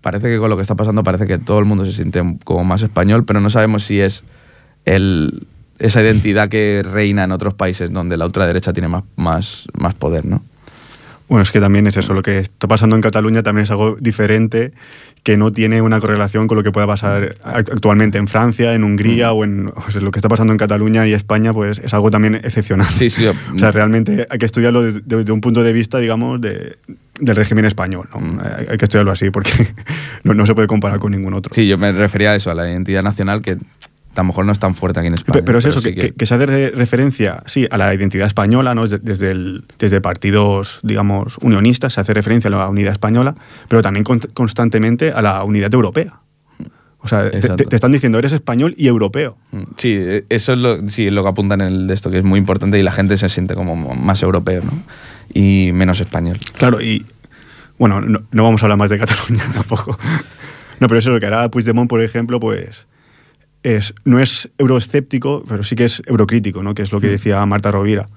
parece 0.00 0.28
que 0.28 0.38
con 0.38 0.48
lo 0.50 0.56
que 0.56 0.62
está 0.62 0.74
pasando 0.74 1.02
parece 1.02 1.26
que 1.26 1.38
todo 1.38 1.58
el 1.58 1.64
mundo 1.66 1.84
se 1.84 1.92
siente 1.92 2.22
como 2.44 2.64
más 2.64 2.82
español, 2.82 3.24
pero 3.24 3.40
no 3.40 3.50
sabemos 3.50 3.84
si 3.84 4.00
es 4.00 4.22
el, 4.86 5.46
esa 5.78 6.02
identidad 6.02 6.48
que 6.48 6.82
reina 6.84 7.24
en 7.24 7.32
otros 7.32 7.54
países 7.54 7.92
donde 7.92 8.16
la 8.16 8.26
ultraderecha 8.26 8.72
tiene 8.72 8.88
más, 8.88 9.04
más, 9.16 9.66
más 9.78 9.94
poder, 9.94 10.24
¿no? 10.24 10.42
Bueno, 11.28 11.42
es 11.42 11.50
que 11.50 11.58
también 11.60 11.86
es 11.86 11.96
eso, 11.96 12.12
lo 12.12 12.22
que 12.22 12.38
está 12.38 12.68
pasando 12.68 12.96
en 12.96 13.02
Cataluña 13.02 13.42
también 13.42 13.64
es 13.64 13.70
algo 13.70 13.96
diferente 13.98 14.72
que 15.22 15.38
no 15.38 15.52
tiene 15.52 15.80
una 15.80 15.98
correlación 16.00 16.46
con 16.46 16.58
lo 16.58 16.62
que 16.62 16.70
pueda 16.70 16.86
pasar 16.86 17.36
act- 17.42 17.72
actualmente 17.72 18.18
en 18.18 18.28
Francia, 18.28 18.74
en 18.74 18.84
Hungría 18.84 19.32
o 19.32 19.42
en 19.42 19.68
o 19.74 19.90
sea, 19.90 20.02
lo 20.02 20.10
que 20.10 20.18
está 20.18 20.28
pasando 20.28 20.52
en 20.52 20.58
Cataluña 20.58 21.06
y 21.08 21.14
España, 21.14 21.54
pues 21.54 21.78
es 21.82 21.94
algo 21.94 22.10
también 22.10 22.34
excepcional. 22.34 22.88
Sí, 22.94 23.08
sí. 23.08 23.24
O 23.54 23.58
sea, 23.58 23.70
realmente 23.72 24.26
hay 24.28 24.38
que 24.38 24.44
estudiarlo 24.44 24.82
desde 24.82 25.32
un 25.32 25.40
punto 25.40 25.62
de 25.62 25.72
vista, 25.72 25.96
digamos, 25.98 26.42
de- 26.42 26.76
del 27.18 27.36
régimen 27.36 27.64
español. 27.64 28.06
¿no? 28.14 28.20
Mm. 28.20 28.40
Hay, 28.40 28.66
hay 28.72 28.76
que 28.76 28.84
estudiarlo 28.84 29.12
así 29.12 29.30
porque 29.30 29.50
no, 30.24 30.34
no 30.34 30.44
se 30.44 30.54
puede 30.54 30.66
comparar 30.68 30.98
con 30.98 31.12
ningún 31.12 31.32
otro. 31.32 31.54
Sí, 31.54 31.66
yo 31.66 31.78
me 31.78 31.90
refería 31.92 32.32
a 32.32 32.34
eso, 32.34 32.50
a 32.50 32.54
la 32.54 32.68
identidad 32.70 33.02
nacional 33.02 33.40
que 33.40 33.56
a 34.20 34.24
lo 34.24 34.28
mejor 34.28 34.44
no 34.46 34.52
es 34.52 34.58
tan 34.58 34.74
fuerte 34.74 35.00
aquí 35.00 35.08
en 35.08 35.14
España. 35.14 35.40
Pe- 35.40 35.42
Pero 35.42 35.58
es 35.58 35.64
eso, 35.64 35.80
sí 35.80 35.94
que, 35.94 36.00
que- 36.00 36.12
que 36.12 36.26
se 36.26 36.34
hace 36.34 36.46
de 36.46 36.70
referencia, 36.70 37.42
sí, 37.46 37.66
a 37.70 37.78
la 37.78 37.92
identidad 37.94 38.26
española, 38.26 38.74
¿no? 38.74 38.86
Desde, 38.86 39.30
el- 39.30 39.64
desde 39.78 40.00
partidos, 40.00 40.80
digamos, 40.82 41.36
unionistas, 41.42 41.94
se 41.94 42.00
hace 42.00 42.14
referencia 42.14 42.48
a 42.48 42.50
la 42.52 42.68
unidad 42.68 42.92
española, 42.92 43.34
pero 43.68 43.82
también 43.82 44.04
con- 44.04 44.20
constantemente 44.34 45.12
a 45.12 45.22
la 45.22 45.42
unidad 45.44 45.72
europea. 45.74 46.20
O 46.98 47.08
sea, 47.08 47.30
te, 47.30 47.40
te- 47.50 47.74
están 47.76 47.92
diciendo, 47.92 48.18
eres 48.18 48.32
español 48.32 48.74
y 48.78 48.86
europeo. 48.86 49.36
Mm, 49.52 49.62
Sí, 49.76 49.94
eh, 49.94 50.24
eso 50.30 50.54
es 50.54 50.58
lo, 50.58 50.88
sí, 50.88 51.10
lo 51.10 51.22
que 51.22 51.28
apuntan 51.28 51.60
en 51.60 51.66
el 51.66 51.86
de 51.86 51.92
esto, 51.92 52.10
que 52.10 52.16
es 52.18 52.24
muy 52.24 52.38
importante 52.38 52.78
y 52.78 52.82
la 52.82 52.92
gente 52.92 53.18
se 53.18 53.28
siente 53.28 53.54
como 53.54 53.76
más 53.94 54.22
europeo, 54.22 54.62
¿no? 54.64 54.72
Y 55.34 55.70
menos 55.74 56.00
español. 56.00 56.38
Claro, 56.56 56.80
y 56.80 57.04
bueno, 57.78 58.00
no, 58.00 58.20
no 58.30 58.42
vamos 58.42 58.62
a 58.62 58.66
hablar 58.66 58.78
más 58.78 58.88
de 58.88 58.98
Cataluña 58.98 59.44
tampoco. 59.54 59.98
No, 60.80 60.88
pero 60.88 60.98
eso 60.98 61.10
es 61.10 61.14
lo 61.14 61.20
que 61.20 61.26
hará 61.26 61.50
Puigdemont, 61.50 61.90
por 61.90 62.00
ejemplo, 62.00 62.40
pues 62.40 62.86
es, 63.64 63.94
no 64.04 64.20
es 64.20 64.50
euroescéptico, 64.58 65.42
pero 65.48 65.64
sí 65.64 65.74
que 65.74 65.86
es 65.86 66.02
eurocrítico, 66.06 66.62
¿no? 66.62 66.74
que 66.74 66.82
es 66.82 66.92
lo 66.92 67.00
que 67.00 67.08
decía 67.08 67.44
Marta 67.46 67.72
Rovira, 67.72 68.08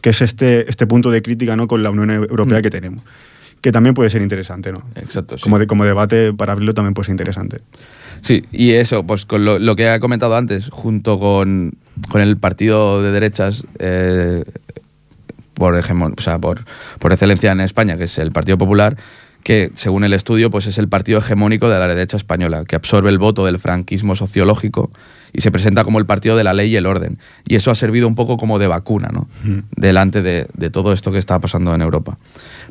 que 0.00 0.10
es 0.10 0.20
este, 0.20 0.70
este 0.70 0.86
punto 0.86 1.10
de 1.10 1.22
crítica 1.22 1.56
¿no? 1.56 1.66
con 1.66 1.82
la 1.82 1.90
Unión 1.90 2.10
Europea 2.10 2.62
que 2.62 2.70
tenemos, 2.70 3.02
que 3.62 3.72
también 3.72 3.94
puede 3.94 4.10
ser 4.10 4.22
interesante. 4.22 4.70
¿no? 4.70 4.82
Exacto, 4.94 5.38
sí. 5.38 5.42
Como, 5.42 5.58
de, 5.58 5.66
como 5.66 5.84
debate 5.84 6.32
para 6.34 6.52
abrirlo 6.52 6.74
también 6.74 6.94
puede 6.94 7.06
ser 7.06 7.14
interesante. 7.14 7.62
Sí, 8.20 8.44
y 8.52 8.72
eso, 8.72 9.04
pues 9.04 9.24
con 9.24 9.44
lo, 9.44 9.58
lo 9.58 9.74
que 9.74 9.92
he 9.92 10.00
comentado 10.00 10.36
antes, 10.36 10.68
junto 10.68 11.18
con, 11.18 11.72
con 12.10 12.20
el 12.20 12.36
partido 12.36 13.02
de 13.02 13.10
derechas, 13.10 13.64
eh, 13.78 14.44
por, 15.54 15.76
ejemplo, 15.76 16.12
o 16.16 16.20
sea, 16.20 16.38
por, 16.38 16.64
por 16.98 17.12
excelencia 17.12 17.52
en 17.52 17.60
España, 17.60 17.96
que 17.96 18.04
es 18.04 18.18
el 18.18 18.32
Partido 18.32 18.58
Popular, 18.58 18.96
que 19.44 19.70
según 19.74 20.02
el 20.04 20.12
estudio 20.14 20.50
pues 20.50 20.66
es 20.66 20.78
el 20.78 20.88
partido 20.88 21.18
hegemónico 21.20 21.68
de 21.68 21.78
la 21.78 21.86
derecha 21.86 22.16
española, 22.16 22.64
que 22.64 22.74
absorbe 22.74 23.10
el 23.10 23.18
voto 23.18 23.44
del 23.46 23.58
franquismo 23.60 24.16
sociológico 24.16 24.90
y 25.32 25.42
se 25.42 25.50
presenta 25.50 25.84
como 25.84 25.98
el 25.98 26.06
partido 26.06 26.36
de 26.36 26.44
la 26.44 26.52
ley 26.54 26.70
y 26.72 26.76
el 26.76 26.86
orden. 26.86 27.18
Y 27.46 27.56
eso 27.56 27.70
ha 27.70 27.74
servido 27.74 28.08
un 28.08 28.14
poco 28.14 28.36
como 28.36 28.58
de 28.58 28.66
vacuna, 28.68 29.10
¿no? 29.12 29.28
Mm. 29.44 29.58
Delante 29.76 30.22
de, 30.22 30.46
de 30.54 30.70
todo 30.70 30.92
esto 30.92 31.12
que 31.12 31.18
está 31.18 31.38
pasando 31.40 31.74
en 31.74 31.82
Europa. 31.82 32.16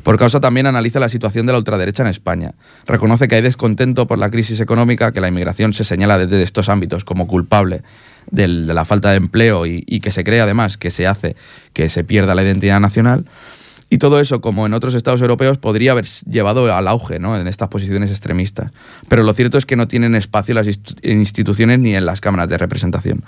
Por 0.02 0.18
causa 0.18 0.40
también 0.40 0.66
analiza 0.66 0.98
la 0.98 1.08
situación 1.08 1.46
de 1.46 1.52
la 1.52 1.58
ultraderecha 1.58 2.02
en 2.02 2.08
España. 2.08 2.54
Reconoce 2.86 3.28
que 3.28 3.36
hay 3.36 3.42
descontento 3.42 4.06
por 4.06 4.18
la 4.18 4.30
crisis 4.30 4.60
económica, 4.60 5.12
que 5.12 5.20
la 5.20 5.28
inmigración 5.28 5.74
se 5.74 5.84
señala 5.84 6.18
desde 6.18 6.42
estos 6.42 6.68
ámbitos 6.68 7.04
como 7.04 7.26
culpable 7.28 7.82
del- 8.30 8.66
de 8.66 8.74
la 8.74 8.84
falta 8.84 9.10
de 9.10 9.18
empleo 9.18 9.66
y, 9.66 9.84
y 9.86 10.00
que 10.00 10.10
se 10.10 10.24
cree 10.24 10.40
además 10.40 10.76
que 10.78 10.90
se 10.90 11.06
hace 11.06 11.36
que 11.74 11.88
se 11.88 12.02
pierda 12.02 12.34
la 12.34 12.42
identidad 12.42 12.80
nacional. 12.80 13.26
Y 13.90 13.98
todo 13.98 14.18
eso, 14.18 14.40
como 14.40 14.66
en 14.66 14.74
otros 14.74 14.94
estados 14.94 15.20
europeos, 15.20 15.58
podría 15.58 15.92
haber 15.92 16.06
llevado 16.28 16.74
al 16.74 16.88
auge 16.88 17.18
¿no? 17.20 17.38
en 17.38 17.46
estas 17.46 17.68
posiciones 17.68 18.10
extremistas. 18.10 18.72
Pero 19.08 19.22
lo 19.22 19.32
cierto 19.34 19.56
es 19.58 19.66
que 19.66 19.76
no 19.76 19.86
tienen 19.86 20.14
espacio 20.14 20.52
en 20.52 20.56
las 20.56 20.66
inst- 20.66 20.98
instituciones 21.08 21.78
ni 21.78 21.94
en 21.94 22.04
las 22.06 22.20
cámaras 22.20 22.48
de 22.48 22.58
representación. 22.58 23.22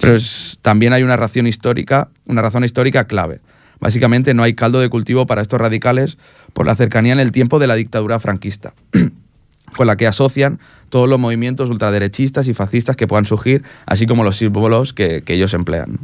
Pero 0.00 0.14
es- 0.14 0.58
también 0.62 0.92
hay 0.92 1.02
una 1.02 1.16
razón 1.16 1.46
histórica, 1.46 2.08
una 2.26 2.42
razón 2.42 2.62
histórica 2.64 3.04
clave. 3.06 3.40
Básicamente 3.80 4.32
no 4.32 4.42
hay 4.42 4.54
caldo 4.54 4.80
de 4.80 4.88
cultivo 4.88 5.26
para 5.26 5.42
estos 5.42 5.60
radicales 5.60 6.18
por 6.52 6.66
la 6.66 6.76
cercanía 6.76 7.12
en 7.12 7.20
el 7.20 7.32
tiempo 7.32 7.58
de 7.58 7.66
la 7.66 7.74
dictadura 7.74 8.18
franquista, 8.20 8.74
con 9.76 9.86
la 9.86 9.96
que 9.96 10.06
asocian 10.06 10.60
todos 10.88 11.08
los 11.08 11.18
movimientos 11.18 11.68
ultraderechistas 11.68 12.48
y 12.48 12.54
fascistas 12.54 12.96
que 12.96 13.06
puedan 13.06 13.26
surgir, 13.26 13.64
así 13.86 14.06
como 14.06 14.24
los 14.24 14.36
símbolos 14.36 14.92
que, 14.92 15.22
que 15.22 15.34
ellos 15.34 15.52
emplean. 15.52 15.92
¿no? 15.92 15.98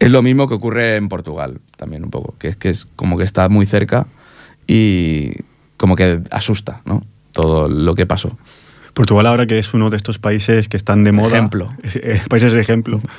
Es 0.00 0.10
lo 0.10 0.22
mismo 0.22 0.48
que 0.48 0.54
ocurre 0.54 0.96
en 0.96 1.08
Portugal, 1.08 1.60
también 1.76 2.02
un 2.02 2.10
poco, 2.10 2.34
que 2.38 2.48
es 2.48 2.56
que 2.56 2.70
es 2.70 2.88
como 2.96 3.16
que 3.16 3.24
está 3.24 3.48
muy 3.48 3.66
cerca 3.66 4.06
y 4.66 5.32
como 5.76 5.94
que 5.94 6.20
asusta, 6.30 6.82
¿no? 6.84 7.04
Todo 7.32 7.68
lo 7.68 7.94
que 7.94 8.06
pasó. 8.06 8.36
Portugal 8.94 9.26
ahora 9.26 9.46
que 9.46 9.58
es 9.58 9.72
uno 9.72 9.90
de 9.90 9.96
estos 9.96 10.18
países 10.18 10.68
que 10.68 10.76
están 10.76 11.04
de 11.04 11.12
moda. 11.12 11.28
Ejemplo. 11.28 11.72
eh, 11.94 12.20
países 12.28 12.52
de 12.52 12.60
ejemplo. 12.60 13.00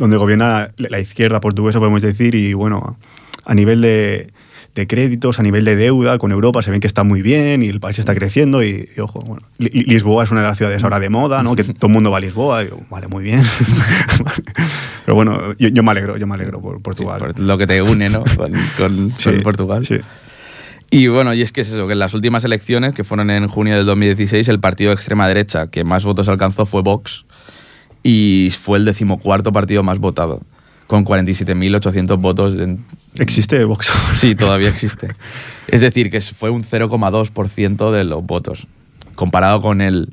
donde 0.00 0.16
gobierna 0.16 0.72
la 0.78 0.98
izquierda 0.98 1.40
portuguesa, 1.40 1.78
podemos 1.78 2.02
decir, 2.02 2.34
y 2.34 2.54
bueno, 2.54 2.96
a 3.44 3.54
nivel 3.54 3.82
de, 3.82 4.32
de 4.80 4.86
créditos, 4.88 5.38
a 5.38 5.42
nivel 5.42 5.64
de 5.64 5.76
deuda 5.76 6.18
con 6.18 6.32
Europa, 6.32 6.62
se 6.62 6.70
ven 6.70 6.80
que 6.80 6.86
está 6.86 7.04
muy 7.04 7.22
bien 7.22 7.62
y 7.62 7.68
el 7.68 7.78
país 7.80 7.98
está 7.98 8.14
creciendo 8.14 8.62
y, 8.64 8.88
y 8.96 9.00
ojo, 9.00 9.20
bueno, 9.20 9.46
Li- 9.58 9.70
Lisboa 9.86 10.24
es 10.24 10.30
una 10.30 10.40
de 10.42 10.48
las 10.48 10.58
ciudades 10.58 10.82
ahora 10.82 10.98
de 11.00 11.08
moda, 11.08 11.42
¿no? 11.42 11.54
Que 11.56 11.64
todo 11.74 11.86
el 11.86 11.92
mundo 11.92 12.10
va 12.10 12.18
a 12.18 12.20
Lisboa, 12.20 12.64
y 12.64 12.68
yo, 12.68 12.78
vale, 12.90 13.06
muy 13.08 13.22
bien. 13.24 13.42
Pero 15.04 15.14
bueno, 15.14 15.54
yo, 15.58 15.68
yo 15.68 15.82
me 15.82 15.90
alegro, 15.90 16.16
yo 16.16 16.26
me 16.26 16.34
alegro 16.34 16.60
por 16.60 16.80
Portugal. 16.82 17.20
Sí, 17.20 17.26
por 17.34 17.40
lo 17.40 17.58
que 17.58 17.66
te 17.66 17.82
une, 17.82 18.08
¿no? 18.08 18.24
Con, 18.36 18.52
con- 18.76 19.12
Sí, 19.18 19.30
con 19.30 19.40
Portugal. 19.42 19.86
Sí. 19.86 19.96
Y 20.90 21.06
bueno, 21.06 21.32
y 21.34 21.42
es 21.42 21.52
que 21.52 21.60
es 21.60 21.68
eso, 21.70 21.86
que 21.86 21.92
en 21.92 21.98
las 22.00 22.14
últimas 22.14 22.42
elecciones, 22.44 22.94
que 22.94 23.04
fueron 23.04 23.30
en 23.30 23.46
junio 23.46 23.76
del 23.76 23.86
2016, 23.86 24.48
el 24.48 24.58
partido 24.60 24.90
de 24.90 24.94
extrema 24.96 25.28
derecha 25.28 25.68
que 25.68 25.84
más 25.84 26.04
votos 26.04 26.28
alcanzó 26.28 26.66
fue 26.66 26.82
Vox 26.82 27.24
y 28.02 28.52
fue 28.60 28.78
el 28.78 28.84
decimocuarto 28.84 29.52
partido 29.52 29.82
más 29.82 29.98
votado, 29.98 30.40
con 30.90 31.04
47.800 31.04 32.18
votos. 32.20 32.58
en- 32.58 32.84
¿Existe 33.16 33.64
Vox? 33.64 33.92
Sí, 34.16 34.34
todavía 34.34 34.68
existe. 34.70 35.14
Es 35.68 35.80
decir, 35.82 36.10
que 36.10 36.20
fue 36.20 36.50
un 36.50 36.64
0,2% 36.64 37.92
de 37.92 38.02
los 38.02 38.26
votos, 38.26 38.66
comparado 39.14 39.62
con 39.62 39.80
el, 39.80 40.12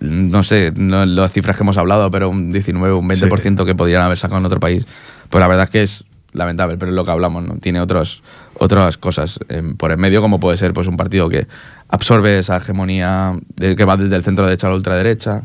no 0.00 0.42
sé, 0.42 0.72
no 0.74 1.04
las 1.04 1.32
cifras 1.32 1.54
que 1.58 1.64
hemos 1.64 1.76
hablado, 1.76 2.10
pero 2.10 2.30
un 2.30 2.50
19, 2.50 2.94
un 2.94 3.06
20% 3.06 3.66
que 3.66 3.74
podrían 3.74 4.00
haber 4.00 4.16
sacado 4.16 4.38
en 4.40 4.46
otro 4.46 4.58
país. 4.58 4.86
Pues 5.28 5.38
la 5.40 5.48
verdad 5.48 5.64
es 5.64 5.70
que 5.70 5.82
es 5.82 6.04
lamentable, 6.32 6.78
pero 6.78 6.92
es 6.92 6.96
lo 6.96 7.04
que 7.04 7.10
hablamos, 7.10 7.44
¿no? 7.44 7.56
Tiene 7.56 7.80
otros, 7.80 8.22
otras 8.58 8.96
cosas 8.96 9.38
em, 9.50 9.76
por 9.76 9.92
en 9.92 10.00
medio, 10.00 10.22
como 10.22 10.40
puede 10.40 10.56
ser 10.56 10.72
pues, 10.72 10.86
un 10.86 10.96
partido 10.96 11.28
que 11.28 11.46
absorbe 11.90 12.38
esa 12.38 12.56
hegemonía 12.56 13.34
de, 13.56 13.76
que 13.76 13.84
va 13.84 13.98
desde 13.98 14.16
el 14.16 14.24
centro 14.24 14.46
derecha 14.46 14.68
a 14.68 14.70
la 14.70 14.76
ultraderecha 14.76 15.42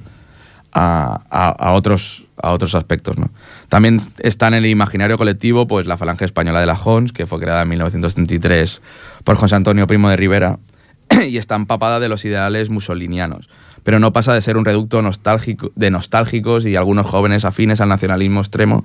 a, 0.71 1.19
a- 1.29 1.49
a 1.49 1.71
otros, 1.73 2.23
a 2.41 2.51
otros 2.51 2.73
aspectos. 2.75 3.17
¿no? 3.17 3.31
También 3.71 4.01
está 4.19 4.49
en 4.49 4.55
el 4.55 4.65
imaginario 4.65 5.17
colectivo 5.17 5.65
pues, 5.65 5.87
la 5.87 5.95
Falange 5.95 6.25
Española 6.25 6.59
de 6.59 6.65
la 6.65 6.75
Jons, 6.75 7.13
que 7.13 7.25
fue 7.25 7.39
creada 7.39 7.61
en 7.61 7.69
1933 7.69 8.81
por 9.23 9.37
José 9.37 9.55
Antonio 9.55 9.87
Primo 9.87 10.09
de 10.09 10.17
Rivera 10.17 10.59
y 11.25 11.37
está 11.37 11.55
empapada 11.55 12.01
de 12.01 12.09
los 12.09 12.25
ideales 12.25 12.69
musolinianos, 12.69 13.47
pero 13.83 13.97
no 13.97 14.11
pasa 14.11 14.33
de 14.33 14.41
ser 14.41 14.57
un 14.57 14.65
reducto 14.65 15.01
nostálgico, 15.01 15.71
de 15.75 15.89
nostálgicos 15.89 16.65
y 16.65 16.75
algunos 16.75 17.07
jóvenes 17.07 17.45
afines 17.45 17.79
al 17.79 17.87
nacionalismo 17.87 18.41
extremo 18.41 18.83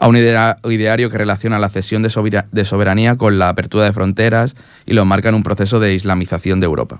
a 0.00 0.08
un 0.08 0.16
idea- 0.16 0.58
ideario 0.68 1.10
que 1.10 1.18
relaciona 1.18 1.60
la 1.60 1.68
cesión 1.68 2.02
de 2.02 2.64
soberanía 2.64 3.14
con 3.14 3.38
la 3.38 3.50
apertura 3.50 3.84
de 3.84 3.92
fronteras 3.92 4.56
y 4.84 4.94
lo 4.94 5.04
marca 5.04 5.28
en 5.28 5.36
un 5.36 5.44
proceso 5.44 5.78
de 5.78 5.94
islamización 5.94 6.58
de 6.58 6.66
Europa. 6.66 6.98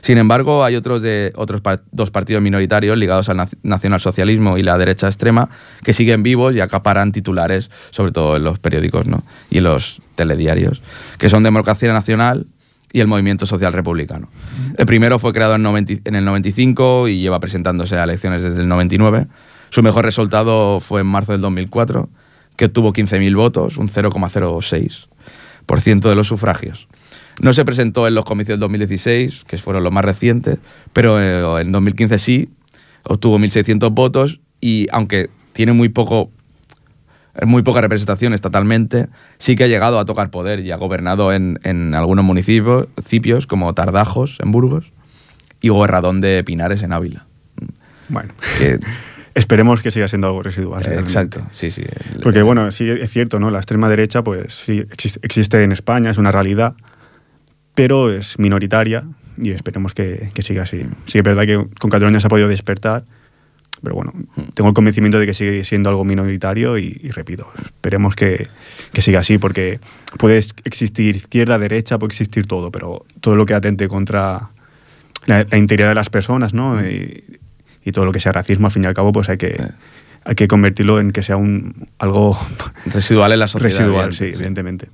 Sin 0.00 0.18
embargo, 0.18 0.64
hay 0.64 0.76
otros, 0.76 1.02
de, 1.02 1.32
otros 1.36 1.62
dos 1.90 2.10
partidos 2.10 2.42
minoritarios 2.42 2.96
ligados 2.96 3.28
al 3.28 3.48
nacionalsocialismo 3.62 4.58
y 4.58 4.62
la 4.62 4.78
derecha 4.78 5.06
extrema 5.06 5.48
que 5.82 5.92
siguen 5.92 6.22
vivos 6.22 6.54
y 6.54 6.60
acaparan 6.60 7.12
titulares, 7.12 7.70
sobre 7.90 8.12
todo 8.12 8.36
en 8.36 8.44
los 8.44 8.58
periódicos 8.58 9.06
¿no? 9.06 9.22
y 9.50 9.58
en 9.58 9.64
los 9.64 10.00
telediarios, 10.14 10.80
que 11.18 11.28
son 11.28 11.42
Democracia 11.42 11.92
Nacional 11.92 12.46
y 12.92 13.00
el 13.00 13.06
Movimiento 13.06 13.46
Social 13.46 13.72
Republicano. 13.72 14.28
El 14.76 14.86
primero 14.86 15.18
fue 15.18 15.32
creado 15.32 15.56
en, 15.56 15.66
en 15.66 16.14
el 16.14 16.24
95 16.24 17.08
y 17.08 17.20
lleva 17.20 17.40
presentándose 17.40 17.96
a 17.96 18.04
elecciones 18.04 18.42
desde 18.42 18.62
el 18.62 18.68
99. 18.68 19.26
Su 19.70 19.82
mejor 19.82 20.04
resultado 20.04 20.80
fue 20.80 21.00
en 21.02 21.06
marzo 21.06 21.32
del 21.32 21.42
2004, 21.42 22.08
que 22.56 22.64
obtuvo 22.66 22.92
15.000 22.92 23.36
votos, 23.36 23.76
un 23.76 23.88
0,06% 23.88 26.08
de 26.08 26.14
los 26.14 26.26
sufragios. 26.26 26.88
No 27.42 27.52
se 27.52 27.64
presentó 27.64 28.06
en 28.08 28.14
los 28.14 28.24
comicios 28.24 28.54
del 28.54 28.60
2016, 28.60 29.44
que 29.46 29.58
fueron 29.58 29.84
los 29.84 29.92
más 29.92 30.04
recientes, 30.04 30.58
pero 30.92 31.20
eh, 31.20 31.62
en 31.62 31.72
2015 31.72 32.18
sí, 32.18 32.50
obtuvo 33.04 33.38
1.600 33.38 33.92
votos 33.92 34.40
y 34.60 34.86
aunque 34.90 35.30
tiene 35.52 35.72
muy 35.72 35.88
poco 35.88 36.30
muy 37.46 37.62
poca 37.62 37.80
representación 37.80 38.34
estatalmente, 38.34 39.08
sí 39.38 39.54
que 39.54 39.64
ha 39.64 39.66
llegado 39.68 40.00
a 40.00 40.04
tocar 40.04 40.30
poder 40.30 40.60
y 40.60 40.72
ha 40.72 40.76
gobernado 40.76 41.32
en, 41.32 41.94
algunos 41.94 42.24
municipios, 42.24 43.46
como 43.46 43.74
Tardajos, 43.74 44.38
en 44.42 44.50
Burgos, 44.50 44.92
y 45.60 45.68
Gobernadón 45.68 46.20
de 46.20 46.42
Pinares, 46.44 46.82
en 46.82 46.92
Ávila. 46.92 47.26
Bueno. 48.08 48.32
Esperemos 49.34 49.82
que 49.82 49.92
siga 49.92 50.08
siendo 50.08 50.26
algo 50.26 50.42
residual. 50.42 50.84
exacto, 50.86 51.46
sí, 51.52 51.70
sí. 51.70 51.84
Porque 52.24 52.42
bueno, 52.42 52.72
sí 52.72 52.90
es 52.90 53.08
cierto, 53.08 53.38
¿no? 53.38 53.52
La 53.52 53.58
extrema 53.58 53.88
derecha, 53.88 54.24
pues 54.24 54.52
sí, 54.52 54.84
existe 55.22 55.62
en 55.62 55.70
España, 55.70 56.10
es 56.10 56.18
una 56.18 56.32
realidad, 56.32 56.74
pero 57.78 58.12
es 58.12 58.40
minoritaria 58.40 59.04
y 59.36 59.52
esperemos 59.52 59.94
que, 59.94 60.30
siga 60.42 60.64
así. 60.64 60.84
Sí 61.06 61.18
es 61.18 61.22
verdad 61.22 61.44
que 61.44 61.64
con 61.78 61.92
Cataluña 61.92 62.18
se 62.18 62.26
ha 62.26 62.28
podido 62.28 62.48
despertar, 62.48 63.04
pero 63.80 63.94
bueno, 63.94 64.12
tengo 64.54 64.70
el 64.70 64.74
convencimiento 64.74 65.20
de 65.20 65.26
que 65.26 65.32
sigue 65.32 65.64
siendo 65.64 65.88
algo 65.88 66.04
minoritario 66.04 66.76
y, 66.76 66.90
repito, 67.14 67.48
esperemos 67.66 68.16
que, 68.16 68.48
siga 68.98 69.20
así, 69.20 69.38
porque 69.38 69.78
puede 70.16 70.40
existir 70.64 71.14
izquierda, 71.14 71.56
derecha, 71.56 72.00
puede 72.00 72.08
existir 72.08 72.48
todo, 72.48 72.72
pero 72.72 73.06
todo 73.20 73.36
lo 73.36 73.46
que 73.46 73.54
atente 73.54 73.86
contra 73.86 74.50
la, 75.26 75.46
integridad 75.56 75.90
de 75.90 75.94
las 75.94 76.10
personas, 76.10 76.54
¿no? 76.54 76.84
Y, 76.84 77.22
todo 77.92 78.04
lo 78.04 78.12
que 78.12 78.20
sea 78.20 78.32
racismo, 78.32 78.66
al 78.66 78.72
fin 78.72 78.84
y 78.84 78.86
al 78.86 78.92
cabo, 78.92 79.12
pues 79.12 79.30
hay 79.30 79.38
que, 79.38 79.56
hay 80.24 80.34
que 80.34 80.46
convertirlo 80.46 81.00
en 81.00 81.10
que 81.12 81.22
sea 81.22 81.36
un 81.36 81.88
algo 81.98 82.38
residual 82.86 83.32
en 83.32 83.38
la 83.38 83.46
sociedad. 83.48 83.78
Residual, 83.78 84.12
sí, 84.12 84.24
evidentemente. 84.24 84.88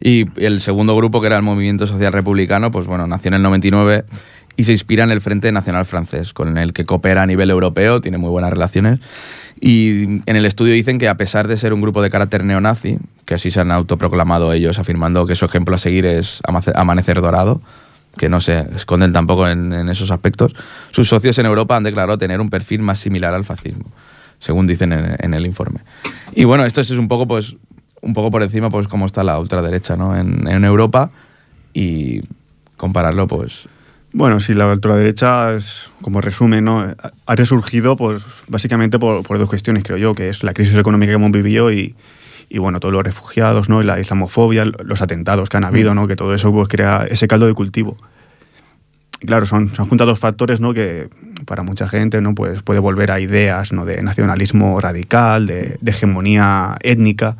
Y 0.00 0.26
el 0.36 0.60
segundo 0.60 0.96
grupo, 0.96 1.20
que 1.20 1.28
era 1.28 1.36
el 1.36 1.42
Movimiento 1.42 1.86
Social 1.86 2.12
Republicano, 2.12 2.70
pues 2.70 2.86
bueno, 2.86 3.06
nació 3.06 3.28
en 3.28 3.34
el 3.34 3.42
99 3.42 4.04
y 4.56 4.64
se 4.64 4.72
inspira 4.72 5.04
en 5.04 5.10
el 5.10 5.20
Frente 5.20 5.52
Nacional 5.52 5.84
Francés, 5.84 6.32
con 6.32 6.56
el 6.58 6.72
que 6.72 6.84
coopera 6.84 7.22
a 7.22 7.26
nivel 7.26 7.50
europeo, 7.50 8.00
tiene 8.00 8.18
muy 8.18 8.30
buenas 8.30 8.50
relaciones. 8.50 9.00
Y 9.60 10.20
en 10.26 10.36
el 10.36 10.44
estudio 10.44 10.74
dicen 10.74 10.98
que 10.98 11.08
a 11.08 11.16
pesar 11.16 11.48
de 11.48 11.56
ser 11.56 11.72
un 11.72 11.80
grupo 11.80 12.02
de 12.02 12.10
carácter 12.10 12.44
neonazi, 12.44 12.98
que 13.24 13.34
así 13.34 13.50
se 13.50 13.60
han 13.60 13.70
autoproclamado 13.70 14.52
ellos, 14.52 14.78
afirmando 14.78 15.26
que 15.26 15.34
su 15.34 15.44
ejemplo 15.44 15.76
a 15.76 15.78
seguir 15.78 16.06
es 16.06 16.40
Amanecer 16.74 17.20
Dorado, 17.20 17.60
que 18.16 18.28
no 18.28 18.40
se 18.40 18.66
esconden 18.74 19.12
tampoco 19.12 19.48
en, 19.48 19.72
esos 19.88 20.10
aspectos, 20.10 20.54
sus 20.90 21.08
socios 21.08 21.38
en 21.38 21.46
Europa 21.46 21.76
han 21.76 21.84
declarado 21.84 22.18
tener 22.18 22.40
un 22.40 22.50
perfil 22.50 22.80
más 22.80 22.98
similar 22.98 23.34
al 23.34 23.44
fascismo, 23.44 23.84
según 24.38 24.66
dicen 24.66 24.92
en, 24.92 25.34
el 25.34 25.46
informe. 25.46 25.80
Y 26.34 26.44
bueno, 26.44 26.64
esto 26.64 26.80
es 26.80 26.90
un 26.90 27.08
poco 27.08 27.26
pues 27.26 27.56
un 28.06 28.14
poco 28.14 28.30
por 28.30 28.42
encima, 28.42 28.70
pues, 28.70 28.88
cómo 28.88 29.04
está 29.04 29.24
la 29.24 29.38
ultraderecha 29.38 29.96
¿no? 29.96 30.16
en, 30.16 30.64
Europa 30.64 31.10
y 31.74 32.20
compararlo, 32.76 33.26
pues. 33.26 33.68
Bueno, 34.12 34.40
si 34.40 34.54
la 34.54 34.68
ultraderecha, 34.68 35.52
es, 35.54 35.90
como 36.00 36.20
resumen, 36.20 36.64
¿no? 36.64 36.86
ha 37.26 37.34
resurgido 37.34 37.96
pues, 37.96 38.22
básicamente 38.48 38.98
por, 38.98 39.22
dos 39.38 39.48
cuestiones, 39.48 39.82
creo 39.82 39.98
yo, 39.98 40.14
que 40.14 40.28
es 40.28 40.42
la 40.42 40.54
crisis 40.54 40.76
económica 40.76 41.10
que 41.10 41.16
hemos 41.16 41.32
vivido 41.32 41.70
y, 41.70 41.94
y 42.48 42.58
bueno, 42.58 42.80
todos 42.80 42.94
los 42.94 43.02
refugiados, 43.02 43.68
¿no? 43.68 43.82
la 43.82 44.00
islamofobia, 44.00 44.64
los 44.64 45.02
atentados 45.02 45.48
que 45.48 45.56
han 45.56 45.64
habido, 45.64 45.92
mm. 45.92 45.96
¿no? 45.96 46.06
que 46.06 46.16
todo 46.16 46.34
eso 46.34 46.52
pues, 46.52 46.68
crea 46.68 47.06
ese 47.10 47.28
caldo 47.28 47.46
de 47.46 47.54
cultivo. 47.54 47.96
claro, 49.20 49.44
son, 49.44 49.74
son 49.74 49.88
juntados 49.88 50.18
factores 50.18 50.60
¿no? 50.60 50.72
que 50.72 51.10
para 51.44 51.62
mucha 51.62 51.88
gente 51.88 52.20
¿no? 52.22 52.34
pues 52.34 52.62
puede 52.62 52.80
volver 52.80 53.10
a 53.10 53.20
ideas 53.20 53.72
¿no? 53.72 53.84
de 53.84 54.02
nacionalismo 54.02 54.80
radical, 54.80 55.46
de, 55.46 55.76
de 55.80 55.90
hegemonía 55.90 56.76
étnica. 56.80 57.36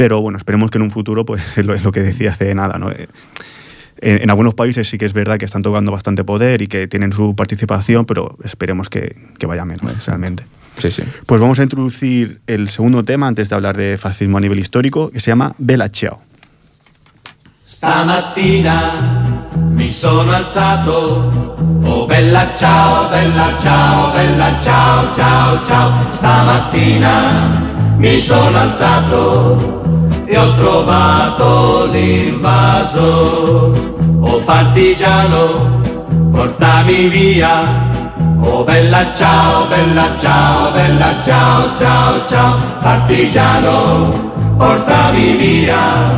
Pero 0.00 0.22
bueno, 0.22 0.38
esperemos 0.38 0.70
que 0.70 0.78
en 0.78 0.82
un 0.82 0.90
futuro, 0.90 1.26
pues 1.26 1.42
es 1.58 1.66
lo, 1.66 1.92
que 1.92 2.00
decía 2.00 2.32
hace 2.32 2.54
nada, 2.54 2.78
¿no? 2.78 2.90
Eh, 2.90 3.06
en, 4.00 4.30
algunos 4.30 4.54
países 4.54 4.88
sí 4.88 4.96
que 4.96 5.04
es 5.04 5.12
verdad 5.12 5.36
que 5.36 5.44
están 5.44 5.60
tocando 5.60 5.92
bastante 5.92 6.24
poder 6.24 6.62
y 6.62 6.68
que 6.68 6.88
tienen 6.88 7.12
su 7.12 7.36
participación, 7.36 8.06
pero 8.06 8.38
esperemos 8.42 8.88
que, 8.88 9.14
vaya 9.46 9.66
menos 9.66 10.06
realmente. 10.06 10.46
Sí, 10.78 10.90
sí. 10.90 11.02
Pues 11.26 11.38
vamos 11.38 11.58
a 11.58 11.64
introducir 11.64 12.40
el 12.46 12.70
segundo 12.70 13.04
tema 13.04 13.28
antes 13.28 13.50
de 13.50 13.54
hablar 13.54 13.76
de 13.76 13.98
fascismo 13.98 14.38
a 14.38 14.40
nivel 14.40 14.58
histórico, 14.58 15.10
que 15.10 15.20
se 15.20 15.32
llama 15.32 15.54
Bella 15.58 15.90
Ciao. 15.90 16.22
Stamattina 17.66 19.50
mi 19.74 19.92
sono 19.92 20.32
alzato, 20.32 21.58
oh 21.84 22.06
bella 22.06 22.54
ciao, 22.56 23.10
bella 23.10 23.54
ciao, 23.60 24.14
bella 24.14 24.58
ciao, 24.62 25.14
ciao, 25.14 25.62
ciao. 25.66 25.92
Stamattina 26.16 27.79
mi 28.00 28.18
sono 28.18 28.56
alzato 28.56 29.92
e 30.24 30.38
ho 30.38 30.54
trovato 30.54 31.86
l'invaso. 31.92 33.72
Oh 34.20 34.38
partigiano, 34.38 35.80
portami 36.32 37.08
via. 37.08 37.88
Oh 38.40 38.64
bella 38.64 39.12
ciao, 39.14 39.66
bella 39.66 40.16
ciao, 40.18 40.72
bella 40.72 41.14
ciao, 41.22 41.76
ciao, 41.76 42.26
ciao. 42.26 42.56
Partigiano, 42.80 44.32
portami 44.56 45.32
via, 45.36 46.14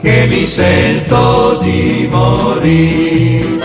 che 0.00 0.26
mi 0.28 0.46
sento 0.46 1.58
di 1.60 2.08
morire. 2.08 3.58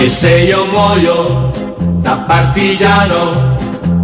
E 0.00 0.10
se 0.10 0.36
io 0.40 0.66
muoio 0.66 1.50
da 1.78 2.18
partigiano, 2.26 3.56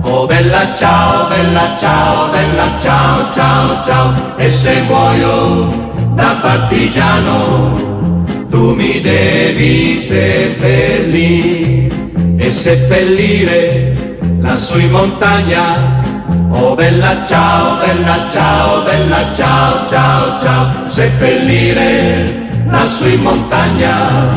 Oh 0.06 0.26
bella 0.26 0.74
ciao, 0.76 1.28
bella 1.28 1.74
ciao, 1.78 2.30
bella 2.30 2.78
ciao, 2.78 3.32
ciao, 3.32 3.82
ciao, 3.82 4.12
e 4.36 4.50
se 4.50 4.82
muoio 4.82 5.66
da 6.14 6.36
partigiano, 6.42 7.72
tu 8.50 8.74
mi 8.74 9.00
devi 9.00 9.96
seppellire. 9.98 11.88
E 12.36 12.52
seppellire 12.52 14.18
lassù 14.40 14.78
in 14.78 14.90
montagna. 14.90 16.02
Oh 16.50 16.74
bella 16.74 17.24
ciao, 17.26 17.76
bella 17.78 18.28
ciao, 18.30 18.82
bella 18.82 19.32
ciao, 19.34 19.88
ciao, 19.88 20.38
ciao, 20.40 20.70
seppellire 20.88 22.42
lassù 22.66 23.08
in 23.08 23.22
montagna, 23.22 24.28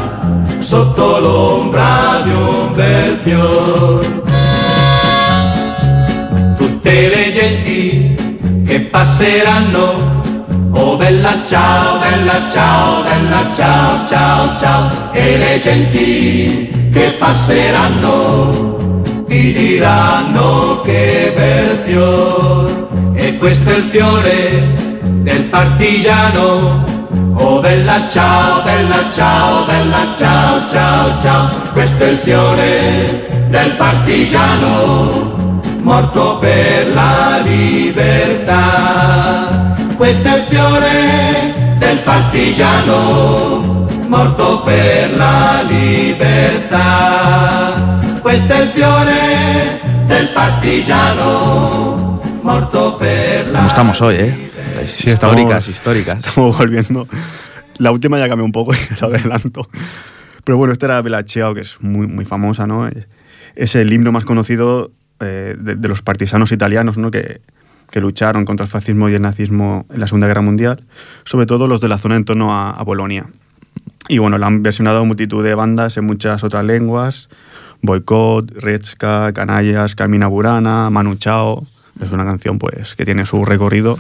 sotto 0.60 1.20
l'ombra 1.20 2.22
di 2.24 2.32
un 2.32 2.74
bel 2.74 3.20
fiore 3.22 4.27
tutte 6.88 7.10
le 7.10 7.32
genti 7.34 8.16
che 8.66 8.80
passeranno. 8.80 10.22
Oh 10.72 10.96
bella 10.96 11.34
ciao, 11.46 12.00
bella 12.00 12.50
ciao, 12.50 13.04
bella 13.04 13.52
ciao, 13.54 14.08
ciao, 14.08 14.58
ciao. 14.58 15.12
E 15.12 15.38
le 15.38 15.60
genti 15.60 16.90
che 16.94 17.16
passeranno 17.20 19.24
ti 19.28 19.52
diranno 19.52 20.80
che 20.86 21.34
bel 21.36 21.78
fior. 21.84 22.88
E 23.16 23.38
questo 23.38 23.70
è 23.70 23.76
il 23.76 23.84
fiore 23.92 24.74
del 25.24 25.44
partigiano. 25.46 26.86
Oh 27.34 27.60
bella 27.60 28.08
ciao, 28.10 28.64
bella 28.64 29.10
ciao, 29.14 29.66
bella 29.66 30.14
ciao, 30.18 30.70
ciao, 30.70 31.22
ciao. 31.22 31.50
Questo 31.74 32.04
è 32.04 32.10
il 32.12 32.18
fiore 32.20 33.46
del 33.50 33.72
partigiano 33.72 35.37
morto 35.88 36.38
per 36.40 36.94
la 36.94 37.42
libertà. 37.46 38.58
Questo 39.96 40.28
è 40.28 40.36
il 40.38 40.44
fiore 40.44 41.76
del 41.78 42.00
partigiano, 42.00 43.88
morto 44.08 44.64
per 44.64 45.16
la 45.16 45.64
libertà. 45.66 47.08
Questo 48.22 48.54
è 48.54 48.62
il 48.64 48.68
fiore 48.68 49.80
del 50.08 50.28
partigiano, 50.34 52.20
morto 52.42 52.98
per 52.98 53.48
la 53.48 53.60
¿Cómo 53.60 53.68
estamos 53.68 54.02
hoy, 54.02 54.16
eh? 54.16 54.52
Sí, 54.88 55.10
históricas, 55.10 55.70
históricas. 55.70 56.18
Estamos 56.18 56.58
volviendo. 56.58 57.08
La 57.78 57.92
última 57.92 58.20
ya 58.20 58.28
cambió 58.28 58.44
un 58.44 58.52
poco, 58.52 58.74
lo 59.00 59.08
adelanto. 59.08 59.70
Pero 60.44 60.58
bueno, 60.58 60.74
esta 60.74 60.88
era 60.88 61.02
Bella 61.02 61.24
Ciao, 61.24 61.54
que 61.54 61.62
es 61.62 61.78
muy, 61.80 62.08
muy 62.08 62.26
famosa, 62.26 62.68
¿no? 62.68 62.90
Es 63.56 63.76
el 63.76 63.94
himno 63.94 64.12
más 64.12 64.26
conocido 64.26 64.92
eh, 65.20 65.56
de, 65.58 65.88
los 65.88 66.02
partisanos 66.02 66.52
italianos 66.52 66.98
¿no? 66.98 67.10
que, 67.10 67.42
que, 67.90 68.02
lucharon 68.02 68.46
contra 68.46 68.66
el 68.66 68.70
fascismo 68.70 69.10
y 69.10 69.16
el 69.16 69.22
nazismo 69.22 69.86
en 69.90 70.00
la 70.00 70.08
Segunda 70.08 70.28
Guerra 70.28 70.42
Mundial, 70.42 70.84
sobre 71.24 71.46
todo 71.46 71.68
los 71.68 71.82
de 71.82 71.88
la 71.88 71.98
zona 71.98 72.16
en 72.16 72.26
torno 72.26 72.54
a, 72.54 72.84
Bolonia. 72.84 73.26
Y 74.10 74.20
bueno, 74.20 74.38
la 74.38 74.48
han 74.48 74.64
versionado 74.64 75.04
multitud 75.06 75.44
de 75.44 75.56
bandas 75.56 75.98
en 75.98 76.06
muchas 76.06 76.44
otras 76.44 76.64
lenguas. 76.66 77.30
Boycott, 77.82 78.52
Redska, 78.52 79.34
Canallas, 79.34 79.96
Carmina 79.96 80.28
Burana, 80.28 80.90
Manu 80.90 81.16
Chao. 81.16 81.66
Es 82.02 82.12
una 82.12 82.24
canción 82.24 82.60
pues 82.60 82.96
que 82.96 83.04
tiene 83.04 83.26
su 83.26 83.44
recorrido. 83.44 84.00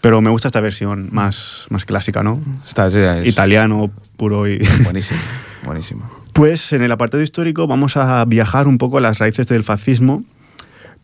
Pero 0.00 0.20
me 0.20 0.30
gusta 0.30 0.48
esta 0.48 0.60
versión 0.60 1.08
más, 1.10 1.66
más 1.68 1.84
clásica, 1.84 2.22
¿no? 2.22 2.40
Está, 2.66 2.90
sí, 2.90 2.98
es 2.98 3.26
Italiano, 3.26 3.90
puro 4.16 4.48
y... 4.48 4.58
Buenísimo, 4.84 5.20
buenísimo. 5.64 6.10
Pues 6.32 6.72
en 6.72 6.82
el 6.82 6.92
apartado 6.92 7.22
histórico 7.22 7.66
vamos 7.66 7.96
a 7.96 8.24
viajar 8.24 8.68
un 8.68 8.78
poco 8.78 8.98
a 8.98 9.00
las 9.00 9.18
raíces 9.18 9.46
del 9.48 9.64
fascismo 9.64 10.24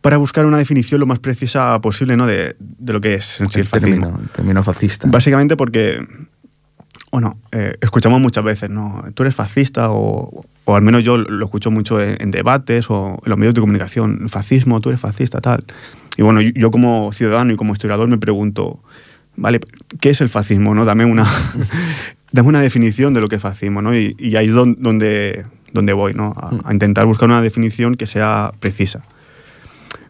para 0.01 0.17
buscar 0.17 0.45
una 0.45 0.57
definición 0.57 0.99
lo 0.99 1.05
más 1.05 1.19
precisa 1.19 1.79
posible 1.81 2.15
¿no? 2.15 2.25
de, 2.27 2.55
de 2.59 2.93
lo 2.93 3.01
que 3.01 3.15
es 3.15 3.41
en 3.41 3.49
sí 3.49 3.59
el 3.59 3.67
fascismo. 3.67 4.01
término, 4.05 4.19
el 4.21 4.29
término 4.29 4.63
fascista. 4.63 5.07
Básicamente 5.09 5.57
porque, 5.57 5.99
bueno, 7.11 7.37
eh, 7.51 7.75
escuchamos 7.81 8.21
muchas 8.21 8.43
veces, 8.43 8.69
¿no? 8.69 9.03
Tú 9.13 9.23
eres 9.23 9.35
fascista 9.35 9.91
o, 9.91 10.45
o 10.65 10.75
al 10.75 10.81
menos 10.81 11.03
yo 11.03 11.17
lo 11.17 11.45
escucho 11.45 11.71
mucho 11.71 12.01
en, 12.01 12.15
en 12.21 12.31
debates 12.31 12.89
o 12.89 13.19
en 13.23 13.29
los 13.29 13.37
medios 13.37 13.53
de 13.55 13.61
comunicación. 13.61 14.29
Fascismo, 14.29 14.79
tú 14.81 14.89
eres 14.89 15.01
fascista, 15.01 15.41
tal. 15.41 15.63
Y 16.15 16.21
bueno, 16.21 16.41
yo, 16.41 16.51
yo 16.55 16.71
como 16.71 17.11
ciudadano 17.11 17.53
y 17.53 17.55
como 17.55 17.73
historiador 17.73 18.07
me 18.07 18.17
pregunto, 18.17 18.79
¿vale? 19.35 19.59
¿Qué 19.99 20.09
es 20.11 20.21
el 20.21 20.29
fascismo, 20.29 20.73
no? 20.75 20.85
Dame 20.85 21.05
una, 21.05 21.25
dame 22.31 22.47
una 22.49 22.61
definición 22.61 23.13
de 23.13 23.21
lo 23.21 23.27
que 23.27 23.37
es 23.37 23.41
fascismo, 23.41 23.81
¿no? 23.81 23.95
Y, 23.95 24.15
y 24.19 24.35
ahí 24.35 24.47
es 24.47 24.53
don- 24.53 24.77
donde, 24.79 25.45
donde 25.73 25.93
voy, 25.93 26.13
¿no? 26.13 26.33
A, 26.37 26.51
a 26.69 26.73
intentar 26.73 27.05
buscar 27.05 27.27
una 27.29 27.41
definición 27.41 27.95
que 27.95 28.05
sea 28.07 28.51
precisa. 28.59 29.03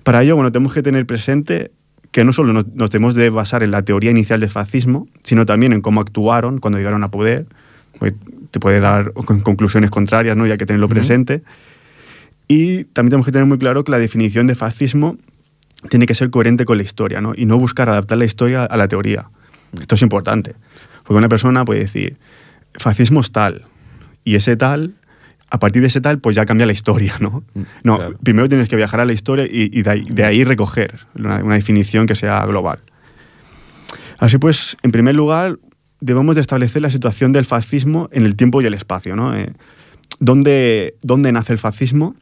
Para 0.08 0.24
ello, 0.24 0.38
bueno, 0.38 0.54
tenemos 0.54 0.74
que 0.74 0.82
tener 0.82 1.06
presente 1.06 1.72
que 2.12 2.24
no 2.24 2.32
solo 2.32 2.54
nos, 2.54 2.66
nos 2.68 2.90
tenemos 2.90 3.14
de 3.14 3.30
basar 3.30 3.62
en 3.62 3.72
la 3.72 3.82
teoría 3.82 4.10
inicial 4.10 4.40
del 4.40 4.50
fascismo, 4.50 5.10
sino 5.22 5.46
también 5.46 5.74
en 5.74 5.82
cómo 5.82 6.00
actuaron 6.00 6.60
cuando 6.60 6.78
llegaron 6.78 7.04
a 7.04 7.12
poder. 7.12 7.46
Porque 8.00 8.16
te 8.50 8.62
puede 8.62 8.80
dar 8.80 9.12
con- 9.12 9.42
conclusiones 9.42 9.90
contrarias, 9.92 10.38
¿no? 10.38 10.48
Y 10.48 10.52
hay 10.52 10.58
que 10.58 10.66
tenerlo 10.66 10.88
presente. 10.88 11.44
Y 12.48 12.86
también 12.86 13.10
tenemos 13.10 13.26
que 13.26 13.34
tener 13.34 13.48
muy 13.48 13.58
claro 13.58 13.84
que 13.84 13.92
la 13.92 14.00
definición 14.00 14.48
de 14.48 14.56
fascismo 14.56 15.18
tiene 15.90 16.06
que 16.06 16.16
ser 16.16 16.30
coherente 16.30 16.64
con 16.64 16.78
la 16.78 16.84
historia, 16.84 17.20
¿no? 17.20 17.34
Y 17.36 17.46
no 17.46 17.58
buscar 17.58 17.90
adaptar 17.90 18.18
la 18.18 18.24
historia 18.24 18.64
a 18.64 18.78
la 18.78 18.88
teoría. 18.88 19.30
Esto 19.78 19.96
es 19.96 20.02
importante. 20.04 20.56
Porque 21.04 21.18
una 21.18 21.28
persona 21.28 21.66
puede 21.66 21.82
decir, 21.82 22.16
fascismo 22.76 23.20
es 23.20 23.34
tal, 23.34 23.66
y 24.24 24.36
ese 24.36 24.56
tal, 24.56 24.94
a 25.50 25.60
partir 25.60 25.82
de 25.82 25.88
ese 25.88 26.02
tal, 26.02 26.20
pues 26.20 26.36
ya 26.36 26.46
cambia 26.46 26.66
la 26.66 26.74
historia, 26.74 27.16
¿no? 27.20 27.44
No, 27.84 27.98
claro. 27.98 28.18
primero 28.22 28.50
tienes 28.50 28.68
que 28.68 28.76
viajar 28.76 29.00
a 29.00 29.06
la 29.06 29.14
historia 29.14 29.46
y, 29.46 29.70
y 29.72 29.82
de, 29.82 29.90
ahí, 29.90 30.04
de 30.10 30.26
ahí 30.26 30.44
recoger 30.44 31.06
una, 31.16 31.44
una 31.44 31.56
definición 31.56 32.06
que 32.06 32.16
sea 32.16 32.46
global. 32.46 32.80
Así 34.20 34.38
pues, 34.38 34.78
en 34.82 34.92
primer 34.92 35.16
lugar, 35.16 35.58
debemos 36.00 36.36
de 36.36 36.42
establecer 36.42 36.82
la 36.82 36.90
situación 36.90 37.32
del 37.32 37.46
fascismo 37.46 38.10
en 38.12 38.26
el 38.26 38.36
tiempo 38.36 38.62
y 38.62 38.66
el 38.66 38.74
espacio, 38.74 39.16
¿no? 39.16 39.36
Eh, 39.36 39.54
¿dónde, 40.20 40.96
¿Dónde 41.02 41.32
nace 41.32 41.54
el 41.54 41.60
fascismo? 41.60 42.16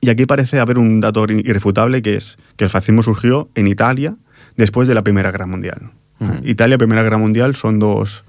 Y 0.00 0.08
aquí 0.08 0.26
parece 0.26 0.58
haber 0.60 0.78
un 0.78 1.00
dato 1.00 1.24
irrefutable 1.28 2.02
que 2.02 2.16
es 2.16 2.38
que 2.56 2.64
el 2.64 2.70
fascismo 2.70 3.02
surgió 3.02 3.50
en 3.54 3.66
Italia 3.66 4.16
después 4.56 4.88
de 4.88 4.94
la 4.94 5.02
Primera 5.02 5.30
Guerra 5.30 5.46
Mundial. 5.46 5.90
Ujú. 6.20 6.34
Italia 6.44 6.76
y 6.76 6.78
Primera 6.78 7.02
Guerra 7.02 7.18
Mundial 7.18 7.54
son 7.54 7.78
dos, 7.78 8.24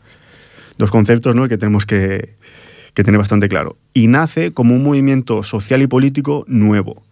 dos 0.78 0.92
conceptos 0.92 1.36
¿no? 1.36 1.48
que 1.48 1.58
tenemos 1.58 1.86
que, 1.86 2.36
que 2.94 3.04
tener 3.04 3.18
bastante 3.20 3.48
claro. 3.48 3.78
Y 3.94 4.08
nace 4.08 4.52
como 4.54 4.76
un 4.76 4.84
movimiento 4.84 5.44
social 5.44 5.82
y 5.82 5.88
político 5.88 6.44
nuevo. 6.48 7.04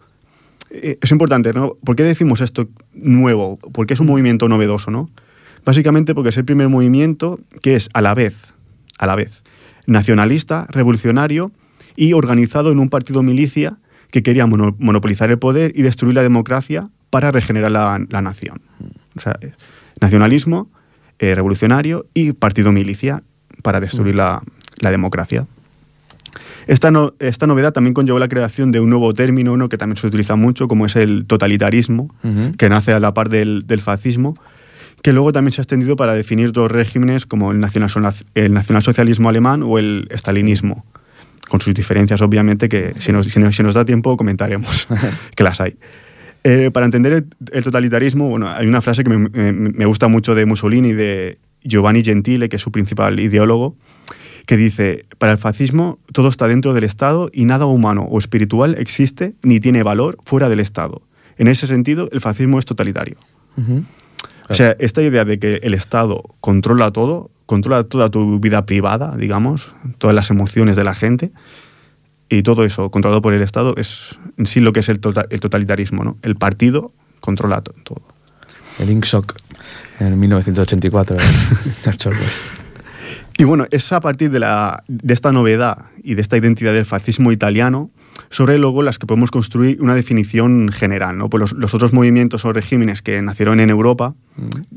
Eh, 0.70 0.98
Es 1.00 1.10
importante, 1.10 1.52
¿no? 1.52 1.74
¿Por 1.84 1.96
qué 1.96 2.02
decimos 2.02 2.40
esto 2.40 2.68
nuevo? 2.92 3.58
Porque 3.72 3.94
es 3.94 4.00
un 4.00 4.06
movimiento 4.06 4.48
novedoso, 4.48 4.90
¿no? 4.90 5.10
Básicamente 5.64 6.14
porque 6.14 6.30
es 6.30 6.36
el 6.36 6.44
primer 6.44 6.68
movimiento 6.68 7.38
que 7.62 7.74
es 7.76 7.88
a 7.92 8.00
la 8.00 8.14
vez, 8.14 8.34
a 8.98 9.06
la 9.06 9.16
vez, 9.16 9.42
nacionalista, 9.86 10.66
revolucionario 10.70 11.52
y 11.96 12.12
organizado 12.12 12.72
en 12.72 12.78
un 12.78 12.88
partido 12.88 13.22
milicia 13.22 13.78
que 14.10 14.22
quería 14.22 14.46
mono- 14.46 14.74
monopolizar 14.78 15.30
el 15.30 15.38
poder 15.38 15.72
y 15.74 15.82
destruir 15.82 16.14
la 16.14 16.22
democracia 16.22 16.88
para 17.10 17.30
regenerar 17.30 17.72
la, 17.72 18.04
la 18.08 18.22
nación. 18.22 18.60
O 19.16 19.20
sea, 19.20 19.36
eh, 19.40 19.52
nacionalismo, 20.00 20.70
eh, 21.18 21.34
revolucionario 21.34 22.06
y 22.14 22.32
partido 22.32 22.72
milicia 22.72 23.22
para 23.62 23.80
destruir 23.80 24.14
la, 24.14 24.42
la 24.80 24.90
democracia. 24.90 25.46
Esta, 26.66 26.90
no- 26.90 27.14
esta 27.18 27.46
novedad 27.46 27.72
también 27.72 27.94
conllevó 27.94 28.18
la 28.18 28.28
creación 28.28 28.70
de 28.72 28.80
un 28.80 28.90
nuevo 28.90 29.12
término 29.14 29.56
¿no? 29.56 29.68
que 29.68 29.78
también 29.78 29.96
se 29.96 30.06
utiliza 30.06 30.36
mucho, 30.36 30.68
como 30.68 30.86
es 30.86 30.96
el 30.96 31.26
totalitarismo, 31.26 32.14
que 32.58 32.68
nace 32.68 32.92
a 32.92 33.00
la 33.00 33.14
par 33.14 33.28
del, 33.28 33.66
del 33.66 33.80
fascismo, 33.80 34.36
que 35.02 35.12
luego 35.12 35.32
también 35.32 35.52
se 35.52 35.60
ha 35.60 35.64
extendido 35.64 35.96
para 35.96 36.14
definir 36.14 36.48
otros 36.50 36.70
regímenes 36.70 37.24
como 37.26 37.52
el, 37.52 37.60
nacional, 37.60 37.90
el 38.34 38.52
nacionalsocialismo 38.52 39.28
alemán 39.28 39.62
o 39.62 39.78
el 39.78 40.06
estalinismo, 40.10 40.84
con 41.48 41.60
sus 41.60 41.74
diferencias, 41.74 42.20
obviamente, 42.22 42.68
que 42.68 42.94
si 42.98 43.10
nos, 43.10 43.26
si 43.26 43.40
nos- 43.40 43.56
si 43.56 43.62
nos 43.62 43.74
da 43.74 43.84
tiempo 43.84 44.16
comentaremos, 44.16 44.86
que 45.34 45.42
las 45.42 45.60
hay. 45.60 45.76
Eh, 46.44 46.70
para 46.72 46.86
entender 46.86 47.12
el, 47.12 47.26
el 47.52 47.64
totalitarismo, 47.64 48.28
bueno, 48.30 48.48
hay 48.48 48.66
una 48.66 48.80
frase 48.82 49.02
que 49.04 49.10
me, 49.10 49.28
me- 49.28 49.52
me 49.52 49.84
gusta 49.86 50.08
mucho 50.08 50.34
de 50.34 50.46
Mussolini 50.46 50.92
de 50.92 51.38
Giovanni 51.64 52.02
Gentile, 52.04 52.48
que 52.48 52.56
es 52.56 52.62
su 52.62 52.70
principal 52.72 53.18
ideólogo, 53.20 53.76
que 54.46 54.56
dice, 54.56 55.04
para 55.18 55.32
el 55.32 55.38
fascismo 55.38 55.98
todo 56.12 56.28
está 56.28 56.48
dentro 56.48 56.74
del 56.74 56.84
Estado 56.84 57.30
y 57.32 57.44
nada 57.44 57.66
humano 57.66 58.02
o 58.10 58.18
espiritual 58.18 58.74
existe 58.78 59.34
ni 59.42 59.60
tiene 59.60 59.82
valor 59.82 60.16
fuera 60.24 60.48
del 60.48 60.60
Estado. 60.60 61.02
En 61.38 61.48
ese 61.48 61.66
sentido, 61.66 62.08
el 62.12 62.20
fascismo 62.20 62.58
es 62.58 62.64
totalitario. 62.66 63.16
O 64.48 64.54
sea, 64.54 64.74
esta 64.78 65.02
idea 65.02 65.24
de 65.24 65.38
que 65.38 65.60
el 65.62 65.74
Estado 65.74 66.22
controla 66.40 66.90
todo, 66.90 67.30
controla 67.46 67.84
toda 67.84 68.10
tu 68.10 68.40
vida 68.40 68.66
privada, 68.66 69.14
digamos, 69.16 69.72
todas 69.98 70.14
las 70.14 70.30
emociones 70.30 70.76
de 70.76 70.84
la 70.84 70.94
gente, 70.94 71.30
y 72.28 72.42
todo 72.42 72.64
eso 72.64 72.90
controlado 72.90 73.22
por 73.22 73.32
el 73.34 73.42
Estado 73.42 73.74
es 73.76 74.16
en 74.38 74.46
sí 74.46 74.60
lo 74.60 74.72
que 74.72 74.80
es 74.80 74.88
el, 74.88 75.00
tota- 75.00 75.26
el 75.30 75.40
totalitarismo, 75.40 76.04
¿no? 76.04 76.16
El 76.22 76.36
partido 76.36 76.92
controla 77.20 77.60
to- 77.60 77.74
todo. 77.84 78.02
El 78.78 78.90
Inksock 78.90 79.34
en 79.98 80.18
1984. 80.18 81.16
¿eh? 81.16 81.20
George 81.82 82.08
Orwell. 82.08 82.28
Y 83.40 83.44
bueno, 83.44 83.66
es 83.70 83.90
a 83.92 84.00
partir 84.00 84.30
de, 84.30 84.38
la, 84.40 84.84
de 84.86 85.14
esta 85.14 85.32
novedad 85.32 85.86
y 86.02 86.14
de 86.14 86.20
esta 86.22 86.36
identidad 86.36 86.72
del 86.74 86.84
fascismo 86.84 87.32
italiano 87.32 87.90
sobre 88.28 88.58
luego 88.58 88.82
las 88.82 88.98
que 88.98 89.06
podemos 89.06 89.30
construir 89.30 89.80
una 89.80 89.94
definición 89.94 90.70
general. 90.72 91.16
¿no? 91.16 91.30
Pues 91.30 91.40
los, 91.40 91.52
los 91.54 91.72
otros 91.72 91.92
movimientos 91.94 92.44
o 92.44 92.52
regímenes 92.52 93.00
que 93.00 93.20
nacieron 93.22 93.58
en 93.60 93.70
Europa, 93.70 94.14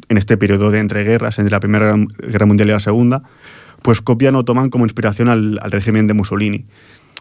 en 0.07 0.17
este 0.17 0.37
periodo 0.37 0.71
de 0.71 0.79
entreguerras, 0.79 1.39
entre 1.39 1.51
la 1.51 1.59
Primera 1.59 1.93
Guerra 2.25 2.45
Mundial 2.45 2.69
y 2.69 2.71
la 2.71 2.79
Segunda, 2.79 3.23
pues 3.81 3.99
copian 3.99 4.35
o 4.35 4.45
toman 4.45 4.69
como 4.69 4.85
inspiración 4.85 5.27
al, 5.27 5.59
al 5.61 5.71
régimen 5.71 6.07
de 6.07 6.13
Mussolini. 6.13 6.65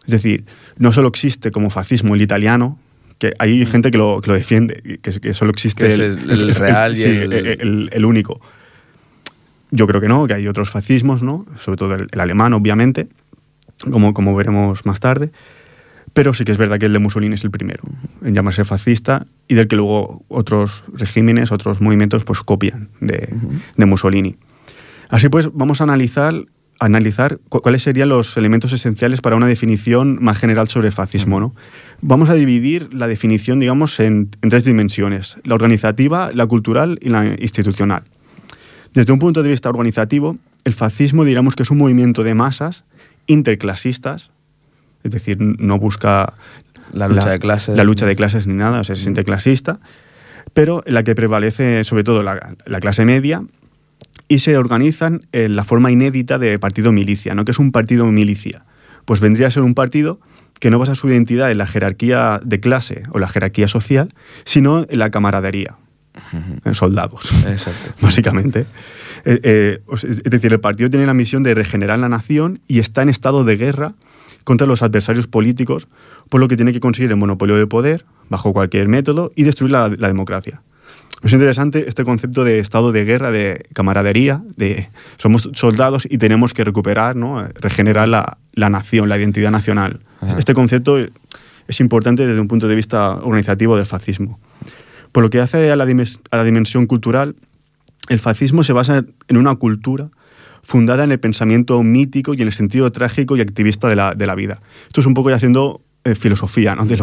Es 0.07 0.13
decir, 0.13 0.45
no 0.79 0.93
solo 0.93 1.09
existe 1.09 1.51
como 1.51 1.71
fascismo 1.71 2.15
el 2.15 2.23
italiano, 2.23 2.79
que 3.19 3.33
hay 3.41 3.67
gente 3.67 3.91
que 3.91 3.99
lo, 3.99 4.21
que 4.21 4.29
lo 4.31 4.35
defiende, 4.35 4.99
que, 5.03 5.21
que 5.21 5.35
solo 5.35 5.51
existe 5.51 5.89
Que 5.89 5.93
es 5.95 5.99
el- 5.99 6.31
el 6.31 6.55
real 6.55 6.93
y 6.93 6.97
sí, 6.97 7.03
el- 7.09 7.33
el- 7.33 7.91
el 7.93 8.05
único. 8.05 8.41
Yo 9.73 9.87
creo 9.89 10.01
que 10.01 10.07
no, 10.09 10.27
que 10.29 10.35
hay 10.35 10.47
otros 10.47 10.71
fascismos, 10.71 11.23
¿no? 11.25 11.45
Sobre 11.59 11.77
todo 11.77 11.95
el, 11.95 12.07
el 12.13 12.21
alemán, 12.21 12.53
obviamente, 12.53 13.09
como, 13.91 14.15
como 14.15 14.37
veremos 14.37 14.87
más 14.87 15.01
tarde. 15.01 15.33
Pero 16.13 16.35
sí 16.35 16.45
que 16.45 16.53
es 16.53 16.59
verdad 16.59 16.79
que 16.79 16.85
el 16.87 16.93
de 16.93 16.99
Mussolini 16.99 17.35
es 17.37 17.43
el 17.45 17.51
primero 17.51 17.83
en 18.23 18.35
llamarse 18.35 18.65
fascista 18.67 19.27
y 19.49 19.55
del 19.55 19.67
que 19.67 19.77
luego 19.77 20.25
otros 20.29 20.85
regímenes, 20.93 21.51
otros 21.53 21.81
movimientos, 21.81 22.23
pues 22.25 22.41
copian 22.43 22.91
de, 23.01 23.31
de 23.79 23.87
Mussolini. 23.87 24.37
Así 25.09 25.31
pues, 25.31 25.49
vamos 25.55 25.81
a 25.81 25.85
analizar, 25.85 26.35
analizar 26.81 27.39
cu- 27.49 27.63
cuáles 27.63 27.83
serían 27.83 28.11
los 28.11 28.37
elementos 28.37 28.75
esenciales 28.75 29.23
para 29.23 29.37
una 29.37 29.47
definición 29.47 30.19
más 30.23 30.37
general 30.39 30.69
sobre 30.69 30.91
fascismo. 30.91 31.41
¿no? 31.41 31.55
Vamos 32.03 32.29
a 32.29 32.35
dividir 32.35 32.93
la 32.93 33.07
definición, 33.09 33.59
digamos, 33.59 33.99
en, 33.99 34.29
en 34.43 34.51
tres 34.51 34.67
dimensiones, 34.67 35.39
la 35.45 35.55
organizativa, 35.55 36.31
la 36.35 36.47
cultural 36.47 36.99
y 37.01 37.09
la 37.09 37.25
institucional. 37.41 38.03
Desde 38.95 39.13
un 39.13 39.19
punto 39.19 39.43
de 39.43 39.51
vista 39.51 39.69
organizativo, 39.69 40.37
el 40.65 40.75
fascismo 40.75 41.25
diríamos 41.25 41.55
que 41.55 41.63
es 41.63 41.71
un 41.71 41.79
movimiento 41.79 42.23
de 42.23 42.35
masas 42.35 42.85
interclasistas, 43.27 44.31
es 45.03 45.11
decir, 45.11 45.39
no 45.41 45.79
busca 45.79 46.35
La 46.93 47.09
lucha 47.09 47.31
de 47.31 47.39
clases. 47.39 47.77
la 47.77 47.85
lucha 47.85 48.07
de 48.07 48.17
clases 48.17 48.47
ni 48.47 48.55
nada, 48.55 48.81
o 48.81 48.85
sea, 48.85 48.95
es 48.95 49.07
interclasista, 49.07 49.81
pero 50.53 50.83
en 50.87 50.95
la 50.95 51.03
que 51.03 51.15
prevalece 51.15 51.85
sobre 51.85 52.05
todo 52.05 52.23
la, 52.23 52.55
la 52.67 52.81
clase 52.81 53.05
media 53.05 53.43
y 54.29 54.41
se 54.41 54.57
organizan 54.57 55.27
en 55.33 55.57
la 55.57 55.65
forma 55.65 55.91
inédita 55.91 56.39
de 56.39 56.59
partido 56.59 56.93
milicia, 56.93 57.35
¿no? 57.35 57.45
que 57.45 57.51
es 57.53 57.59
un 57.59 57.73
partido 57.73 58.07
milicia. 58.07 58.65
Pues 59.05 59.21
vendría 59.21 59.49
a 59.49 59.51
ser 59.51 59.63
un 59.63 59.75
partido 59.75 60.21
que 60.61 60.71
no 60.71 60.79
basa 60.79 60.95
su 60.95 61.09
identidad 61.09 61.51
en 61.51 61.59
la 61.59 61.67
jerarquía 61.67 62.41
de 62.45 62.61
clase 62.61 63.03
o 63.11 63.19
la 63.19 63.29
jerarquía 63.29 63.69
social, 63.69 64.09
sino 64.45 64.87
en 64.89 64.99
la 64.99 65.11
camaradería, 65.11 65.77
en 66.65 66.75
soldados 66.75 67.33
Exacto. 67.47 67.93
básicamente. 68.01 68.67
Eh, 69.25 69.41
eh, 69.43 69.81
es 70.03 70.23
decir, 70.25 70.53
el 70.53 70.61
partido 70.61 70.91
tiene 70.91 71.07
la 71.07 71.15
misión 71.15 71.43
de 71.43 71.55
regenerar 71.55 71.99
la 71.99 72.09
nación 72.09 72.61
y 72.69 72.81
está 72.81 73.03
en 73.03 73.09
estado 73.09 73.45
de 73.45 73.57
guerra 73.57 73.95
contra 74.45 74.67
los 74.67 74.83
adversarios 74.83 75.27
políticos, 75.27 75.89
por 76.29 76.41
lo 76.41 76.49
que 76.49 76.57
tiene 76.57 76.73
que 76.73 76.81
conseguir 76.81 77.11
el 77.11 77.17
monopolio 77.17 77.57
de 77.57 77.67
poder 77.67 78.05
bajo 78.29 78.53
cualquier 78.53 78.89
método 78.89 79.31
y 79.37 79.45
destruir 79.45 79.71
la, 79.71 79.89
la 79.89 80.09
democracia. 80.09 80.63
Es 81.23 81.33
interesante 81.33 81.85
este 81.87 82.05
concepto 82.05 82.43
de 82.43 82.59
estado 82.59 82.91
de 82.91 83.05
guerra, 83.05 83.31
de 83.31 83.67
camaradería, 83.73 84.43
de 84.57 84.89
somos 85.19 85.49
soldados 85.53 86.07
y 86.11 86.19
tenemos 86.19 86.53
que 86.53 86.65
recuperar, 86.65 87.15
¿no? 87.15 87.47
regenerar 87.61 88.09
la, 88.09 88.39
la 88.55 88.71
nación, 88.71 89.09
la 89.09 89.19
identidad 89.19 89.53
nacional. 89.53 90.01
Ajá. 90.21 90.37
Este 90.39 90.53
concepto 90.53 90.99
es 91.69 91.81
importante 91.81 92.27
desde 92.27 92.41
un 92.41 92.49
punto 92.49 92.67
de 92.67 92.75
vista 92.75 93.17
organizativo 93.17 93.77
del 93.77 93.87
fascismo. 93.87 94.41
Por 95.13 95.23
lo 95.23 95.31
que 95.31 95.41
hace 95.41 95.71
a 95.71 95.77
la, 95.77 95.85
dimensión 95.87 96.87
cultural, 96.87 97.37
el 98.09 98.19
fascismo 98.19 98.65
se 98.65 98.73
basa 98.73 99.05
en 99.29 99.37
una 99.37 99.55
cultura 99.57 100.11
fundada 100.63 101.05
en 101.05 101.13
el 101.13 101.21
pensamiento 101.21 101.83
mítico 101.83 102.35
y 102.35 102.41
en 102.41 102.49
el 102.49 102.53
sentido 102.53 102.91
trágico 102.93 103.37
y 103.37 103.41
activista 103.41 103.89
de 103.89 103.97
la, 103.97 104.35
vida. 104.35 104.63
Esto 104.87 105.01
es 105.01 105.07
un 105.07 105.15
poco 105.15 105.31
ya 105.31 105.37
haciendo 105.37 105.83
eh, 106.05 106.15
filosofía 106.15 106.75
de, 106.75 106.97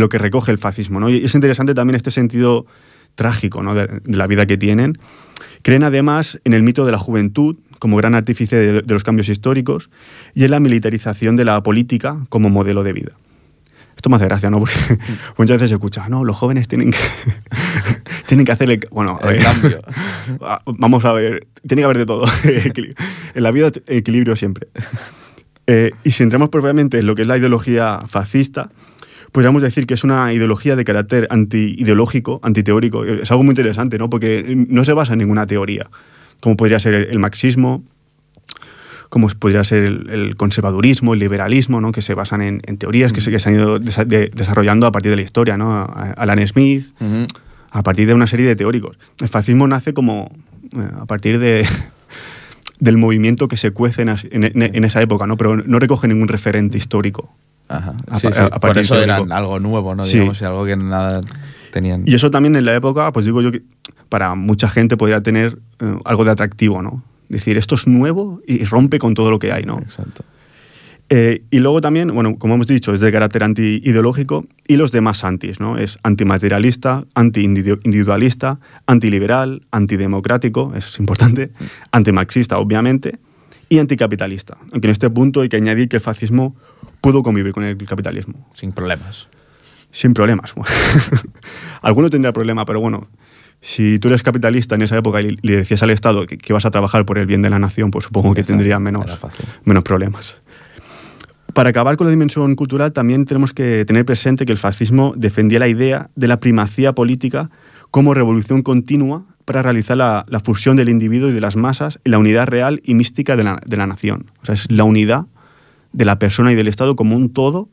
lo 0.00 0.08
que, 0.08 0.18
recoge 0.18 0.50
el 0.50 0.58
fascismo. 0.58 0.98
¿no? 0.98 1.10
Y 1.10 1.24
es 1.24 1.34
interesante 1.34 1.74
también 1.74 1.96
este 1.96 2.10
sentido 2.10 2.66
trágico 3.16 3.62
de, 3.74 4.00
la 4.06 4.26
vida 4.26 4.46
que 4.46 4.56
tienen. 4.56 4.94
Creen 5.62 5.84
además 5.84 6.40
en 6.44 6.54
el 6.54 6.62
mito 6.62 6.86
de 6.86 6.92
la 6.92 6.98
juventud 6.98 7.56
como 7.78 7.96
gran 7.96 8.14
artífice 8.14 8.56
de 8.56 8.94
los 8.94 9.04
cambios 9.04 9.28
históricos 9.28 9.90
y 10.34 10.44
en 10.44 10.50
la 10.52 10.60
militarización 10.60 11.36
de 11.36 11.44
la 11.44 11.62
política 11.62 12.18
como 12.28 12.50
modelo 12.50 12.82
de 12.82 12.92
vida. 12.92 13.12
Esto 14.00 14.08
me 14.08 14.16
hace 14.16 14.24
gracia, 14.24 14.48
¿no? 14.48 14.60
Porque 14.60 14.72
muchas 15.36 15.56
veces 15.58 15.68
se 15.68 15.74
escucha, 15.74 16.08
no, 16.08 16.24
los 16.24 16.34
jóvenes 16.34 16.66
tienen 16.68 16.90
que, 16.90 16.96
tienen 18.26 18.46
que 18.46 18.52
hacer 18.52 18.70
el... 18.70 18.80
Bueno, 18.90 19.18
a 19.22 19.28
El 19.28 19.36
ver, 19.36 19.44
cambio. 19.44 19.82
Ah, 20.40 20.62
Vamos 20.64 21.04
a 21.04 21.12
ver, 21.12 21.48
tiene 21.68 21.82
que 21.82 21.84
haber 21.84 21.98
de 21.98 22.06
todo. 22.06 22.24
En 23.34 23.42
la 23.42 23.50
vida, 23.50 23.70
equilibrio 23.88 24.36
siempre. 24.36 24.68
Eh, 25.66 25.90
y 26.02 26.12
si 26.12 26.22
entramos 26.22 26.48
propiamente 26.48 27.00
en 27.00 27.06
lo 27.06 27.14
que 27.14 27.22
es 27.22 27.28
la 27.28 27.36
ideología 27.36 28.00
fascista, 28.08 28.70
podríamos 29.32 29.60
decir 29.60 29.86
que 29.86 29.92
es 29.92 30.02
una 30.02 30.32
ideología 30.32 30.76
de 30.76 30.84
carácter 30.86 31.26
anti-ideológico, 31.28 32.40
antiteórico. 32.42 33.04
Es 33.04 33.30
algo 33.30 33.42
muy 33.42 33.52
interesante, 33.52 33.98
¿no? 33.98 34.08
Porque 34.08 34.54
no 34.66 34.82
se 34.86 34.94
basa 34.94 35.12
en 35.12 35.18
ninguna 35.18 35.46
teoría, 35.46 35.90
como 36.40 36.56
podría 36.56 36.78
ser 36.78 36.94
el 36.94 37.18
marxismo, 37.18 37.84
como 39.10 39.28
podría 39.28 39.62
ser 39.64 39.82
el, 39.84 40.08
el 40.08 40.36
conservadurismo, 40.36 41.12
el 41.14 41.20
liberalismo, 41.20 41.80
¿no? 41.82 41.92
que 41.92 42.00
se 42.00 42.14
basan 42.14 42.40
en, 42.40 42.60
en 42.64 42.78
teorías 42.78 43.12
que 43.12 43.20
se, 43.20 43.30
que 43.30 43.38
se 43.38 43.48
han 43.50 43.56
ido 43.56 43.78
desa- 43.78 44.06
de- 44.06 44.30
desarrollando 44.34 44.86
a 44.86 44.92
partir 44.92 45.10
de 45.10 45.16
la 45.16 45.22
historia. 45.22 45.58
¿no? 45.58 45.72
A- 45.72 46.14
Alan 46.16 46.46
Smith, 46.48 46.86
a 47.70 47.82
partir 47.82 48.06
de 48.06 48.14
una 48.14 48.26
serie 48.26 48.46
de 48.46 48.56
teóricos. 48.56 48.96
El 49.20 49.28
fascismo 49.28 49.66
nace 49.68 49.92
como 49.92 50.30
eh, 50.76 50.88
a 51.00 51.04
partir 51.06 51.38
de, 51.38 51.66
del 52.80 52.96
movimiento 52.96 53.48
que 53.48 53.56
se 53.56 53.72
cuece 53.72 54.02
en, 54.02 54.84
esa 54.84 55.02
época, 55.02 55.26
¿no? 55.26 55.36
pero 55.36 55.56
no 55.56 55.78
recoge 55.78 56.08
ningún 56.08 56.28
referente 56.28 56.78
histórico. 56.78 57.34
Ajá. 57.68 57.94
A 58.10 58.18
Sí, 58.18 58.28
pa- 58.28 58.32
sí. 58.32 58.40
a 58.50 58.60
Por 58.60 58.78
eso 58.78 59.00
eran 59.00 59.30
algo 59.32 59.58
nuevo, 59.60 59.94
¿no? 59.94 60.02
Sí. 60.04 60.14
Digamos, 60.14 60.40
y 60.40 60.44
algo 60.44 60.64
que 60.64 60.76
nada 60.76 61.20
tenían. 61.72 62.02
Y 62.06 62.14
eso 62.14 62.30
también 62.30 62.56
en 62.56 62.64
la 62.64 62.74
época, 62.74 63.12
pues 63.12 63.26
digo 63.26 63.42
yo 63.42 63.52
que 63.52 63.62
para 64.08 64.34
mucha 64.34 64.68
gente 64.68 64.96
podría 64.96 65.20
tener 65.22 65.58
eh, 65.80 65.94
algo 66.04 66.24
de 66.24 66.30
atractivo, 66.32 66.82
¿no? 66.82 67.02
Decir, 67.30 67.56
esto 67.56 67.76
es 67.76 67.86
nuevo 67.86 68.42
y 68.46 68.64
rompe 68.64 68.98
con 68.98 69.14
todo 69.14 69.30
lo 69.30 69.38
que 69.38 69.52
hay, 69.52 69.64
¿no? 69.64 69.78
Exacto. 69.78 70.24
Eh, 71.12 71.42
y 71.50 71.58
luego 71.58 71.80
también, 71.80 72.14
bueno, 72.14 72.36
como 72.38 72.54
hemos 72.54 72.66
dicho, 72.68 72.92
es 72.92 73.00
de 73.00 73.10
carácter 73.10 73.42
anti-ideológico 73.42 74.46
y 74.68 74.76
los 74.76 74.92
demás 74.92 75.24
antis, 75.24 75.58
¿no? 75.58 75.78
Es 75.78 75.98
antimaterialista, 76.04 77.04
anti-individualista, 77.14 78.60
antiliberal, 78.86 79.62
antidemocrático, 79.72 80.72
eso 80.76 80.88
es 80.88 81.00
importante, 81.00 81.50
antimarxista, 81.90 82.58
obviamente, 82.58 83.18
y 83.68 83.78
anticapitalista. 83.78 84.58
Aunque 84.72 84.88
en 84.88 84.92
este 84.92 85.10
punto 85.10 85.40
hay 85.40 85.48
que 85.48 85.56
añadir 85.56 85.88
que 85.88 85.96
el 85.96 86.02
fascismo 86.02 86.54
pudo 87.00 87.22
convivir 87.22 87.52
con 87.52 87.64
el 87.64 87.76
capitalismo, 87.76 88.48
Sin 88.54 88.72
problemas. 88.72 89.26
sin 89.92 90.14
problemas. 90.14 90.54
Alguno 91.82 92.10
tendrá 92.10 92.32
problema, 92.32 92.64
pero 92.64 92.80
bueno, 92.80 93.08
si 93.60 93.98
tú 93.98 94.08
eres 94.08 94.22
capitalista 94.22 94.74
en 94.74 94.82
esa 94.82 94.96
época 94.96 95.20
y 95.20 95.36
le 95.42 95.56
decías 95.56 95.82
al 95.82 95.90
Estado 95.90 96.26
que, 96.26 96.38
que 96.38 96.52
vas 96.52 96.64
a 96.64 96.70
trabajar 96.70 97.04
por 97.04 97.18
el 97.18 97.26
bien 97.26 97.42
de 97.42 97.50
la 97.50 97.58
nación, 97.58 97.90
pues 97.90 98.06
supongo 98.06 98.34
que 98.34 98.42
tendría 98.42 98.78
menos, 98.78 99.06
menos 99.64 99.82
problemas. 99.82 100.36
Para 101.52 101.70
acabar 101.70 101.96
con 101.96 102.06
la 102.06 102.10
dimensión 102.10 102.54
cultural, 102.54 102.92
también 102.92 103.24
tenemos 103.24 103.52
que 103.52 103.84
tener 103.84 104.04
presente 104.04 104.46
que 104.46 104.52
el 104.52 104.58
fascismo 104.58 105.12
defendía 105.16 105.58
la 105.58 105.68
idea 105.68 106.10
de 106.14 106.28
la 106.28 106.38
primacía 106.38 106.94
política 106.94 107.50
como 107.90 108.14
revolución 108.14 108.62
continua 108.62 109.24
para 109.44 109.62
realizar 109.62 109.96
la, 109.96 110.24
la 110.28 110.40
fusión 110.40 110.76
del 110.76 110.88
individuo 110.88 111.28
y 111.28 111.32
de 111.32 111.40
las 111.40 111.56
masas 111.56 111.98
en 112.04 112.12
la 112.12 112.18
unidad 112.18 112.46
real 112.46 112.80
y 112.84 112.94
mística 112.94 113.34
de 113.36 113.42
la, 113.42 113.60
de 113.66 113.76
la 113.76 113.86
nación. 113.86 114.30
O 114.42 114.46
sea, 114.46 114.54
es 114.54 114.70
la 114.70 114.84
unidad 114.84 115.26
de 115.92 116.04
la 116.04 116.18
persona 116.18 116.52
y 116.52 116.54
del 116.54 116.68
Estado 116.68 116.94
como 116.94 117.16
un 117.16 117.32
todo 117.32 117.68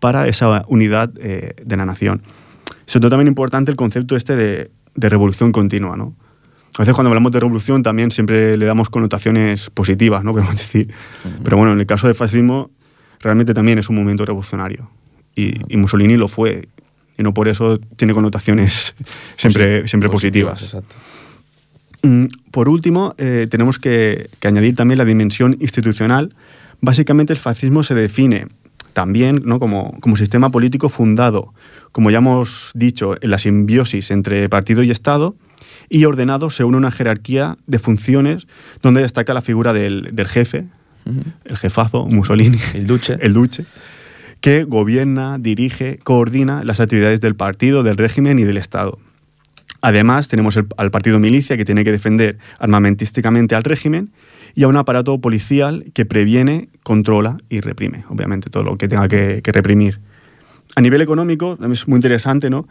para 0.00 0.28
esa 0.28 0.64
unidad 0.68 1.10
eh, 1.18 1.54
de 1.64 1.76
la 1.76 1.86
nación. 1.86 2.22
Sobre 2.84 3.00
todo 3.00 3.10
también 3.10 3.28
importante 3.28 3.70
el 3.70 3.76
concepto 3.76 4.16
este 4.16 4.36
de, 4.36 4.70
de 4.94 5.08
revolución 5.08 5.52
continua, 5.52 5.96
¿no? 5.96 6.14
A 6.76 6.82
veces 6.82 6.94
cuando 6.94 7.10
hablamos 7.10 7.30
de 7.30 7.40
revolución 7.40 7.82
también 7.82 8.10
siempre 8.10 8.56
le 8.56 8.66
damos 8.66 8.90
connotaciones 8.90 9.70
positivas, 9.70 10.24
¿no? 10.24 10.32
Podemos 10.34 10.56
decir. 10.56 10.92
Pero 11.42 11.56
bueno, 11.56 11.72
en 11.72 11.80
el 11.80 11.86
caso 11.86 12.06
del 12.06 12.16
fascismo 12.16 12.70
realmente 13.20 13.54
también 13.54 13.78
es 13.78 13.88
un 13.88 13.96
movimiento 13.96 14.24
revolucionario. 14.24 14.90
Y, 15.34 15.54
y 15.72 15.76
Mussolini 15.76 16.16
lo 16.16 16.28
fue. 16.28 16.68
Y 17.16 17.22
no 17.22 17.32
por 17.32 17.48
eso 17.48 17.78
tiene 17.96 18.12
connotaciones 18.12 18.94
siempre, 19.36 19.86
siempre 19.88 20.10
positivas. 20.10 20.62
Exacto. 20.62 20.96
Mm, 22.02 22.24
Por 22.50 22.68
último, 22.68 23.14
eh, 23.18 23.46
tenemos 23.50 23.78
que, 23.78 24.28
que 24.40 24.48
añadir 24.48 24.74
también 24.74 24.98
la 24.98 25.04
dimensión 25.04 25.56
institucional. 25.60 26.34
Básicamente 26.80 27.32
el 27.32 27.38
fascismo 27.38 27.82
se 27.82 27.94
define 27.94 28.48
también 28.94 29.42
¿no? 29.44 29.60
como, 29.60 29.98
como 30.00 30.16
sistema 30.16 30.50
político 30.50 30.88
fundado, 30.88 31.52
como 31.92 32.10
ya 32.10 32.18
hemos 32.18 32.70
dicho, 32.74 33.14
en 33.20 33.30
la 33.30 33.38
simbiosis 33.38 34.10
entre 34.10 34.48
partido 34.48 34.82
y 34.82 34.90
Estado 34.90 35.34
y 35.90 36.06
ordenado 36.06 36.48
según 36.48 36.74
una 36.76 36.90
jerarquía 36.90 37.58
de 37.66 37.78
funciones 37.78 38.46
donde 38.80 39.02
destaca 39.02 39.34
la 39.34 39.42
figura 39.42 39.72
del, 39.74 40.08
del 40.12 40.26
jefe, 40.28 40.64
el 41.44 41.56
jefazo, 41.58 42.06
Mussolini, 42.06 42.58
El 42.72 42.86
duce. 42.86 43.18
el 43.20 43.34
duce, 43.34 43.66
que 44.40 44.64
gobierna, 44.64 45.36
dirige, 45.38 45.98
coordina 46.02 46.64
las 46.64 46.80
actividades 46.80 47.20
del 47.20 47.34
partido, 47.36 47.82
del 47.82 47.98
régimen 47.98 48.38
y 48.38 48.44
del 48.44 48.56
Estado. 48.56 48.98
Además, 49.82 50.28
tenemos 50.28 50.56
el- 50.56 50.66
al 50.78 50.90
partido 50.90 51.18
milicia 51.18 51.58
que 51.58 51.64
tiene 51.66 51.84
que 51.84 51.92
defender 51.92 52.38
armamentísticamente 52.58 53.54
al 53.54 53.64
régimen 53.64 54.12
y 54.54 54.62
a 54.62 54.68
un 54.68 54.76
aparato 54.76 55.20
policial 55.20 55.84
que 55.94 56.04
previene, 56.04 56.68
controla 56.82 57.38
y 57.48 57.60
reprime, 57.60 58.04
obviamente, 58.08 58.50
todo 58.50 58.62
lo 58.62 58.76
que 58.76 58.88
tenga 58.88 59.08
que, 59.08 59.42
que 59.42 59.52
reprimir. 59.52 60.00
A 60.76 60.80
nivel 60.80 61.00
económico, 61.00 61.56
también 61.56 61.72
es 61.72 61.88
muy 61.88 61.96
interesante, 61.96 62.50
¿no? 62.50 62.68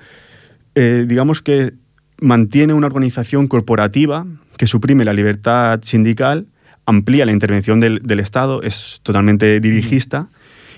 Eh, 0.76 1.06
digamos 1.08 1.42
que 1.42 1.74
mantiene 2.20 2.74
una 2.74 2.88
organización 2.88 3.48
corporativa 3.48 4.26
que 4.58 4.68
suprime 4.68 5.04
la 5.06 5.14
libertad 5.14 5.82
sindical, 5.84 6.48
amplía 6.86 7.26
la 7.26 7.32
intervención 7.32 7.80
del, 7.80 8.02
del 8.04 8.20
Estado, 8.20 8.62
es 8.62 9.00
totalmente 9.04 9.60
dirigista, 9.60 10.30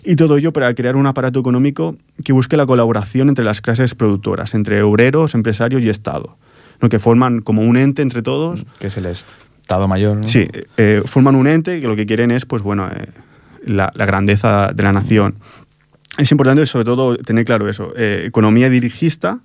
y 0.03 0.15
todo 0.15 0.37
ello 0.37 0.53
para 0.53 0.73
crear 0.75 0.95
un 0.95 1.07
aparato 1.07 1.39
económico 1.39 1.97
que 2.23 2.31
busque 2.31 2.57
la 2.57 2.65
colaboración 2.65 3.29
entre 3.29 3.43
las 3.43 3.61
clases 3.61 3.95
productoras, 3.95 4.53
entre 4.53 4.83
obreros, 4.83 5.33
empresarios 5.33 5.81
y 5.81 5.89
Estado, 5.89 6.37
¿no? 6.79 6.89
que 6.89 6.99
forman 6.99 7.41
como 7.41 7.63
un 7.63 7.75
ente 7.75 8.01
entre 8.01 8.21
todos. 8.21 8.65
Que 8.79 8.87
es 8.87 8.97
el 8.97 9.07
Estado 9.07 9.44
Mayor, 9.87 10.17
¿no? 10.17 10.27
Sí, 10.27 10.47
eh, 10.77 11.01
forman 11.05 11.35
un 11.35 11.47
ente 11.47 11.81
que 11.81 11.87
lo 11.87 11.95
que 11.95 12.05
quieren 12.05 12.31
es, 12.31 12.45
pues 12.45 12.61
bueno, 12.61 12.87
eh, 12.87 13.07
la, 13.65 13.91
grandeza 13.95 14.71
de 14.73 14.83
la 14.83 14.91
nación. 14.93 15.35
Es 16.17 16.31
importante, 16.31 16.65
sobre 16.65 16.85
todo, 16.85 17.17
tener 17.17 17.45
claro 17.45 17.67
eso. 17.69 17.93
eh, 17.97 18.23
economía 18.25 18.69
dirigista. 18.69 19.39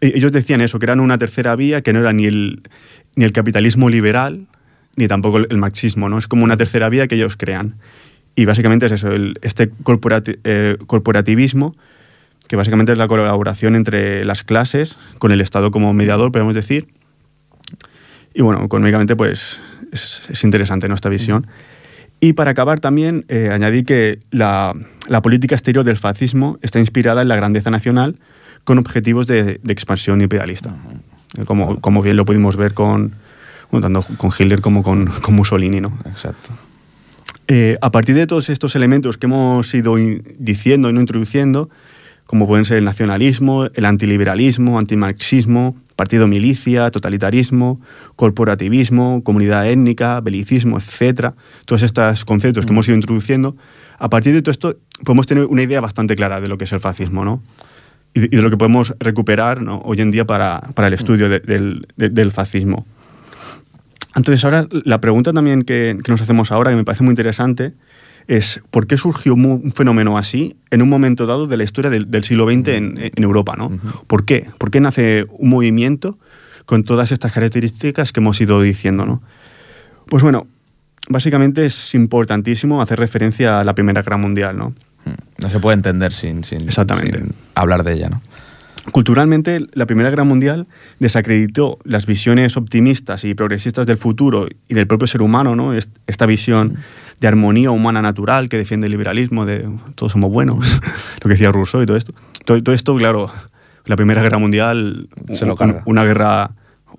E- 0.00 0.12
Ellos 0.14 0.32
decían 0.32 0.60
eso, 0.60 0.78
que 0.78 0.86
eran 0.86 1.00
una 1.00 1.18
tercera 1.18 1.56
vía, 1.56 1.82
que 1.82 1.92
no 1.92 2.00
era 2.00 2.12
ni 2.12 2.26
el, 2.26 2.62
ni 3.16 3.24
el 3.24 3.32
capitalismo 3.32 3.90
liberal, 3.90 4.46
ni 4.96 5.08
tampoco 5.08 5.38
el, 5.38 5.58
marxismo, 5.58 6.08
¿no? 6.08 6.18
Es 6.18 6.26
como 6.26 6.44
una 6.44 6.56
tercera 6.56 6.88
vía 6.88 7.06
que 7.06 7.16
ellos 7.16 7.36
crean. 7.36 7.74
Y 8.34 8.44
básicamente 8.44 8.86
es 8.86 8.92
eso, 8.92 9.10
este 9.42 9.70
corporati- 9.70 10.38
corporativismo, 10.86 11.74
que 12.46 12.56
básicamente 12.56 12.92
es 12.92 12.98
la 12.98 13.08
colaboración 13.08 13.74
entre 13.74 14.24
las 14.24 14.42
clases, 14.44 14.96
con 15.18 15.32
el 15.32 15.40
Estado 15.40 15.70
como 15.70 15.92
mediador, 15.92 16.32
podemos 16.32 16.54
decir, 16.54 16.86
y 18.38 18.42
bueno, 18.42 18.64
económicamente 18.64 19.16
pues 19.16 19.58
es, 19.90 20.22
es 20.28 20.44
interesante 20.44 20.86
nuestra 20.86 21.10
visión. 21.10 21.48
Y 22.20 22.34
para 22.34 22.52
acabar 22.52 22.78
también, 22.78 23.24
eh, 23.26 23.50
añadir 23.52 23.84
que 23.84 24.20
la, 24.30 24.74
la 25.08 25.22
política 25.22 25.56
exterior 25.56 25.84
del 25.84 25.96
fascismo 25.96 26.56
está 26.62 26.78
inspirada 26.78 27.22
en 27.22 27.26
la 27.26 27.34
grandeza 27.34 27.70
nacional 27.70 28.14
con 28.62 28.78
objetivos 28.78 29.26
de, 29.26 29.58
de 29.60 29.72
expansión 29.72 30.20
imperialista. 30.20 30.72
Como, 31.46 31.80
como 31.80 32.00
bien 32.00 32.16
lo 32.16 32.24
pudimos 32.24 32.56
ver 32.56 32.74
con, 32.74 33.12
bueno, 33.72 33.88
tanto 33.88 34.06
con 34.16 34.30
Hitler 34.30 34.60
como 34.60 34.84
con, 34.84 35.06
con 35.06 35.34
Mussolini. 35.34 35.80
¿no? 35.80 35.98
Exacto. 36.06 36.50
Eh, 37.48 37.76
a 37.80 37.90
partir 37.90 38.14
de 38.14 38.28
todos 38.28 38.50
estos 38.50 38.76
elementos 38.76 39.18
que 39.18 39.26
hemos 39.26 39.74
ido 39.74 39.96
diciendo 40.38 40.90
y 40.90 40.92
no 40.92 41.00
introduciendo, 41.00 41.70
como 42.28 42.46
pueden 42.46 42.64
ser 42.64 42.76
el 42.76 42.84
nacionalismo, 42.84 43.64
el 43.74 43.84
antiliberalismo, 43.84 44.78
antimarxismo, 44.78 45.76
partido 45.96 46.28
milicia, 46.28 46.90
totalitarismo, 46.92 47.80
corporativismo, 48.14 49.22
comunidad 49.24 49.66
étnica, 49.68 50.20
belicismo, 50.20 50.78
etc. 50.78 51.32
Todos 51.64 51.82
estos 51.82 52.24
conceptos 52.24 52.64
que 52.66 52.72
hemos 52.72 52.86
ido 52.86 52.94
introduciendo, 52.96 53.56
a 53.98 54.08
partir 54.10 54.32
de 54.34 54.42
todo 54.42 54.52
esto 54.52 54.76
podemos 55.04 55.26
tener 55.26 55.46
una 55.46 55.62
idea 55.62 55.80
bastante 55.80 56.14
clara 56.14 56.40
de 56.40 56.48
lo 56.48 56.56
que 56.58 56.64
es 56.64 56.72
el 56.72 56.80
fascismo, 56.80 57.24
¿no? 57.24 57.42
y 58.14 58.20
de, 58.28 58.42
lo 58.42 58.50
que 58.50 58.56
podemos 58.56 58.94
recuperar 59.00 59.60
¿no? 59.62 59.78
hoy 59.84 60.00
en 60.00 60.10
día 60.10 60.24
para, 60.26 60.60
para 60.74 60.88
el 60.88 60.94
estudio 60.94 61.28
de- 61.28 61.40
del, 61.40 61.86
de- 61.96 62.10
del 62.10 62.30
fascismo. 62.30 62.86
Entonces 64.14 64.44
ahora 64.44 64.66
la 64.70 65.00
pregunta 65.00 65.32
también 65.32 65.62
que, 65.62 65.96
que 66.02 66.10
nos 66.12 66.20
hacemos 66.20 66.50
ahora, 66.52 66.70
que 66.70 66.76
me 66.76 66.84
parece 66.84 67.04
muy 67.04 67.12
interesante, 67.12 67.72
es 68.28 68.60
¿por 68.70 68.86
qué 68.86 68.96
surgió 68.96 69.34
un 69.34 69.72
fenómeno 69.72 70.16
así 70.18 70.54
en 70.70 70.82
un 70.82 70.88
momento 70.88 71.26
dado 71.26 71.46
de 71.46 71.56
la 71.56 71.64
historia 71.64 71.90
del, 71.90 72.10
del 72.10 72.22
siglo 72.24 72.44
XX 72.46 72.68
en, 72.68 72.94
en 73.16 73.24
Europa? 73.24 73.56
¿no? 73.56 73.70
¿Por 74.06 74.24
qué? 74.24 74.48
¿Por 74.58 74.70
qué 74.70 74.80
nace 74.80 75.24
un 75.30 75.48
movimiento 75.48 76.18
con 76.66 76.84
todas 76.84 77.10
estas 77.10 77.32
características 77.32 78.12
que 78.12 78.20
hemos 78.20 78.40
ido 78.40 78.60
diciendo? 78.60 79.06
¿no? 79.06 79.22
Pues 80.06 80.22
bueno, 80.22 80.46
básicamente 81.08 81.64
es 81.66 81.94
importantísimo 81.94 82.82
hacer 82.82 82.98
referencia 82.98 83.60
a 83.60 83.64
la 83.64 83.74
Primera 83.74 84.02
Guerra 84.02 84.18
Mundial. 84.18 84.56
¿no? 84.58 84.70
Mm, 85.06 85.42
No 85.42 85.50
se 85.50 85.58
puede 85.58 85.74
entender 85.76 86.12
sin, 86.12 86.44
sin, 86.44 86.60
Exactamente. 86.62 87.18
sin 87.18 87.34
hablar 87.54 87.82
de 87.82 87.94
ella, 87.94 88.10
¿no? 88.10 88.22
Culturalmente, 88.92 89.60
la 89.72 89.86
Primera 89.86 90.10
Guerra 90.10 90.24
Mundial 90.24 90.66
desacreditó 90.98 91.78
las 91.84 92.06
visiones 92.06 92.56
optimistas 92.56 93.24
y 93.24 93.34
progresistas 93.34 93.86
del 93.86 93.98
futuro 93.98 94.46
y 94.68 94.74
del 94.74 94.86
propio 94.86 95.06
ser 95.06 95.22
humano, 95.22 95.54
¿no? 95.56 95.72
Est- 95.72 95.90
Esta 96.06 96.26
visión 96.26 96.76
de 97.20 97.28
armonía 97.28 97.70
humana 97.70 98.00
natural 98.02 98.48
que 98.48 98.56
defiende 98.56 98.86
el 98.86 98.92
liberalismo, 98.92 99.44
de 99.46 99.68
todos 99.94 100.12
somos 100.12 100.30
buenos, 100.30 100.58
lo 101.20 101.22
que 101.22 101.28
decía 101.30 101.50
Rousseau 101.52 101.82
y 101.82 101.86
todo 101.86 101.96
esto. 101.96 102.12
Todo, 102.44 102.62
todo 102.62 102.74
esto, 102.74 102.94
claro, 102.96 103.30
la 103.86 103.96
Primera 103.96 104.22
Guerra 104.22 104.38
Mundial, 104.38 105.08
Se 105.32 105.46
lo 105.46 105.56
carga. 105.56 105.82
una 105.86 106.04
guerra 106.04 106.50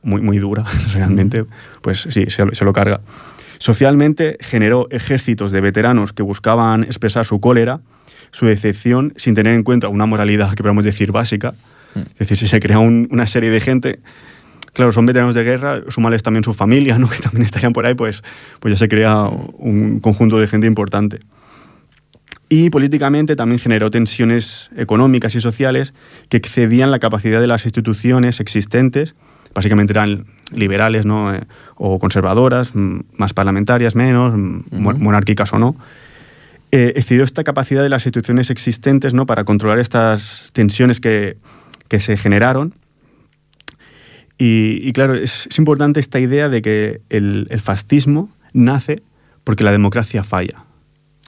muy, 0.04 0.22
muy 0.22 0.38
dura, 0.40 0.66
realmente, 0.94 1.46
pues 1.82 2.08
sí, 2.10 2.26
se, 2.30 2.44
se 2.54 2.66
lo 2.66 2.74
carga. 2.74 3.02
Socialmente 3.58 4.38
generó 4.40 4.88
ejércitos 4.90 5.52
de 5.52 5.60
veteranos 5.62 6.14
que 6.14 6.24
buscaban 6.24 6.84
expresar 6.84 7.26
su 7.26 7.40
cólera, 7.42 7.82
su 8.32 8.46
decepción, 8.46 9.14
sin 9.18 9.36
tener 9.36 9.54
en 9.54 9.64
cuenta 9.64 9.90
una 9.90 10.06
moralidad 10.06 10.54
que 10.54 10.64
podemos 10.64 10.86
decir 10.86 11.12
básica. 11.12 11.56
Es 11.96 12.18
decir, 12.20 12.38
si 12.38 12.48
se 12.48 12.60
crea 12.60 12.80
un- 12.80 13.08
una 13.12 13.26
serie 13.28 13.50
de 13.50 13.60
gente, 13.60 14.00
claro, 14.74 14.92
son 14.92 15.06
veteranos 15.06 15.36
de 15.36 15.44
guerra, 15.44 15.82
sumales 15.90 16.24
también 16.24 16.44
su 16.44 16.54
familia, 16.54 16.98
¿no? 17.00 17.10
que 17.10 17.18
también 17.20 17.44
estarían 17.44 17.74
por 17.74 17.86
ahí, 17.86 17.96
pues, 17.96 18.24
pues 18.60 18.74
ya 18.74 18.78
se 18.78 18.88
crea 18.88 19.24
un 19.24 20.00
conjunto 20.00 20.40
de 20.40 20.48
gente 20.48 20.68
importante. 20.68 21.20
Y 22.52 22.72
políticamente 22.72 23.36
también 23.36 23.60
generó 23.60 23.92
tensiones 23.92 24.72
económicas 24.76 25.36
y 25.36 25.42
sociales 25.42 25.94
que 26.30 26.38
excedían 26.38 26.90
la 26.90 26.98
capacidad 27.00 27.40
de 27.40 27.46
las 27.48 27.66
instituciones 27.66 28.40
existentes, 28.40 29.14
básicamente 29.54 29.94
eran 29.94 30.26
liberales 30.52 31.06
¿no? 31.06 31.34
Eh, 31.34 31.42
o 31.76 32.00
conservadoras, 32.00 32.74
mm, 32.74 33.02
más 33.18 33.34
parlamentarias, 33.34 33.94
menos, 33.96 34.34
mm, 34.36 34.62
mo- 34.72 34.94
monárquicas 34.96 35.54
o 35.54 35.60
no. 35.60 35.76
Eh, 36.72 36.94
excedió 36.96 37.24
esta 37.24 37.44
capacidad 37.44 37.82
de 37.84 37.90
las 37.90 38.06
instituciones 38.06 38.50
existentes 38.50 39.14
¿no? 39.14 39.26
para 39.28 39.44
controlar 39.44 39.78
estas 39.80 40.50
tensiones 40.54 41.00
que, 41.00 41.38
que 41.90 42.00
se 42.00 42.16
generaron. 42.16 42.74
Y, 44.38 44.80
y 44.88 44.94
claro, 44.94 45.16
es, 45.16 45.48
es 45.48 45.58
importante 45.60 46.00
esta 46.00 46.20
idea 46.20 46.48
de 46.50 46.62
que 46.62 47.02
el, 47.10 47.48
el 47.50 47.60
fascismo 47.60 48.30
nace 48.54 49.02
porque 49.44 49.64
la 49.66 49.72
democracia 49.72 50.24
falla 50.24 50.64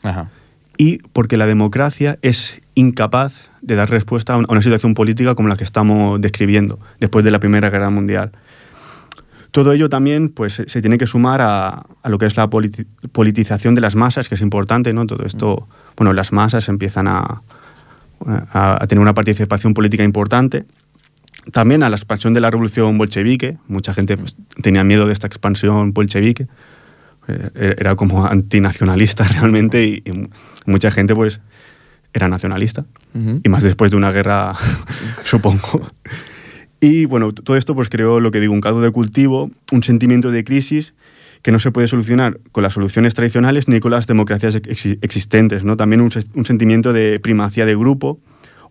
Ajá. 0.01 0.29
y 0.77 0.99
porque 1.11 1.35
la 1.37 1.45
democracia 1.45 2.17
es 2.21 2.61
incapaz 2.75 3.51
de 3.61 3.75
dar 3.75 3.89
respuesta 3.89 4.33
a 4.33 4.37
un- 4.37 4.45
a 4.47 4.51
una 4.53 4.61
situación 4.61 4.93
política 4.93 5.35
como 5.35 5.49
la 5.49 5.57
que 5.57 5.63
estamos 5.65 6.21
describiendo 6.21 6.79
después 6.99 7.25
de 7.25 7.31
la 7.31 7.39
Primera 7.39 7.69
Guerra 7.69 7.89
Mundial. 7.89 8.31
Todo 9.51 9.73
ello 9.73 9.89
también 9.89 10.29
pues, 10.29 10.53
se- 10.53 10.69
se 10.69 10.79
tiene 10.81 10.97
que 10.97 11.05
sumar 11.05 11.41
a, 11.41 11.85
a 12.01 12.09
lo 12.09 12.17
que 12.17 12.25
es 12.27 12.37
la 12.37 12.49
politi- 12.49 12.85
politización 13.11 13.75
de 13.75 13.81
las 13.81 13.95
masas, 13.95 14.29
que 14.29 14.35
es 14.35 14.41
importante, 14.41 14.93
¿no? 14.93 15.05
Todo 15.05 15.25
esto, 15.25 15.67
bueno, 15.97 16.13
las 16.13 16.31
masas 16.31 16.69
empiezan 16.69 17.09
a, 17.09 17.41
a- 18.27 18.77
a 18.83 18.87
tener 18.87 19.01
una 19.01 19.13
participación 19.13 19.73
política 19.73 20.03
importante. 20.03 20.65
También 21.51 21.81
a 21.83 21.89
la 21.89 21.95
expansión 21.95 22.33
de 22.33 22.41
la 22.41 22.49
revolución 22.51 22.97
bolchevique. 22.97 23.57
Mucha 23.67 23.93
gente 23.93 24.15
pues, 24.17 24.35
tenía 24.61 24.83
miedo 24.83 25.07
de 25.07 25.13
esta 25.13 25.27
expansión 25.27 25.93
bolchevique. 25.93 26.47
Eh, 27.27 27.75
Era 27.79 27.95
como 27.95 28.25
antinacionalista 28.25 29.23
realmente 29.27 29.85
y, 29.85 30.01
y 30.05 30.11
mu- 30.11 30.27
mucha 30.65 30.91
gente 30.91 31.15
pues 31.15 31.39
era 32.13 32.27
nacionalista. 32.27 32.85
Y 33.43 33.49
más 33.49 33.63
después 33.63 33.91
de 33.91 33.97
una 33.97 34.11
guerra, 34.11 34.55
supongo. 35.23 35.87
Y 36.79 37.05
bueno, 37.05 37.31
todo 37.33 37.57
esto 37.57 37.75
pues 37.75 37.89
creó 37.89 38.19
lo 38.19 38.31
que 38.31 38.39
digo, 38.39 38.53
un 38.53 38.61
caldo 38.61 38.81
de 38.81 38.91
cultivo, 38.91 39.49
un 39.71 39.83
sentimiento 39.83 40.31
de 40.31 40.43
crisis 40.43 40.93
que 41.41 41.51
no 41.51 41.59
se 41.59 41.71
puede 41.71 41.87
solucionar 41.87 42.39
con 42.51 42.63
las 42.63 42.73
soluciones 42.73 43.13
tradicionales 43.13 43.67
ni 43.67 43.79
con 43.79 43.91
las 43.91 44.07
democracias 44.07 44.55
ex- 44.55 44.85
existentes. 45.01 45.63
¿no? 45.63 45.75
También 45.77 46.01
un 46.01 46.45
sentimiento 46.45 46.93
de 46.93 47.19
primacía 47.19 47.65
de 47.65 47.75
grupo, 47.75 48.19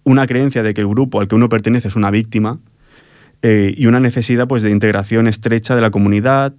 una 0.05 0.27
creencia 0.27 0.63
de 0.63 0.73
que 0.75 0.81
el 0.81 0.87
grupo 0.89 1.21
al 1.21 1.29
que 1.29 1.35
uno 1.35 1.49
pertenece 1.49 1.89
es 1.89 1.97
una 1.97 2.11
víctima 2.11 2.59
eh, 3.43 3.75
y 3.77 3.87
una 3.87 4.01
necesidad 4.01 4.47
pues, 4.47 4.63
de 4.63 4.71
integración 4.71 5.27
estrecha 5.27 5.75
de 5.75 5.81
la 5.81 5.91
comunidad 5.91 6.55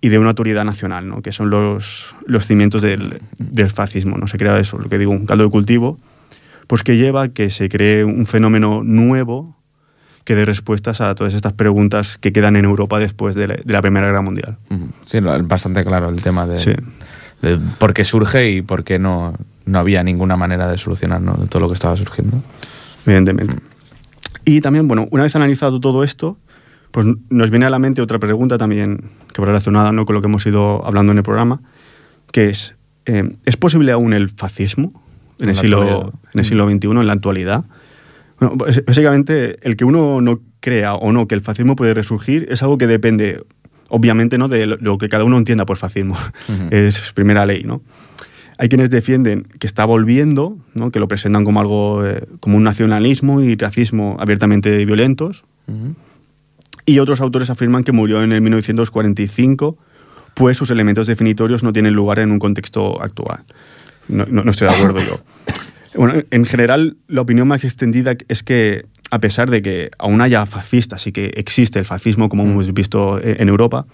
y 0.00 0.08
de 0.08 0.18
una 0.18 0.30
autoridad 0.30 0.64
nacional, 0.64 1.08
¿no? 1.08 1.22
que 1.22 1.32
son 1.32 1.48
los, 1.50 2.14
los 2.26 2.46
cimientos 2.46 2.82
del, 2.82 3.20
del 3.38 3.70
fascismo. 3.70 4.18
¿no? 4.18 4.26
Se 4.26 4.36
crea 4.36 4.58
eso, 4.58 4.78
lo 4.78 4.88
que 4.88 4.98
digo, 4.98 5.12
un 5.12 5.24
caldo 5.24 5.44
de 5.44 5.50
cultivo, 5.50 5.98
pues 6.66 6.82
que 6.82 6.96
lleva 6.96 7.22
a 7.22 7.28
que 7.28 7.50
se 7.50 7.68
cree 7.68 8.04
un 8.04 8.26
fenómeno 8.26 8.82
nuevo 8.84 9.56
que 10.24 10.34
dé 10.34 10.44
respuestas 10.44 11.00
a 11.00 11.14
todas 11.14 11.34
estas 11.34 11.52
preguntas 11.52 12.18
que 12.18 12.32
quedan 12.32 12.56
en 12.56 12.64
Europa 12.64 12.98
después 12.98 13.34
de 13.34 13.48
la, 13.48 13.54
de 13.54 13.72
la 13.72 13.82
Primera 13.82 14.06
Guerra 14.06 14.22
Mundial. 14.22 14.56
Sí, 15.04 15.18
bastante 15.20 15.84
claro 15.84 16.08
el 16.08 16.22
tema 16.22 16.46
de, 16.46 16.58
Sí. 16.58 16.72
de 17.42 17.58
por 17.78 17.92
qué 17.92 18.04
surge 18.04 18.50
y 18.50 18.62
por 18.62 18.84
qué 18.84 18.98
no, 18.98 19.34
no 19.66 19.78
había 19.78 20.02
ninguna 20.02 20.36
manera 20.36 20.68
de 20.68 20.78
solucionar 20.78 21.20
¿no? 21.20 21.34
todo 21.48 21.60
lo 21.60 21.68
que 21.68 21.74
estaba 21.74 21.96
surgiendo. 21.96 22.38
evidentemente. 23.04 23.56
Y 24.46 24.60
también, 24.60 24.88
bueno, 24.88 25.08
una 25.10 25.22
vez 25.22 25.36
analizado 25.36 25.80
todo 25.80 26.04
esto, 26.04 26.38
pues 26.90 27.06
nos 27.28 27.50
viene 27.50 27.66
a 27.66 27.70
la 27.70 27.78
mente 27.78 28.00
otra 28.02 28.18
pregunta 28.18 28.56
también 28.56 29.10
que 29.32 29.42
va 29.42 29.46
relacionada 29.46 29.92
¿no? 29.92 30.06
con 30.06 30.14
lo 30.14 30.20
que 30.22 30.26
hemos 30.28 30.46
ido 30.46 30.84
hablando 30.86 31.12
en 31.12 31.18
el 31.18 31.24
programa, 31.24 31.60
que 32.30 32.48
es, 32.50 32.74
eh, 33.06 33.36
¿es 33.44 33.56
posible 33.56 33.92
aún 33.92 34.12
el 34.12 34.30
fascismo 34.30 35.02
en, 35.38 35.44
En 35.44 35.50
el, 35.50 35.56
siglo, 35.56 36.12
en 36.32 36.38
el 36.40 36.44
siglo 36.44 36.68
XXI, 36.68 36.88
en 36.88 37.06
la 37.06 37.12
actualidad? 37.12 37.64
Bueno, 38.40 38.56
básicamente, 38.86 39.56
el 39.62 39.76
que 39.76 39.84
uno 39.84 40.20
no 40.20 40.40
crea 40.60 40.94
o 40.94 41.12
no 41.12 41.28
que 41.28 41.34
el 41.34 41.40
fascismo 41.40 41.76
puede 41.76 41.94
resurgir 41.94 42.46
es 42.50 42.62
algo 42.62 42.78
que 42.78 42.86
depende, 42.86 43.42
obviamente, 43.88 44.38
¿no? 44.38 44.48
de 44.48 44.66
lo, 44.66 44.98
que 44.98 45.08
cada 45.08 45.24
uno 45.24 45.36
entienda 45.38 45.66
por 45.66 45.76
fascismo. 45.76 46.16
Es 46.70 47.12
primera 47.12 47.46
ley, 47.46 47.62
¿no? 47.64 47.82
Hay 48.56 48.68
quienes 48.68 48.88
defienden 48.90 49.48
que 49.58 49.66
está 49.66 49.84
volviendo, 49.84 50.56
¿no? 50.74 50.90
que 50.92 51.00
lo 51.00 51.08
presentan 51.08 51.44
como 51.44 51.60
algo, 51.60 52.06
eh, 52.06 52.24
como 52.40 52.56
un 52.56 52.62
nacionalismo 52.62 53.40
y 53.42 53.56
racismo 53.56 54.16
abiertamente 54.20 54.84
violentos, 54.84 55.44
y 56.86 56.98
otros 56.98 57.20
autores 57.20 57.48
afirman 57.50 57.82
que 57.84 57.92
murió 57.92 58.22
en 58.22 58.32
el 58.32 58.40
1945, 58.42 59.76
pues 60.34 60.56
sus 60.56 60.70
elementos 60.70 61.06
definitorios 61.06 61.62
no 61.62 61.72
tienen 61.72 61.94
lugar 61.94 62.18
en 62.18 62.30
un 62.30 62.38
contexto 62.38 63.00
actual. 63.02 63.44
No, 64.08 64.26
no- 64.26 64.44
no 64.44 64.50
estoy 64.50 64.68
de 64.68 64.74
acuerdo 64.74 65.00
yo. 65.00 65.20
Bueno, 65.94 66.22
en 66.30 66.44
general, 66.44 66.96
la 67.06 67.20
opinión 67.20 67.46
más 67.46 67.64
extendida 67.64 68.14
es 68.28 68.42
que, 68.42 68.86
a 69.10 69.20
pesar 69.20 69.50
de 69.50 69.62
que 69.62 69.90
aún 69.98 70.20
haya 70.20 70.44
fascistas 70.46 71.06
y 71.06 71.12
que 71.12 71.32
existe 71.36 71.78
el 71.78 71.84
fascismo, 71.84 72.28
como 72.28 72.42
hemos 72.42 72.72
visto 72.74 73.20
en 73.22 73.48
Europa, 73.48 73.86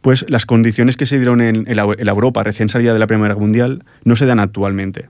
pues 0.00 0.24
las 0.28 0.46
condiciones 0.46 0.96
que 0.96 1.04
se 1.04 1.16
dieron 1.16 1.40
en, 1.40 1.64
en 1.68 1.76
la, 1.76 1.82
Europa 1.82 2.42
recién 2.42 2.68
salida 2.68 2.92
de 2.92 2.98
la 2.98 3.06
Primera 3.06 3.28
Guerra 3.28 3.40
Mundial 3.40 3.84
no 4.04 4.16
se 4.16 4.24
dan 4.24 4.40
actualmente. 4.40 5.08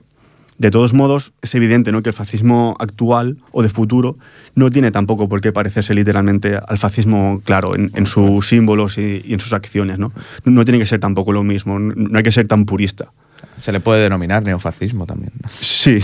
De 0.57 0.71
todos 0.71 0.93
modos, 0.93 1.33
es 1.43 1.53
evidente 1.53 1.91
¿no? 1.91 2.01
que 2.01 2.09
el 2.09 2.15
fascismo 2.15 2.75
actual 2.79 3.37
o 3.51 3.61
de 3.61 3.69
futuro 3.69 4.17
no 4.55 4.71
tiene 4.71 4.89
tampoco 4.89 5.29
por 5.29 5.39
qué 5.39 5.51
parecerse 5.51 5.93
literalmente 5.93 6.57
al 6.67 6.79
fascismo, 6.79 7.41
claro, 7.45 7.75
en, 7.75 7.91
en 7.93 8.07
sus 8.07 8.47
símbolos 8.47 8.97
y, 8.97 9.21
y 9.23 9.33
en 9.33 9.39
sus 9.39 9.53
acciones. 9.53 9.99
¿no? 9.99 10.11
no 10.45 10.65
tiene 10.65 10.79
que 10.79 10.87
ser 10.87 10.99
tampoco 10.99 11.31
lo 11.31 11.43
mismo, 11.43 11.77
no, 11.77 11.93
no 11.95 12.17
hay 12.17 12.23
que 12.23 12.31
ser 12.31 12.47
tan 12.47 12.65
purista. 12.65 13.11
Se 13.59 13.71
le 13.71 13.79
puede 13.79 14.03
denominar 14.03 14.43
neofascismo 14.45 15.05
también. 15.05 15.31
¿no? 15.41 15.49
Sí. 15.59 15.99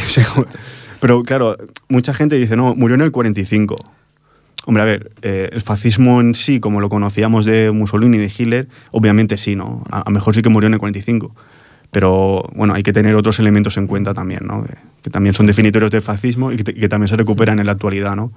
Pero 0.99 1.23
claro, 1.23 1.57
mucha 1.89 2.13
gente 2.13 2.37
dice, 2.37 2.55
no, 2.55 2.75
murió 2.75 2.95
en 2.95 3.01
el 3.01 3.11
45. 3.11 3.77
Hombre, 4.65 4.83
a 4.83 4.85
ver, 4.85 5.11
eh, 5.21 5.49
el 5.51 5.61
fascismo 5.61 6.21
en 6.21 6.33
sí, 6.33 6.61
como 6.61 6.79
lo 6.79 6.87
conocíamos 6.87 7.45
de 7.45 7.71
Mussolini 7.71 8.15
y 8.17 8.21
de 8.21 8.31
Hitler, 8.35 8.69
obviamente 8.91 9.37
sí, 9.37 9.55
¿no? 9.55 9.83
A 9.91 10.03
lo 10.05 10.11
mejor 10.11 10.33
sí 10.33 10.41
que 10.41 10.47
murió 10.47 10.67
en 10.67 10.75
el 10.75 10.79
45. 10.79 11.35
Pero 11.91 12.49
bueno, 12.55 12.73
hay 12.73 12.83
que 12.83 12.93
tener 12.93 13.15
otros 13.15 13.37
elementos 13.39 13.75
en 13.75 13.87
cuenta 13.87 14.13
también, 14.13 14.41
¿no? 14.45 14.63
Que, 14.63 14.75
que 15.03 15.09
también 15.09 15.35
son 15.35 15.45
definitorios 15.45 15.91
del 15.91 16.01
fascismo 16.01 16.53
y 16.53 16.57
que, 16.57 16.87
también 16.87 17.09
se 17.09 17.17
recuperan 17.17 17.59
en 17.59 17.65
la 17.65 17.73
actualidad, 17.73 18.15
¿no? 18.15 18.31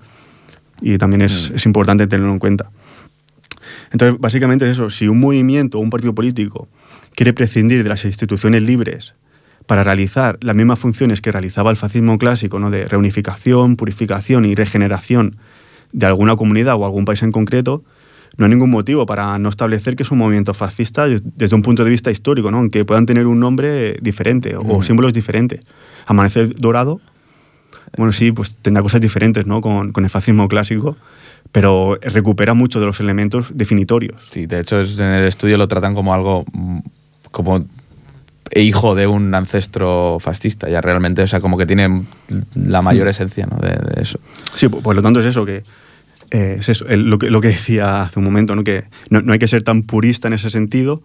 Y 0.83 0.99
también 0.99 1.23
es, 1.23 1.53
es 1.55 1.65
importante 1.67 2.09
tenerlo 2.09 2.33
en 2.33 2.41
cuenta. 2.41 2.71
Entonces, 3.93 4.21
básicamente 4.21 4.65
es 4.65 4.73
eso. 4.73 4.91
Si 4.91 5.07
un 5.07 5.21
movimiento 5.21 5.79
o 5.79 5.81
un 5.81 5.91
partido 5.91 6.15
político 6.15 6.69
quiere 7.17 7.33
prescindir 7.33 7.83
de 7.83 7.89
las 7.89 8.05
instituciones 8.05 8.63
libres 8.63 9.15
para 9.67 9.83
realizar 9.83 10.39
las 10.43 10.55
mismas 10.55 10.79
funciones 10.79 11.21
que 11.21 11.33
realizaba 11.33 11.73
el 11.73 11.77
fascismo 11.77 12.19
clásico, 12.19 12.61
¿no? 12.61 12.71
de 12.71 12.87
reunificación, 12.87 13.75
purificación 13.75 14.45
y 14.45 14.55
regeneración 14.55 15.37
de 15.93 16.07
alguna 16.07 16.37
comunidad 16.37 16.77
o 16.77 16.85
algún 16.85 17.05
país 17.05 17.23
en 17.25 17.33
concreto, 17.33 17.83
no 18.37 18.45
hay 18.45 18.51
ningún 18.51 18.71
motivo 18.71 19.07
para 19.07 19.39
no 19.41 19.49
establecer 19.49 19.97
que 19.97 20.03
es 20.05 20.11
un 20.13 20.19
movimiento 20.19 20.53
fascista 20.55 21.09
des- 21.09 21.23
desde 21.25 21.57
un 21.57 21.63
punto 21.63 21.83
de 21.83 21.91
vista 21.91 22.11
histórico, 22.13 22.51
¿no? 22.53 22.59
aunque 22.59 22.85
puedan 22.85 23.07
tener 23.07 23.27
un 23.27 23.41
nombre 23.41 23.97
diferente 24.03 24.55
o 24.57 24.63
Mm. 24.63 24.83
símbolos 24.85 25.13
diferentes. 25.13 25.61
Amanecer 26.07 26.55
Dorado 26.55 27.01
bueno, 27.97 28.13
sí, 28.13 28.31
pues 28.33 28.57
tendrá 28.61 28.83
cosas 28.83 29.01
diferentes, 29.01 29.47
¿no? 29.47 29.61
Con, 29.63 29.93
con 29.93 30.05
el 30.05 30.11
fascismo 30.11 30.49
clásico, 30.49 30.97
pero 31.51 31.97
recupera 32.03 32.53
muchos 32.53 32.81
de 32.83 32.87
los 32.87 33.01
elementos 33.01 33.47
definitorios. 33.55 34.17
Sí, 34.31 34.45
de 34.47 34.61
hecho 34.61 34.81
es- 34.81 34.99
en 34.99 35.07
el 35.07 35.25
estudio 35.25 35.57
lo 35.57 35.67
tratan 35.67 35.95
como 35.95 36.13
algo 36.13 36.45
mm, 36.53 36.79
como 37.37 37.63
hijo 38.55 38.95
de 38.95 39.07
un 39.07 39.35
ancestro 39.35 40.17
fascista, 40.21 40.71
ya 40.71 40.81
realmente, 40.81 41.21
o 41.23 41.27
sea, 41.27 41.41
como 41.41 41.59
que 41.59 41.67
tiene 41.67 42.05
la 42.55 42.81
mayor 42.81 43.09
esencia 43.09 43.45
¿no? 43.47 43.59
de, 43.59 43.69
de 43.95 44.01
eso. 44.03 44.19
Sí, 44.55 44.69
por, 44.69 44.83
por 44.83 44.97
lo 44.97 45.03
tanto 45.03 45.21
es 45.21 45.27
eso, 45.27 45.45
que 45.45 45.63
eh, 46.31 46.57
es 46.61 46.69
eso, 46.71 46.87
el- 46.89 47.11
lo, 47.11 47.19
que, 47.19 47.29
lo 47.31 47.43
que 47.43 47.49
decía 47.49 48.01
hace 48.03 48.19
un 48.19 48.25
momento, 48.25 48.57
¿no? 48.57 48.65
que 48.65 48.85
no, 49.11 49.21
no 49.21 49.33
hay 49.35 49.39
que 49.39 49.49
ser 49.49 49.63
tan 49.63 49.83
purista 49.83 50.29
en 50.29 50.35
ese 50.35 50.49
sentido, 50.49 51.03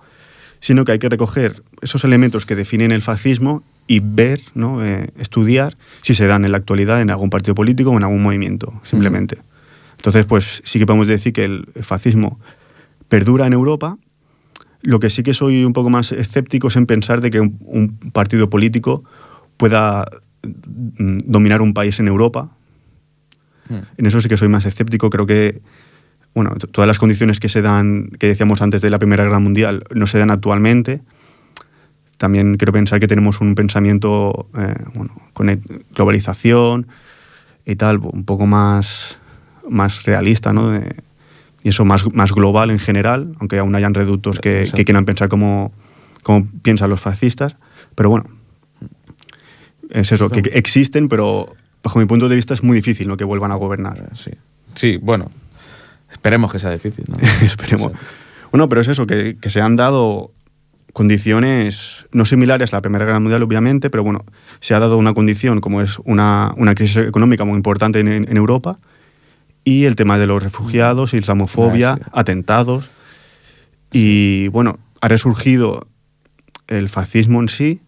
sino 0.61 0.85
que 0.85 0.93
hay 0.93 0.99
que 0.99 1.09
recoger 1.09 1.63
esos 1.81 2.05
elementos 2.05 2.45
que 2.45 2.55
definen 2.55 2.91
el 2.91 3.01
fascismo 3.01 3.63
y 3.87 3.99
ver, 3.99 4.39
¿no? 4.53 4.85
Eh, 4.85 5.09
estudiar 5.19 5.75
si 6.01 6.13
se 6.13 6.27
dan 6.27 6.45
en 6.45 6.51
la 6.51 6.57
actualidad 6.59 7.01
en 7.01 7.09
algún 7.09 7.29
partido 7.31 7.55
político 7.55 7.89
o 7.89 7.97
en 7.97 8.03
algún 8.03 8.21
movimiento, 8.23 8.79
simplemente. 8.83 9.39
Entonces, 9.97 10.25
pues 10.25 10.61
sí 10.63 10.79
que 10.79 10.85
podemos 10.85 11.07
decir 11.07 11.33
que 11.33 11.43
el 11.43 11.65
fascismo 11.81 12.39
perdura 13.09 13.47
en 13.47 13.53
Europa. 13.53 13.97
Lo 14.83 14.99
que 14.99 15.09
sí 15.09 15.23
que 15.23 15.33
soy 15.33 15.63
un 15.63 15.73
poco 15.73 15.89
más 15.89 16.11
escéptico 16.11 16.69
es 16.69 16.75
en 16.75 16.85
pensar 16.85 17.21
de 17.21 17.29
que 17.29 17.39
un, 17.39 17.57
un 17.61 17.97
partido 18.11 18.49
político 18.49 19.03
pueda 19.57 20.05
mm, 20.43 21.17
dominar 21.25 21.61
un 21.61 21.73
país 21.73 21.99
en 21.99 22.07
Europa, 22.07 22.49
en 23.97 24.05
eso 24.05 24.19
sí 24.19 24.27
que 24.27 24.37
soy 24.37 24.47
más 24.49 24.65
escéptico. 24.65 25.09
Creo 25.09 25.25
que, 25.25 25.61
bueno, 26.33 26.51
todas 26.71 26.87
las 26.87 26.99
condiciones 26.99 27.39
que 27.39 27.47
se 27.47 27.61
dan, 27.61 28.09
que 28.19 28.27
decíamos 28.27 28.61
antes 28.61 28.81
de 28.81 28.89
la 28.89 28.99
Primera 28.99 29.23
Guerra 29.23 29.39
Mundial, 29.39 29.83
no 29.93 30.07
se 30.07 30.17
dan 30.19 30.29
actualmente. 30.31 31.01
También 32.17 32.57
quiero 32.57 32.73
pensar 32.73 32.99
que 32.99 33.07
tenemos 33.07 33.39
un 33.41 33.55
pensamiento, 33.55 34.47
eh, 34.57 34.73
bueno, 34.93 35.15
con 35.33 35.49
e- 35.49 35.59
globalización 35.95 36.87
y 37.65 37.75
tal, 37.75 37.97
un 37.97 38.25
poco 38.25 38.45
más, 38.45 39.17
más 39.69 40.03
realista, 40.03 40.53
¿no? 40.53 40.69
De- 40.69 40.95
y 41.63 41.69
eso 41.69 41.85
más, 41.85 42.11
más 42.13 42.31
global 42.31 42.71
en 42.71 42.79
general, 42.79 43.33
aunque 43.39 43.59
aún 43.59 43.75
hayan 43.75 43.93
reductos 43.93 44.39
que, 44.39 44.69
que 44.73 44.85
quieran 44.85 45.05
pensar 45.05 45.29
como, 45.29 45.71
como 46.23 46.47
piensan 46.61 46.89
los 46.89 46.99
fascistas. 46.99 47.55
Pero 47.95 48.09
bueno, 48.09 48.25
es 49.89 50.11
eso, 50.11 50.29
que 50.29 50.39
existen, 50.53 51.07
pero 51.07 51.55
bajo 51.83 51.99
mi 51.99 52.05
punto 52.05 52.29
de 52.29 52.35
vista 52.35 52.53
es 52.53 52.63
muy 52.63 52.75
difícil 52.75 53.07
¿no? 53.07 53.17
que 53.17 53.23
vuelvan 53.23 53.51
a 53.51 53.55
gobernar. 53.55 54.09
Sí. 54.15 54.31
sí, 54.75 54.97
bueno, 54.97 55.29
esperemos 56.11 56.51
que 56.51 56.59
sea 56.59 56.71
difícil. 56.71 57.05
¿no? 57.07 57.17
Esperemos. 57.45 57.91
Bueno, 58.51 58.67
pero 58.67 58.81
es 58.81 58.87
eso, 58.87 59.05
que, 59.05 59.37
que 59.39 59.49
se 59.49 59.61
han 59.61 59.75
dado 59.75 60.31
condiciones 60.93 62.07
no 62.11 62.25
similares 62.25 62.73
a 62.73 62.77
la 62.77 62.81
Primera 62.81 63.05
Guerra 63.05 63.19
Mundial, 63.19 63.43
obviamente, 63.43 63.89
pero 63.89 64.03
bueno, 64.03 64.25
se 64.59 64.73
ha 64.73 64.79
dado 64.79 64.97
una 64.97 65.13
condición 65.13 65.61
como 65.61 65.81
es 65.81 65.99
una, 65.99 66.53
una 66.57 66.75
crisis 66.75 66.97
económica 66.97 67.45
muy 67.45 67.55
importante 67.55 67.99
en, 67.99 68.09
en 68.09 68.37
Europa 68.37 68.79
y 69.63 69.85
el 69.85 69.95
tema 69.95 70.17
de 70.17 70.27
los 70.27 70.41
refugiados, 70.41 71.13
islamofobia, 71.13 71.95
sí. 71.95 72.01
atentados. 72.13 72.89
Y 73.91 74.47
bueno, 74.49 74.79
ha 75.01 75.07
resurgido 75.07 75.87
el 76.67 76.89
fascismo 76.89 77.41
en 77.41 77.49
sí, 77.49 77.81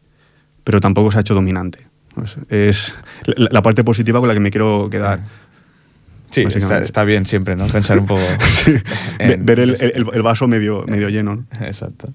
pero 0.64 0.80
tampoco 0.80 1.12
se 1.12 1.18
ha 1.18 1.22
hecho 1.22 1.34
dominante. 1.34 1.88
Pues 2.16 2.38
es 2.50 2.94
la, 3.26 3.48
la 3.52 3.62
parte 3.62 3.84
positiva 3.84 4.20
con 4.20 4.28
la 4.28 4.34
que 4.34 4.40
me 4.40 4.52
quiero 4.52 4.90
quedar. 4.92 5.22
Sí, 6.30 6.42
está, 6.42 6.80
está 6.80 7.04
bien 7.04 7.28
siempre, 7.28 7.56
¿no? 7.56 7.68
Pensar 7.68 8.00
un 8.00 8.08
poco. 8.08 8.22
Ve- 9.20 9.34
en- 9.34 9.46
Ver 9.46 9.60
el, 9.60 9.78
el- 9.80 10.06
el 10.12 10.22
vaso 10.24 10.48
medio, 10.48 10.84
medio 10.88 11.10
lleno. 11.10 11.36
¿no? 11.36 11.46
Exacto. 11.66 12.12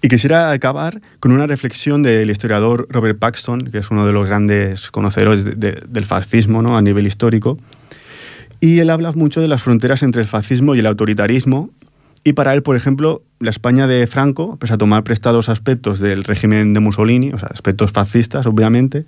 Y 0.00 0.08
quisiera 0.08 0.50
acabar 0.52 1.02
con 1.20 1.32
una 1.32 1.46
reflexión 1.46 2.02
del 2.02 2.30
historiador 2.30 2.86
Robert 2.90 3.18
Paxton, 3.18 3.60
que 3.70 3.78
es 3.78 3.90
uno 3.90 4.06
de 4.06 4.12
los 4.14 4.26
grandes 4.26 4.90
conocedores 4.90 5.44
de- 5.44 5.52
de- 5.52 5.82
del 5.86 6.06
fascismo 6.06 6.62
¿no? 6.62 6.78
a 6.78 6.82
nivel 6.82 7.06
histórico. 7.06 7.58
Y 8.60 8.80
él 8.80 8.90
habla 8.90 9.12
mucho 9.12 9.40
de 9.40 9.48
las 9.48 9.62
fronteras 9.62 10.02
entre 10.02 10.22
el 10.22 10.28
fascismo 10.28 10.74
y 10.74 10.80
el 10.80 10.86
autoritarismo. 10.86 11.70
Y 12.24 12.32
para 12.32 12.54
él, 12.54 12.62
por 12.62 12.76
ejemplo, 12.76 13.22
la 13.38 13.50
España 13.50 13.86
de 13.86 14.06
Franco, 14.06 14.56
pese 14.58 14.74
a 14.74 14.78
tomar 14.78 15.04
prestados 15.04 15.48
aspectos 15.48 16.00
del 16.00 16.24
régimen 16.24 16.74
de 16.74 16.80
Mussolini, 16.80 17.32
o 17.32 17.38
sea, 17.38 17.48
aspectos 17.52 17.92
fascistas, 17.92 18.46
obviamente, 18.46 19.04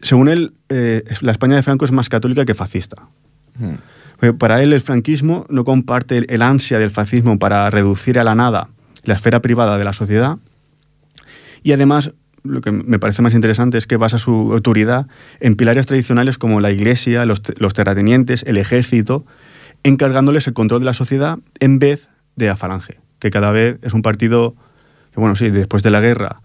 según 0.00 0.28
él, 0.28 0.54
eh, 0.68 1.02
la 1.20 1.32
España 1.32 1.56
de 1.56 1.62
Franco 1.62 1.84
es 1.84 1.92
más 1.92 2.08
católica 2.08 2.44
que 2.44 2.54
fascista. 2.54 3.08
Hmm. 3.58 3.74
Porque 4.18 4.34
Para 4.34 4.62
él 4.62 4.72
el 4.72 4.80
franquismo 4.80 5.46
no 5.48 5.64
comparte 5.64 6.18
el, 6.18 6.26
el 6.28 6.42
ansia 6.42 6.78
del 6.78 6.90
fascismo 6.90 7.38
para 7.38 7.68
reducir 7.70 8.18
a 8.18 8.24
la 8.24 8.34
nada 8.34 8.68
la 9.04 9.14
esfera 9.14 9.42
privada 9.42 9.78
de 9.78 9.84
la 9.84 9.92
sociedad 9.92 10.38
y 11.62 11.72
además 11.72 12.12
lo 12.44 12.60
que 12.60 12.72
me 12.72 12.98
parece 12.98 13.22
más 13.22 13.34
interesante 13.34 13.78
es 13.78 13.86
que 13.86 13.96
basa 13.96 14.18
su 14.18 14.52
autoridad 14.52 15.06
en 15.40 15.54
pilares 15.56 15.86
tradicionales 15.86 16.38
como 16.38 16.60
la 16.60 16.70
iglesia, 16.70 17.24
los, 17.26 17.42
te- 17.42 17.54
los 17.58 17.72
terratenientes, 17.72 18.42
el 18.46 18.56
ejército, 18.56 19.24
encargándoles 19.84 20.46
el 20.46 20.52
control 20.52 20.80
de 20.80 20.86
la 20.86 20.92
sociedad 20.94 21.38
en 21.60 21.78
vez 21.78 22.08
de 22.36 22.48
a 22.50 22.56
Falange, 22.56 23.00
que 23.18 23.30
cada 23.30 23.52
vez 23.52 23.78
es 23.82 23.92
un 23.94 24.02
partido 24.02 24.54
que, 25.12 25.20
bueno, 25.20 25.36
sí, 25.36 25.50
después 25.50 25.82
de 25.82 25.90
la 25.90 26.00
guerra 26.00 26.40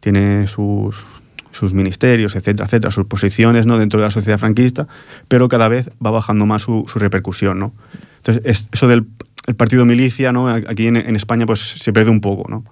tiene 0.00 0.46
sus, 0.46 1.04
sus 1.52 1.72
ministerios, 1.74 2.34
etcétera, 2.36 2.66
etcétera, 2.66 2.90
sus 2.90 3.06
posiciones 3.06 3.66
¿no? 3.66 3.78
dentro 3.78 4.00
de 4.00 4.06
la 4.06 4.10
sociedad 4.10 4.38
franquista, 4.38 4.86
pero 5.28 5.48
cada 5.48 5.68
vez 5.68 5.90
va 6.04 6.10
bajando 6.10 6.46
más 6.46 6.62
su, 6.62 6.86
repercusión. 6.94 7.58
¿no? 7.58 7.72
Entonces, 8.18 8.42
es- 8.44 8.68
eso 8.72 8.88
del 8.88 9.06
el 9.46 9.54
partido 9.56 9.86
milicia, 9.86 10.30
¿no? 10.30 10.48
aquí 10.50 10.88
en, 10.88 10.96
en 10.96 11.16
España, 11.16 11.46
pues 11.46 11.60
se 11.60 11.90
pierde 11.94 12.10
un 12.10 12.20
poco, 12.20 12.50
¿no? 12.50 12.64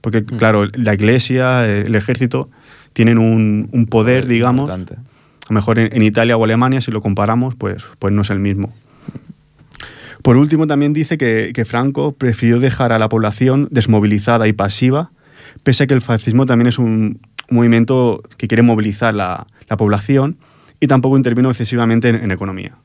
Porque, 0.00 0.24
claro, 0.24 0.66
la 0.72 0.94
iglesia, 0.94 1.66
eh, 1.68 1.82
el 1.86 1.94
ejército, 1.94 2.48
tienen 2.92 3.18
un, 3.18 3.68
un 3.72 3.86
poder, 3.86 4.26
digamos, 4.26 4.70
a 4.70 4.76
lo 4.78 5.54
mejor 5.54 5.78
en, 5.78 5.94
en 5.94 6.02
Italia 6.02 6.36
o 6.36 6.44
Alemania, 6.44 6.80
si 6.80 6.90
lo 6.90 7.00
comparamos, 7.00 7.54
pues, 7.54 7.84
pues 7.98 8.12
no 8.12 8.22
es 8.22 8.30
el 8.30 8.38
mismo. 8.38 8.72
Por 10.22 10.36
último, 10.36 10.66
también 10.66 10.92
dice 10.92 11.16
que, 11.16 11.52
que 11.54 11.64
Franco 11.64 12.12
prefirió 12.12 12.60
dejar 12.60 12.92
a 12.92 12.98
la 12.98 13.08
población 13.08 13.68
desmovilizada 13.70 14.48
y 14.48 14.52
pasiva, 14.52 15.12
pese 15.62 15.84
a 15.84 15.86
que 15.86 15.94
el 15.94 16.02
fascismo 16.02 16.46
también 16.46 16.66
es 16.66 16.78
un 16.78 17.20
movimiento 17.48 18.22
que 18.36 18.46
quiere 18.46 18.62
movilizar 18.62 19.14
la, 19.14 19.46
la 19.68 19.76
población 19.76 20.36
y 20.78 20.86
tampoco 20.86 21.16
intervino 21.16 21.48
excesivamente 21.48 22.08
en, 22.08 22.16
en 22.16 22.30
economía. 22.30 22.76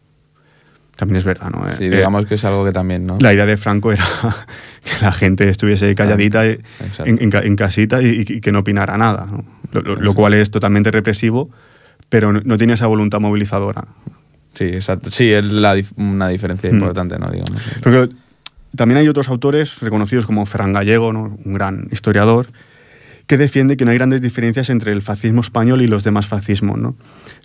También 0.95 1.17
es 1.17 1.23
verdad, 1.25 1.49
¿no? 1.51 1.69
Sí, 1.73 1.85
Eh, 1.85 1.89
digamos 1.89 2.25
que 2.25 2.35
es 2.35 2.45
algo 2.45 2.63
que 2.63 2.71
también, 2.71 3.05
¿no? 3.05 3.17
la 3.19 3.33
idea 3.33 3.45
de 3.45 3.57
Franco 3.57 3.91
era 3.91 4.05
que 4.83 4.91
la 5.03 5.11
gente 5.11 5.49
estuviese 5.49 5.93
calladita 5.95 6.45
eh, 6.47 6.59
en, 7.03 7.21
en 7.21 7.31
en 7.45 7.55
casita 7.55 8.01
y, 8.01 8.23
y 8.27 8.41
que 8.41 8.51
no 8.51 8.59
opinara 8.59 8.97
nada, 8.97 9.25
¿no? 9.25 9.43
lo, 9.73 9.95
lo- 9.95 10.13
cual 10.13 10.33
es 10.35 10.49
totalmente 10.51 10.91
represivo, 10.91 11.49
pero 12.09 12.31
no, 12.31 12.39
no 12.45 12.57
tiene 12.57 12.73
esa 12.73 12.87
voluntad 12.87 13.19
movilizadora. 13.19 13.85
Sí, 14.53 14.65
exacto. 14.65 15.11
Sí, 15.11 15.31
es 15.31 15.43
la 15.43 15.75
una 15.97 16.29
diferencia 16.29 16.69
Hmm. 16.71 16.75
importante, 16.75 17.19
¿no? 17.19 17.25
Digamos. 17.27 17.61
Porque 17.83 18.09
también 18.75 18.97
hay 18.99 19.07
otros 19.09 19.27
autores 19.27 19.81
reconocidos 19.81 20.25
como 20.25 20.45
Ferran 20.45 20.71
Gallego, 20.71 21.11
¿no? 21.11 21.37
un 21.43 21.53
gran 21.53 21.87
historiador, 21.91 22.47
que 23.27 23.37
defiende 23.37 23.75
que 23.75 23.83
no 23.85 23.91
hay 23.91 23.97
grandes 23.97 24.21
diferencias 24.21 24.69
entre 24.69 24.91
el 24.93 25.01
fascismo 25.01 25.41
español 25.41 25.81
y 25.81 25.87
los 25.87 26.03
demás 26.05 26.27
fascismos. 26.27 26.77
¿no? 26.77 26.95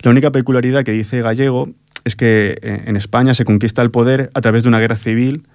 La 0.03 0.11
única 0.11 0.31
peculiaridad 0.31 0.83
que 0.85 0.91
dice 0.91 1.21
Gallego 1.21 1.69
es 2.03 2.15
que 2.15 2.57
eh, 2.61 2.83
en 2.85 2.95
España 2.95 3.33
se 3.33 3.45
conquista 3.45 3.81
el 3.81 3.91
poder 3.91 4.31
a 4.33 4.41
través 4.41 4.63
de 4.63 4.69
una 4.69 4.79
guerra 4.79 4.95
civil, 4.95 5.47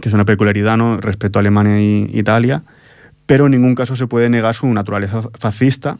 que 0.00 0.08
es 0.08 0.14
una 0.14 0.24
peculiaridad 0.24 0.76
¿no? 0.76 0.98
respecto 0.98 1.38
a 1.38 1.40
Alemania 1.40 1.78
e 1.78 2.10
Italia, 2.12 2.62
pero 3.26 3.46
en 3.46 3.52
ningún 3.52 3.74
caso 3.74 3.96
se 3.96 4.06
puede 4.06 4.30
negar 4.30 4.54
su 4.54 4.66
naturaleza 4.68 5.22
fascista. 5.38 5.98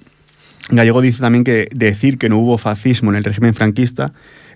Gallego 0.71 1.01
dice 1.01 1.21
también 1.21 1.45
que 1.45 1.69
decir 1.75 2.19
que 2.19 2.29
no 2.29 2.39
hubo 2.39 2.59
fascismo 2.59 3.11
en 3.11 3.17
el 3.17 3.25
régimen 3.25 3.55
franquista 3.55 4.13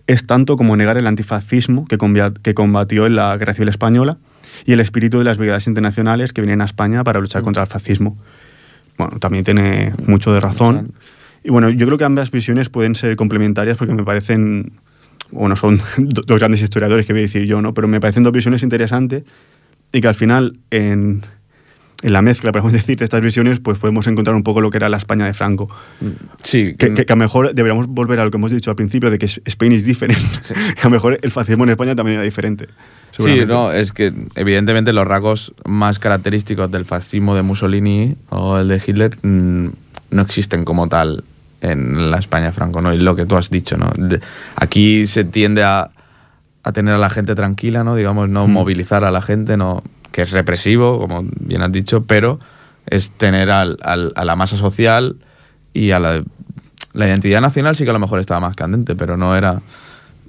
es 0.06 0.26
tanto 0.26 0.56
como 0.56 0.76
negar 0.76 0.96
el 0.96 1.06
antifascismo 1.06 1.86
que, 1.86 1.98
combatió 2.54 3.06
en 3.06 3.16
la 3.16 3.36
Guerra 3.36 3.54
Civil 3.54 3.68
Española 3.68 4.18
y 4.64 4.72
el 4.72 4.80
espíritu 4.80 5.18
de 5.18 5.24
las 5.24 5.38
brigadas 5.38 5.66
internacionales 5.66 6.32
que 6.32 6.40
vienen 6.40 6.60
a 6.60 6.64
España 6.64 7.04
para 7.04 7.20
luchar 7.20 7.42
contra 7.42 7.62
el 7.62 7.68
fascismo. 7.68 8.16
Bueno, 8.98 9.18
también 9.18 9.44
tiene 9.44 9.94
mucho 10.06 10.32
de 10.32 10.40
razón. 10.40 10.92
Y 11.44 11.50
bueno, 11.50 11.70
yo 11.70 11.86
creo 11.86 11.98
que 11.98 12.04
ambas 12.04 12.30
visiones 12.30 12.68
pueden 12.68 12.94
ser 12.94 13.16
complementarias 13.16 13.76
porque 13.76 13.94
me 13.94 14.04
parecen, 14.04 14.72
bueno, 15.30 15.56
son 15.56 15.80
do- 15.98 16.22
dos 16.22 16.38
grandes 16.38 16.62
historiadores 16.62 17.06
que 17.06 17.12
voy 17.12 17.20
a 17.20 17.22
decir 17.22 17.44
yo, 17.44 17.60
¿no? 17.62 17.74
Pero 17.74 17.88
me 17.88 18.00
parecen 18.00 18.22
dos 18.22 18.32
visiones 18.32 18.62
interesantes 18.62 19.24
y 19.92 20.00
que 20.00 20.08
al 20.08 20.14
final 20.14 20.58
en, 20.70 21.22
en 22.02 22.12
la 22.12 22.22
mezcla, 22.22 22.52
podemos 22.52 22.72
decir, 22.72 22.96
de 22.98 23.04
estas 23.04 23.20
visiones, 23.22 23.58
pues 23.58 23.78
podemos 23.80 24.06
encontrar 24.06 24.36
un 24.36 24.44
poco 24.44 24.60
lo 24.60 24.70
que 24.70 24.76
era 24.78 24.88
la 24.88 24.96
España 24.98 25.26
de 25.26 25.34
Franco. 25.34 25.68
Sí, 26.42 26.74
Que, 26.78 26.94
que- 26.94 27.04
que 27.06 27.12
a 27.12 27.16
lo 27.16 27.20
mejor 27.20 27.52
deberíamos 27.54 27.88
volver 27.88 28.20
a 28.20 28.24
lo 28.24 28.30
que 28.30 28.36
hemos 28.36 28.52
dicho 28.52 28.70
al 28.70 28.76
principio, 28.76 29.10
de 29.10 29.18
que 29.18 29.26
Spain 29.26 29.72
is 29.72 29.84
different. 29.84 30.16
Sí. 30.42 30.54
a 30.80 30.84
lo 30.84 30.90
mejor 30.90 31.18
el 31.22 31.30
fascismo 31.32 31.64
en 31.64 31.70
España 31.70 31.96
también 31.96 32.16
era 32.18 32.24
diferente. 32.24 32.68
Sí, 33.18 33.44
no, 33.46 33.72
es 33.72 33.90
que 33.92 34.12
evidentemente 34.36 34.92
los 34.94 35.06
rasgos 35.06 35.52
más 35.66 35.98
característicos 35.98 36.70
del 36.70 36.84
fascismo 36.86 37.34
de 37.34 37.42
Mussolini 37.42 38.14
o 38.30 38.56
el 38.58 38.68
de 38.68 38.80
Hitler 38.86 39.18
mm, 39.22 39.66
no 40.12 40.22
existen 40.22 40.64
como 40.64 40.88
tal 40.88 41.22
en 41.62 42.10
la 42.10 42.18
España 42.18 42.52
franco, 42.52 42.82
¿no? 42.82 42.92
Y 42.92 42.98
lo 42.98 43.16
que 43.16 43.24
tú 43.24 43.36
has 43.36 43.48
dicho, 43.48 43.76
¿no? 43.78 43.90
De- 43.96 44.20
aquí 44.56 45.06
se 45.06 45.24
tiende 45.24 45.62
a, 45.64 45.90
a 46.64 46.72
tener 46.72 46.92
a 46.94 46.98
la 46.98 47.08
gente 47.08 47.34
tranquila, 47.34 47.82
¿no? 47.84 47.94
Digamos, 47.96 48.28
no 48.28 48.46
Mm. 48.46 48.52
movilizar 48.52 49.04
a 49.04 49.10
la 49.10 49.22
gente, 49.22 49.56
no 49.56 49.82
que 50.10 50.22
es 50.22 50.30
represivo, 50.32 50.98
como 50.98 51.24
bien 51.40 51.62
has 51.62 51.72
dicho, 51.72 52.02
pero 52.04 52.38
es 52.86 53.10
tener 53.12 53.48
al- 53.50 53.78
al- 53.82 54.12
a 54.14 54.24
la 54.26 54.36
masa 54.36 54.56
social 54.58 55.16
y 55.72 55.92
a 55.92 55.98
la 55.98 56.22
la 56.94 57.06
identidad 57.06 57.40
nacional 57.40 57.74
sí 57.74 57.84
que 57.84 57.90
a 57.90 57.94
lo 57.94 57.98
mejor 57.98 58.20
estaba 58.20 58.38
más 58.40 58.54
candente, 58.54 58.94
pero 58.94 59.16
no 59.16 59.34
era, 59.34 59.62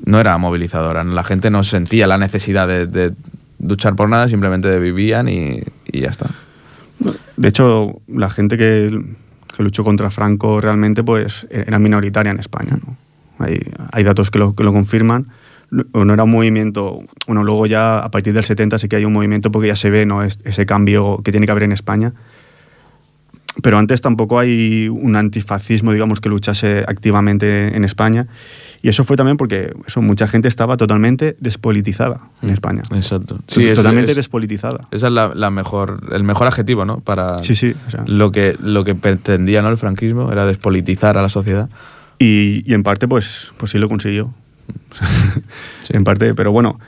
no 0.06 0.22
era 0.22 0.38
movilizadora. 0.38 1.04
La 1.04 1.26
gente 1.26 1.50
no 1.52 1.62
sentía 1.66 2.08
la 2.08 2.18
necesidad 2.18 2.70
de, 2.70 2.88
de 2.88 3.12
luchar 3.60 3.98
por 3.98 4.08
nada, 4.08 4.30
simplemente 4.30 4.80
vivían 4.80 5.28
y, 5.28 5.60
y 5.92 6.00
ya 6.00 6.08
está. 6.10 6.30
De 7.36 7.50
hecho, 7.50 8.00
la 8.08 8.30
gente 8.30 8.58
que, 8.58 8.98
que, 9.56 9.64
luchó 9.64 9.84
contra 9.84 10.10
Franco 10.10 10.62
realmente 10.62 11.04
pues, 11.04 11.48
era 11.50 11.80
minoritaria 11.80 12.32
en 12.32 12.40
España. 12.40 12.78
¿no? 12.86 12.98
Hay, 13.40 13.60
hay, 13.92 14.04
datos 14.04 14.32
que 14.32 14.40
lo, 14.40 14.56
que 14.56 14.64
lo 14.64 14.74
confirman. 14.74 15.28
No 15.72 16.14
era 16.14 16.24
un 16.24 16.30
movimiento, 16.30 17.02
bueno, 17.26 17.44
luego 17.44 17.66
ya 17.66 18.00
a 18.00 18.12
partir 18.12 18.34
del 18.34 18.44
70 18.44 18.78
sí 18.78 18.88
que 18.88 18.98
hay 18.98 19.06
un 19.06 19.14
movimiento 19.14 19.52
porque 19.52 19.70
ya 19.70 19.76
se 19.76 19.90
ve 19.90 20.06
¿no? 20.06 20.22
ese 20.22 20.66
cambio 20.68 21.22
que 21.24 21.32
tiene 21.32 21.48
que 21.48 21.52
haber 21.52 21.64
en 21.64 21.72
España. 21.72 22.14
Pero 23.62 23.78
antes 23.78 24.02
tampoco 24.02 24.40
hay 24.40 24.90
un 24.90 25.16
antifascismo, 25.16 25.94
digamos, 25.94 26.20
que 26.20 26.30
luchase 26.30 26.84
activamente 26.88 27.76
en 27.76 27.84
España. 27.84 28.28
Y 28.82 28.90
eso 28.90 29.04
fue 29.04 29.16
también 29.16 29.38
porque 29.38 29.74
eso, 29.88 30.02
mucha 30.02 30.28
gente 30.28 30.48
estaba 30.48 30.76
totalmente 30.76 31.38
despolitizada 31.40 32.22
en 32.42 32.50
mm, 32.50 32.54
España. 32.54 32.84
Exacto. 32.94 33.40
Sí, 33.48 33.74
totalmente 33.76 34.12
es, 34.12 34.18
despolitizada. 34.18 34.88
Esa 34.92 35.08
es 35.08 35.14
la, 35.14 35.32
la, 35.36 35.52
mejor, 35.52 36.02
el 36.12 36.24
mejor 36.24 36.48
adjetivo, 36.48 36.84
¿no? 36.84 37.00
Para 37.00 37.44
sí, 37.44 37.56
sí, 37.56 37.76
o 37.88 37.92
sea. 37.92 38.04
lo, 38.08 38.32
que, 38.32 38.58
lo 38.60 38.84
que 38.84 38.96
pretendía 38.96 39.62
¿no? 39.62 39.70
el 39.70 39.78
franquismo, 39.78 40.32
era 40.32 40.46
despolitizar 40.46 41.18
a 41.18 41.22
la 41.22 41.30
sociedad. 41.30 41.70
Y, 42.18 42.64
y 42.66 42.74
en 42.74 42.84
parte, 42.84 43.08
pues, 43.08 43.54
pues 43.58 43.72
sí 43.72 43.78
lo 43.78 43.88
consiguió. 43.88 44.34
sí. 45.84 45.94
En 45.96 46.04
parte, 46.04 46.34
pero 46.34 46.52
bueno, 46.52 46.80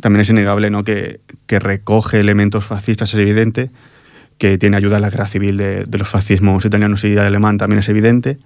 también 0.00 0.20
es 0.20 0.30
innegable 0.30 0.70
¿no? 0.70 0.84
que, 0.84 1.20
que 1.46 1.58
recoge 1.58 2.20
elementos 2.20 2.64
fascistas, 2.64 3.14
es 3.14 3.20
evidente, 3.20 3.70
que 4.40 4.58
tiene 4.58 4.76
ayuda 4.76 4.96
a 4.96 5.00
la 5.00 5.10
guerra 5.10 5.28
civil 5.28 5.56
de, 5.56 5.84
de 5.84 5.98
los 5.98 6.08
fascismos 6.08 6.64
italianos 6.64 7.04
y 7.04 7.16
alemán 7.16 7.58
también 7.58 7.78
es 7.78 7.88
evidente 7.88 8.38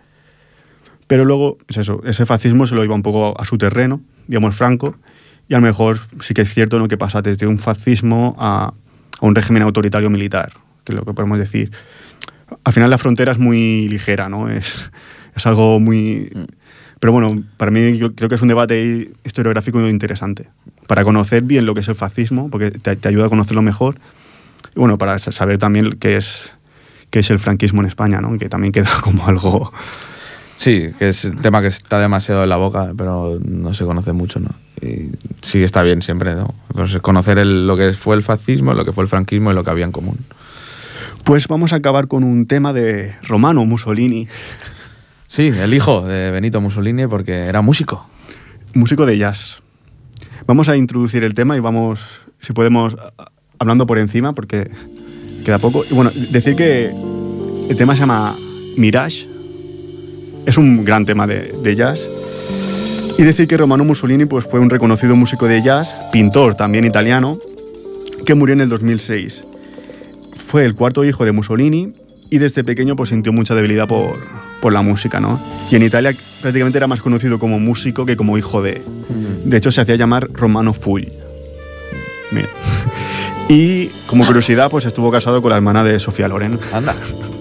pero 1.07 1.25
luego, 1.25 1.59
es 1.69 1.77
eso, 1.77 2.03
ese 2.05 2.27
fascismo 2.27 2.67
se 2.67 2.75
lo 2.75 2.85
iba 2.85 2.95
un 2.95 3.03
poco 3.03 3.39
a 3.41 3.45
su 3.45 3.59
terreno, 3.59 4.01
digamos, 4.27 4.57
Franco, 4.57 4.97
y 5.49 5.55
a 5.55 5.59
lo 5.59 5.63
mejor 5.63 5.99
sí 6.21 6.33
que 6.33 6.43
es 6.43 6.53
cierto 6.53 6.79
¿no? 6.79 6.89
que 6.89 6.97
pasa 6.97 7.21
desde 7.21 7.47
un 7.47 7.59
fascismo 7.59 8.35
a, 8.39 8.73
a, 9.21 9.27
un 9.27 9.35
régimen 9.35 9.63
autoritario 9.63 10.09
militar, 10.09 10.55
que 10.85 10.93
es 10.93 10.97
lo 10.97 11.05
que 11.05 11.13
podemos 11.13 11.39
decir. 11.39 11.71
Al 12.65 12.73
final 12.73 12.89
la 12.89 12.99
frontera 12.99 13.33
es 13.33 13.39
muy 13.39 13.89
ligera, 13.89 14.29
¿no? 14.29 14.49
Es, 14.49 14.91
es 15.37 15.47
algo 15.47 15.81
muy... 15.81 16.31
Pero 17.01 17.13
bueno, 17.13 17.45
para 17.59 17.71
mí 17.71 17.99
yo 17.99 18.15
creo 18.15 18.31
que 18.31 18.37
es 18.37 18.43
un 18.43 18.49
debate 18.49 19.13
historiográfico 19.25 19.79
muy 19.79 19.91
interesante, 19.91 20.49
para 20.87 21.05
conocer 21.05 21.43
bien 21.43 21.67
lo 21.67 21.75
que 21.75 21.81
es 21.81 21.89
el 21.89 21.97
fascismo, 21.97 22.49
porque 22.49 22.71
te, 22.71 22.97
te 22.97 23.09
ayuda 23.09 23.27
a 23.27 23.29
conocerlo 23.29 23.61
mejor, 23.61 23.97
bueno, 24.75 24.99
para 24.99 25.19
saber 25.19 25.59
también 25.59 25.93
qué 25.93 26.17
es, 26.17 26.53
qué 27.11 27.21
es 27.21 27.31
el 27.31 27.39
franquismo 27.39 27.83
en 27.83 27.89
España, 27.89 28.21
¿no? 28.21 28.37
Que 28.39 28.49
también 28.49 28.73
queda 28.73 28.91
como 29.03 29.27
algo 29.27 29.73
Sí, 30.57 30.91
que 30.99 31.09
es 31.09 31.25
un 31.25 31.37
tema 31.37 31.61
que 31.61 31.67
está 31.67 31.99
demasiado 31.99 32.45
en 32.45 32.49
la 32.49 32.57
boca, 32.57 32.93
pero 32.97 33.39
no 33.45 33.75
se 33.75 33.85
conoce 33.85 34.13
mucho, 34.13 34.39
¿no? 34.41 34.51
Y 34.81 35.11
sí 35.43 35.63
está 35.63 35.83
bien 35.83 36.03
siempre, 36.03 36.35
¿no? 36.35 36.55
Pues 36.69 36.97
conocer 36.99 37.39
el, 37.39 37.67
lo 37.67 37.77
que 37.77 37.93
fue 37.93 38.17
el 38.17 38.23
fascismo, 38.23 38.73
lo 38.75 38.85
que 38.85 38.93
fue 38.93 39.05
el 39.05 39.09
franquismo 39.09 39.51
y 39.51 39.55
lo 39.55 39.65
que 39.65 39.71
había 39.71 39.85
en 39.85 39.93
común. 39.93 40.19
Pues 41.25 41.49
vamos 41.49 41.73
a 41.73 41.77
acabar 41.77 42.07
con 42.07 42.23
un 42.23 42.47
tema 42.47 42.73
de 42.73 43.17
Romano 43.23 43.65
Mussolini. 43.65 44.29
Sí, 45.27 45.49
el 45.49 45.75
hijo 45.75 46.07
de 46.07 46.31
Benito 46.31 46.61
Mussolini 46.61 47.07
porque 47.07 47.47
era 47.47 47.63
músico. 47.63 48.09
Músico 48.75 49.07
de 49.07 49.19
jazz. 49.19 49.63
Vamos 50.47 50.69
a 50.69 50.77
introducir 50.77 51.25
el 51.25 51.35
tema 51.35 51.57
y 51.57 51.61
vamos, 51.61 52.21
si 52.41 52.53
podemos, 52.53 52.97
hablando 53.65 53.87
por 53.87 53.99
encima 53.99 54.33
porque 54.35 54.71
queda 55.45 55.59
poco. 55.59 55.85
Y 55.91 55.95
bueno, 55.95 56.11
decir 56.31 56.55
que 56.55 56.93
el 57.69 57.77
tema 57.77 57.95
se 57.95 58.01
llama 58.01 58.37
Mirage 58.77 59.27
es 60.47 60.59
un 60.59 60.85
gran 60.85 61.05
tema 61.05 61.27
de, 61.27 61.55
de, 61.63 61.75
jazz. 61.75 62.07
Y 63.19 63.23
decir 63.23 63.47
que 63.47 63.57
Romano 63.57 63.85
Mussolini 63.85 64.27
pues, 64.27 64.45
fue 64.45 64.61
un 64.61 64.71
reconocido 64.71 65.17
músico 65.17 65.47
de 65.47 65.63
jazz, 65.63 65.95
pintor 66.13 66.55
también 66.55 66.85
italiano, 66.85 67.39
que 68.27 68.35
murió 68.35 68.53
en 68.53 68.61
el 68.61 68.69
2006. 68.69 69.43
Fue 70.35 70.65
el 70.65 70.75
cuarto 70.75 71.05
hijo 71.05 71.25
de 71.25 71.33
Mussolini 71.33 71.95
y 72.29 72.39
desde 72.39 72.65
pequeño 72.65 72.97
pues, 72.97 73.11
sintió 73.11 73.33
mucha 73.33 73.55
debilidad 73.55 73.89
por, 73.89 74.19
por 74.61 74.73
la 74.73 74.83
música. 74.83 75.21
¿no? 75.21 75.41
Y 75.71 75.77
en 75.77 75.83
Italia 75.83 76.15
prácticamente 76.43 76.79
era 76.79 76.87
más 76.87 77.01
conocido 77.01 77.39
como 77.39 77.59
músico 77.59 78.05
que 78.05 78.17
como 78.17 78.37
hijo 78.37 78.63
de... 78.63 78.83
De 79.45 79.57
hecho 79.57 79.71
se 79.73 79.81
hacía 79.81 79.97
llamar 79.97 80.29
Romano 80.33 80.75
Full. 80.75 81.05
Mira. 82.33 82.49
Y 83.49 83.89
como 84.07 84.27
curiosidad, 84.27 84.71
pues 84.71 84.87
estuvo 84.87 85.11
casado 85.11 85.43
con 85.43 85.51
la 85.51 85.57
hermana 85.57 85.85
de 85.85 85.99
Sofía 85.99 86.29
Loren. 86.29 86.59
Anda. 86.73 86.95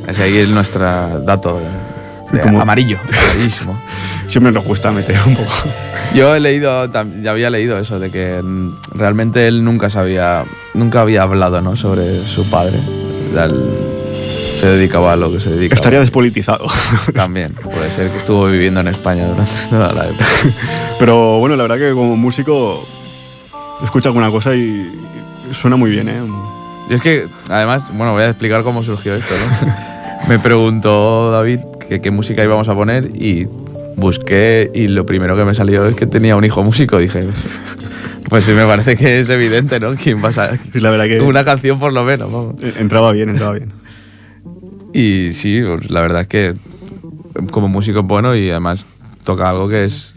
Ese 0.07 0.23
ahí 0.23 0.37
es 0.37 0.49
nuestro 0.49 1.21
dato 1.21 1.61
como 2.41 2.61
amarillo. 2.61 2.99
Amarillisimo. 3.07 3.79
Siempre 4.27 4.51
nos 4.51 4.63
gusta 4.63 4.91
meter 4.91 5.17
un 5.25 5.35
poco. 5.35 5.51
Yo 6.13 6.35
he 6.35 6.39
leído, 6.39 6.89
ya 7.21 7.31
había 7.31 7.49
leído 7.49 7.77
eso, 7.77 7.99
de 7.99 8.09
que 8.09 8.41
realmente 8.93 9.47
él 9.47 9.63
nunca 9.63 9.89
sabía, 9.89 10.43
nunca 10.73 11.01
había 11.01 11.23
hablado 11.23 11.61
¿no? 11.61 11.75
sobre 11.75 12.21
su 12.25 12.49
padre. 12.49 12.79
se 14.59 14.67
dedicaba 14.67 15.13
a 15.13 15.15
lo 15.15 15.31
que 15.31 15.39
se 15.39 15.51
dedicaba. 15.51 15.75
Estaría 15.75 15.99
despolitizado. 15.99 16.65
También, 17.13 17.53
puede 17.53 17.91
ser 17.91 18.09
que 18.09 18.17
estuvo 18.17 18.47
viviendo 18.47 18.79
en 18.79 18.87
España 18.87 19.25
durante 19.27 19.51
toda 19.69 19.93
la 19.93 20.05
época. 20.05 20.25
Pero 20.99 21.39
bueno, 21.39 21.55
la 21.55 21.63
verdad 21.63 21.77
que 21.77 21.93
como 21.93 22.15
músico 22.15 22.85
escucha 23.83 24.09
alguna 24.09 24.31
cosa 24.31 24.55
y 24.55 24.89
suena 25.53 25.75
muy 25.75 25.91
bien, 25.91 26.09
¿eh? 26.09 26.21
Y 26.89 26.93
es 26.95 27.01
que, 27.01 27.27
además, 27.49 27.83
bueno, 27.93 28.13
voy 28.13 28.23
a 28.23 28.29
explicar 28.29 28.63
cómo 28.63 28.83
surgió 28.83 29.15
esto, 29.15 29.33
¿no? 29.33 29.73
Me 30.27 30.39
preguntó 30.39 31.31
David 31.31 31.59
que 31.87 32.01
qué 32.01 32.11
música 32.11 32.43
íbamos 32.43 32.67
a 32.67 32.75
poner 32.75 33.11
y 33.13 33.47
busqué 33.95 34.71
y 34.73 34.87
lo 34.87 35.05
primero 35.05 35.35
que 35.35 35.45
me 35.45 35.53
salió 35.53 35.85
es 35.85 35.95
que 35.95 36.05
tenía 36.07 36.35
un 36.35 36.45
hijo 36.45 36.63
músico. 36.63 36.97
Dije, 36.97 37.27
pues 38.29 38.45
sí, 38.45 38.53
me 38.53 38.65
parece 38.65 38.95
que 38.95 39.19
es 39.19 39.29
evidente, 39.29 39.79
¿no? 39.79 39.95
¿Quién 39.95 40.23
va 40.23 40.29
a 40.29 40.57
La 40.73 40.89
verdad 40.89 41.05
que 41.05 41.21
Una 41.21 41.43
canción 41.43 41.79
por 41.79 41.91
lo 41.91 42.03
menos, 42.03 42.31
vamos. 42.31 42.55
Entraba 42.77 43.11
bien, 43.11 43.29
entraba 43.29 43.53
bien. 43.53 43.73
Y 44.95 45.33
sí, 45.33 45.59
pues 45.65 45.89
la 45.89 46.01
verdad 46.01 46.21
es 46.21 46.27
que 46.27 46.53
como 47.49 47.67
músico 47.67 48.01
es 48.01 48.05
bueno 48.05 48.35
y 48.35 48.51
además 48.51 48.85
toca 49.23 49.49
algo 49.49 49.67
que 49.67 49.85
es 49.85 50.13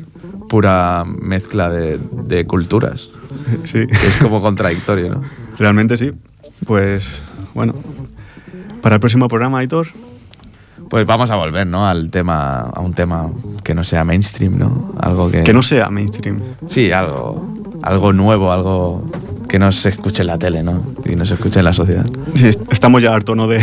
pura 0.50 1.02
mezcla 1.06 1.70
de, 1.70 1.98
de 2.24 2.44
culturas. 2.44 3.08
Sí. 3.64 3.86
es 3.90 4.16
como 4.20 4.40
contradictorio, 4.40 5.10
¿no? 5.10 5.22
Realmente 5.58 5.96
sí. 5.96 6.12
Pues 6.66 7.22
bueno, 7.54 7.74
para 8.82 8.96
el 8.96 9.00
próximo 9.00 9.28
programa, 9.28 9.58
Aitor. 9.58 9.88
Pues 10.88 11.04
vamos 11.06 11.30
a 11.30 11.36
volver, 11.36 11.66
¿no? 11.66 11.86
Al 11.88 12.10
tema, 12.10 12.60
a 12.60 12.80
un 12.80 12.94
tema 12.94 13.30
que 13.64 13.74
no 13.74 13.82
sea 13.82 14.04
mainstream, 14.04 14.58
¿no? 14.58 14.92
Algo 15.00 15.30
que... 15.30 15.42
Que 15.42 15.52
no 15.52 15.62
sea 15.62 15.90
mainstream. 15.90 16.40
Sí, 16.66 16.92
algo, 16.92 17.48
algo 17.82 18.12
nuevo, 18.12 18.52
algo 18.52 19.10
que 19.48 19.58
no 19.58 19.72
se 19.72 19.88
escuche 19.88 20.22
en 20.22 20.28
la 20.28 20.38
tele, 20.38 20.62
¿no? 20.62 20.82
Y 21.04 21.16
no 21.16 21.24
se 21.24 21.34
escuche 21.34 21.58
en 21.58 21.64
la 21.64 21.72
sociedad. 21.72 22.06
Sí, 22.34 22.50
estamos 22.70 23.02
ya 23.02 23.14
harto, 23.14 23.34
¿no? 23.34 23.48
De, 23.48 23.60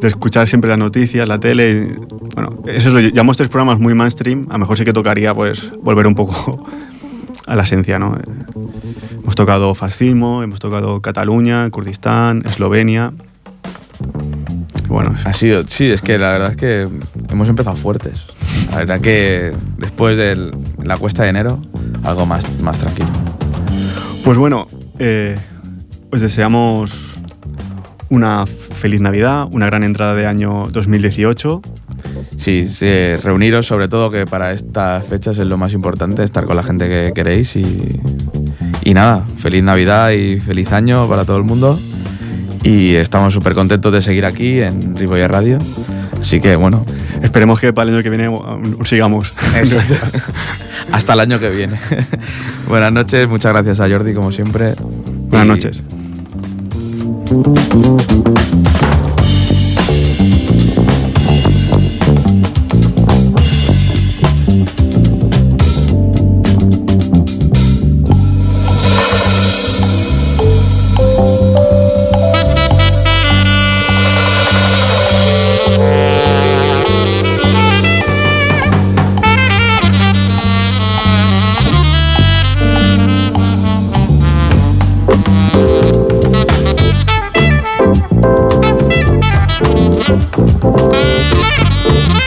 de 0.00 0.08
escuchar 0.08 0.48
siempre 0.48 0.70
las 0.70 0.78
noticias, 0.78 1.26
la 1.26 1.40
tele. 1.40 1.70
Y, 1.70 2.34
bueno, 2.34 2.62
es 2.66 2.86
eso, 2.86 3.00
llevamos 3.00 3.36
tres 3.36 3.48
programas 3.48 3.80
muy 3.80 3.94
mainstream. 3.94 4.44
A 4.50 4.54
lo 4.54 4.60
mejor 4.60 4.78
sí 4.78 4.84
que 4.84 4.92
tocaría, 4.92 5.34
pues, 5.34 5.72
volver 5.82 6.06
un 6.06 6.14
poco 6.14 6.64
a 7.50 7.56
la 7.56 7.64
esencia, 7.64 7.98
¿no? 7.98 8.16
Hemos 9.22 9.34
tocado 9.34 9.74
fascismo, 9.74 10.42
hemos 10.42 10.60
tocado 10.60 11.00
Cataluña, 11.02 11.68
Kurdistán, 11.70 12.42
Eslovenia 12.46 13.12
bueno, 14.90 15.14
ha 15.24 15.32
sido, 15.32 15.62
sí, 15.68 15.88
es 15.88 16.02
que 16.02 16.18
la 16.18 16.32
verdad 16.32 16.50
es 16.50 16.56
que 16.56 16.88
hemos 17.30 17.48
empezado 17.48 17.76
fuertes. 17.76 18.24
La 18.72 18.78
verdad 18.78 19.00
que 19.00 19.52
después 19.78 20.16
de 20.16 20.50
la 20.82 20.96
cuesta 20.96 21.22
de 21.22 21.28
enero, 21.28 21.62
algo 22.02 22.26
más, 22.26 22.60
más 22.60 22.80
tranquilo. 22.80 23.08
Pues 24.24 24.36
bueno, 24.36 24.66
eh, 24.98 25.36
os 26.10 26.20
deseamos 26.20 27.14
una 28.08 28.46
feliz 28.46 29.00
Navidad, 29.00 29.46
una 29.52 29.66
gran 29.66 29.84
entrada 29.84 30.14
de 30.14 30.26
año 30.26 30.66
2018. 30.72 31.62
Sí, 32.36 32.68
sí, 32.68 33.16
reuniros 33.16 33.66
sobre 33.66 33.88
todo 33.88 34.10
que 34.10 34.26
para 34.26 34.52
estas 34.52 35.04
fechas 35.06 35.38
es 35.38 35.46
lo 35.46 35.58
más 35.58 35.72
importante, 35.72 36.22
estar 36.22 36.46
con 36.46 36.56
la 36.56 36.62
gente 36.62 36.88
que 36.88 37.12
queréis 37.14 37.56
y, 37.56 38.00
y 38.82 38.94
nada, 38.94 39.24
feliz 39.38 39.62
Navidad 39.62 40.10
y 40.10 40.40
feliz 40.40 40.72
año 40.72 41.08
para 41.08 41.24
todo 41.24 41.36
el 41.36 41.44
mundo 41.44 41.78
y 42.62 42.94
estamos 42.94 43.32
súper 43.32 43.54
contentos 43.54 43.92
de 43.92 44.02
seguir 44.02 44.26
aquí 44.26 44.60
en 44.60 44.96
Riboya 44.96 45.28
Radio. 45.28 45.58
Así 46.20 46.40
que 46.40 46.56
bueno. 46.56 46.84
Esperemos 47.22 47.60
que 47.60 47.72
para 47.72 47.90
el 47.90 47.96
año 47.96 48.02
que 48.02 48.10
viene 48.10 48.30
sigamos. 48.84 49.32
Hasta 50.92 51.12
el 51.12 51.20
año 51.20 51.38
que 51.38 51.50
viene. 51.50 51.78
Buenas 52.68 52.92
noches, 52.92 53.28
muchas 53.28 53.52
gracias 53.52 53.80
a 53.80 53.88
Jordi 53.88 54.14
como 54.14 54.32
siempre. 54.32 54.74
Buenas 55.28 55.46
noches. 55.46 55.80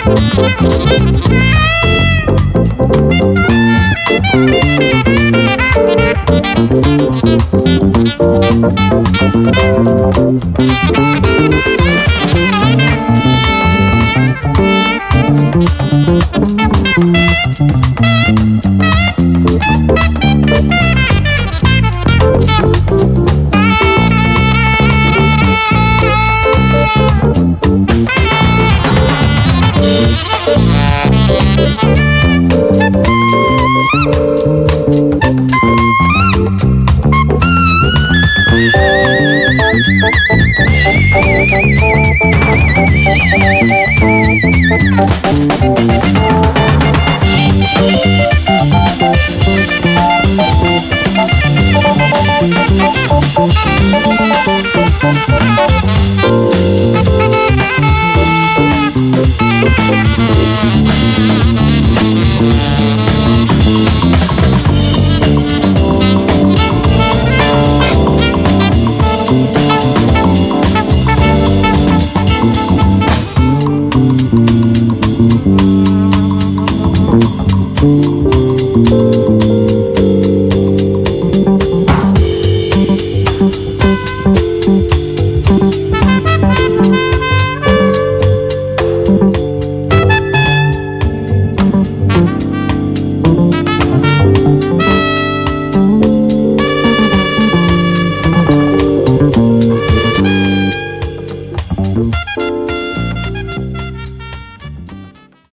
Thank 0.05 0.43